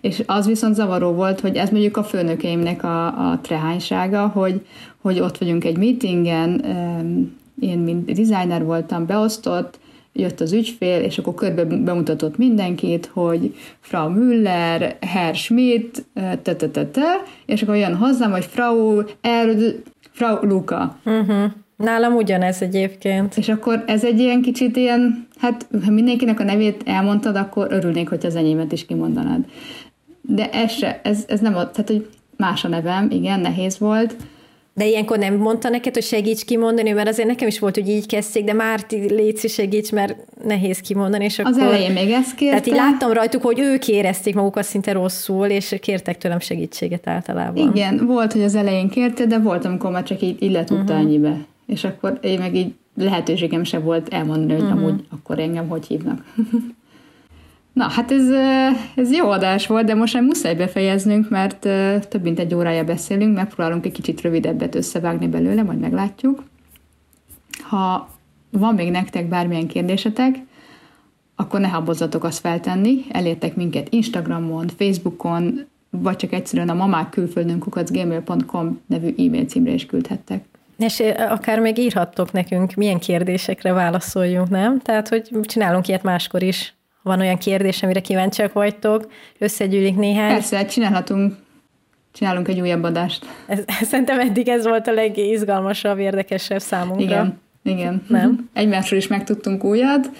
És 0.00 0.22
az 0.26 0.46
viszont 0.46 0.74
zavaró 0.74 1.12
volt, 1.12 1.40
hogy 1.40 1.56
ez 1.56 1.70
mondjuk 1.70 1.96
a 1.96 2.04
főnökeimnek 2.04 2.84
a, 2.84 3.06
a 3.30 3.38
trehánysága, 3.42 4.26
hogy, 4.26 4.66
hogy 5.00 5.20
ott 5.20 5.38
vagyunk 5.38 5.64
egy 5.64 5.76
meetingen, 5.76 6.64
én 7.60 7.78
mint 7.78 8.12
designer 8.12 8.64
voltam 8.64 9.06
beosztott, 9.06 9.78
jött 10.18 10.40
az 10.40 10.52
ügyfél, 10.52 11.00
és 11.00 11.18
akkor 11.18 11.34
körbe 11.34 11.64
bemutatott 11.64 12.36
mindenkit, 12.36 13.10
hogy 13.12 13.54
Frau 13.80 14.08
Müller, 14.10 14.96
Herr 15.00 15.34
Schmidt, 15.34 16.04
te, 16.14 16.54
te, 16.54 16.68
te, 16.68 16.86
te, 16.86 17.22
és 17.46 17.62
akkor 17.62 17.76
jön 17.76 17.96
hozzám, 17.96 18.30
hogy 18.30 18.44
Frau 18.44 19.02
Erd, 19.20 19.82
Frau 20.10 20.46
Luca. 20.46 20.98
Uh-huh. 21.04 21.50
Nálam 21.76 22.14
ugyanez 22.14 22.62
egyébként. 22.62 23.36
És 23.36 23.48
akkor 23.48 23.84
ez 23.86 24.04
egy 24.04 24.18
ilyen 24.18 24.42
kicsit 24.42 24.76
ilyen, 24.76 25.26
hát 25.36 25.66
ha 25.84 25.90
mindenkinek 25.90 26.40
a 26.40 26.44
nevét 26.44 26.82
elmondtad, 26.84 27.36
akkor 27.36 27.66
örülnék, 27.70 28.08
hogy 28.08 28.26
az 28.26 28.36
enyémet 28.36 28.72
is 28.72 28.86
kimondanád. 28.86 29.44
De 30.22 30.50
ez 30.50 30.72
se, 30.72 31.00
ez, 31.02 31.24
ez 31.28 31.40
nem, 31.40 31.52
tehát 31.52 31.86
hogy 31.86 32.08
más 32.36 32.64
a 32.64 32.68
nevem, 32.68 33.10
igen, 33.10 33.40
nehéz 33.40 33.78
volt, 33.78 34.16
de 34.78 34.86
ilyenkor 34.86 35.18
nem 35.18 35.34
mondta 35.34 35.68
neked, 35.68 35.94
hogy 35.94 36.02
segíts 36.02 36.44
kimondani, 36.44 36.90
mert 36.90 37.08
azért 37.08 37.28
nekem 37.28 37.48
is 37.48 37.58
volt, 37.58 37.74
hogy 37.74 37.88
így 37.88 38.06
kezdték, 38.06 38.44
de 38.44 38.52
Márti, 38.52 38.96
légy 38.96 39.38
segíts, 39.38 39.92
mert 39.92 40.16
nehéz 40.44 40.78
kimondani. 40.78 41.24
És 41.24 41.38
akkor, 41.38 41.52
az 41.52 41.58
elején 41.58 41.92
még 41.92 42.10
ezt 42.10 42.34
kérte. 42.34 42.60
Tehát 42.60 42.66
így 42.66 42.90
láttam 42.90 43.12
rajtuk, 43.12 43.42
hogy 43.42 43.58
ők 43.58 43.88
érezték 43.88 44.34
magukat 44.34 44.64
szinte 44.64 44.92
rosszul, 44.92 45.46
és 45.46 45.76
kértek 45.80 46.18
tőlem 46.18 46.40
segítséget 46.40 47.08
általában. 47.08 47.70
Igen, 47.70 48.06
volt, 48.06 48.32
hogy 48.32 48.42
az 48.42 48.54
elején 48.54 48.88
kérte, 48.88 49.26
de 49.26 49.38
volt, 49.38 49.64
amikor 49.64 49.90
már 49.90 50.02
csak 50.02 50.22
így, 50.22 50.42
így 50.42 50.52
letudta 50.52 50.82
uh-huh. 50.82 50.98
ennyibe. 50.98 51.36
És 51.66 51.84
akkor 51.84 52.18
én 52.22 52.38
meg 52.38 52.54
így 52.54 52.74
lehetőségem 52.96 53.64
se 53.64 53.78
volt 53.78 54.08
elmondani, 54.08 54.52
hogy 54.52 54.62
uh-huh. 54.62 54.78
amúgy 54.78 55.04
akkor 55.10 55.38
engem 55.38 55.68
hogy 55.68 55.86
hívnak. 55.86 56.24
Na, 57.72 57.88
hát 57.88 58.10
ez, 58.10 58.24
ez 58.94 59.12
jó 59.12 59.30
adás 59.30 59.66
volt, 59.66 59.86
de 59.86 59.94
most 59.94 60.14
már 60.14 60.22
muszáj 60.22 60.54
befejeznünk, 60.54 61.28
mert 61.28 61.58
több 62.08 62.22
mint 62.22 62.38
egy 62.38 62.54
órája 62.54 62.84
beszélünk, 62.84 63.36
megpróbálunk 63.36 63.86
egy 63.86 63.92
kicsit 63.92 64.20
rövidebbet 64.20 64.74
összevágni 64.74 65.28
belőle, 65.28 65.62
majd 65.62 65.78
meglátjuk. 65.78 66.44
Ha 67.62 68.08
van 68.50 68.74
még 68.74 68.90
nektek 68.90 69.28
bármilyen 69.28 69.66
kérdésetek, 69.66 70.36
akkor 71.36 71.60
ne 71.60 71.68
habozzatok 71.68 72.24
azt 72.24 72.38
feltenni, 72.38 73.04
elértek 73.10 73.56
minket 73.56 73.88
Instagramon, 73.88 74.68
Facebookon, 74.68 75.66
vagy 75.90 76.16
csak 76.16 76.32
egyszerűen 76.32 76.68
a 76.68 76.74
mamák 76.74 77.10
külföldön 77.10 77.58
kukacgmail.com 77.58 78.80
nevű 78.86 79.08
e-mail 79.08 79.44
címre 79.44 79.72
is 79.72 79.86
küldhettek. 79.86 80.44
És 80.78 81.02
akár 81.28 81.60
még 81.60 81.78
írhattok 81.78 82.32
nekünk, 82.32 82.74
milyen 82.74 82.98
kérdésekre 82.98 83.72
válaszoljunk, 83.72 84.48
nem? 84.48 84.80
Tehát, 84.80 85.08
hogy 85.08 85.30
csinálunk 85.42 85.88
ilyet 85.88 86.02
máskor 86.02 86.42
is 86.42 86.77
van 87.08 87.20
olyan 87.20 87.38
kérdés, 87.38 87.82
amire 87.82 88.00
kíváncsiak 88.00 88.52
vagytok, 88.52 89.12
összegyűlik 89.38 89.96
néhány. 89.96 90.32
Persze, 90.32 90.64
csinálhatunk, 90.64 91.34
csinálunk 92.12 92.48
egy 92.48 92.60
újabb 92.60 92.82
adást. 92.82 93.26
Ez, 93.46 93.64
szerintem 93.90 94.20
eddig 94.20 94.48
ez 94.48 94.66
volt 94.66 94.86
a 94.86 94.92
legizgalmasabb, 94.92 95.98
érdekesebb 95.98 96.60
számunkra. 96.60 97.04
Igen, 97.04 97.40
igen. 97.62 98.04
Nem? 98.08 98.48
Egymásról 98.52 98.98
is 98.98 99.06
megtudtunk 99.06 99.64
újat, 99.64 100.10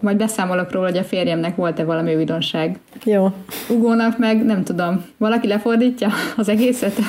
majd 0.00 0.16
beszámolok 0.16 0.72
róla, 0.72 0.86
hogy 0.86 0.98
a 0.98 1.04
férjemnek 1.04 1.56
volt-e 1.56 1.84
valami 1.84 2.14
újdonság. 2.14 2.78
Jó. 3.04 3.32
Ugónak 3.68 4.18
meg, 4.18 4.44
nem 4.44 4.64
tudom, 4.64 5.04
valaki 5.16 5.46
lefordítja 5.46 6.10
az 6.36 6.48
egészet? 6.48 6.94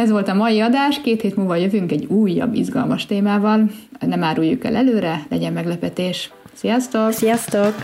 Ez 0.00 0.10
volt 0.10 0.28
a 0.28 0.34
mai 0.34 0.60
adás, 0.60 1.00
két 1.00 1.20
hét 1.20 1.36
múlva 1.36 1.56
jövünk 1.56 1.92
egy 1.92 2.04
újabb 2.04 2.54
izgalmas 2.54 3.06
témával. 3.06 3.70
Nem 4.00 4.22
áruljuk 4.22 4.64
el 4.64 4.76
előre, 4.76 5.26
legyen 5.28 5.52
meglepetés. 5.52 6.32
Sziasztok! 6.52 7.12
Sziasztok! 7.12 7.74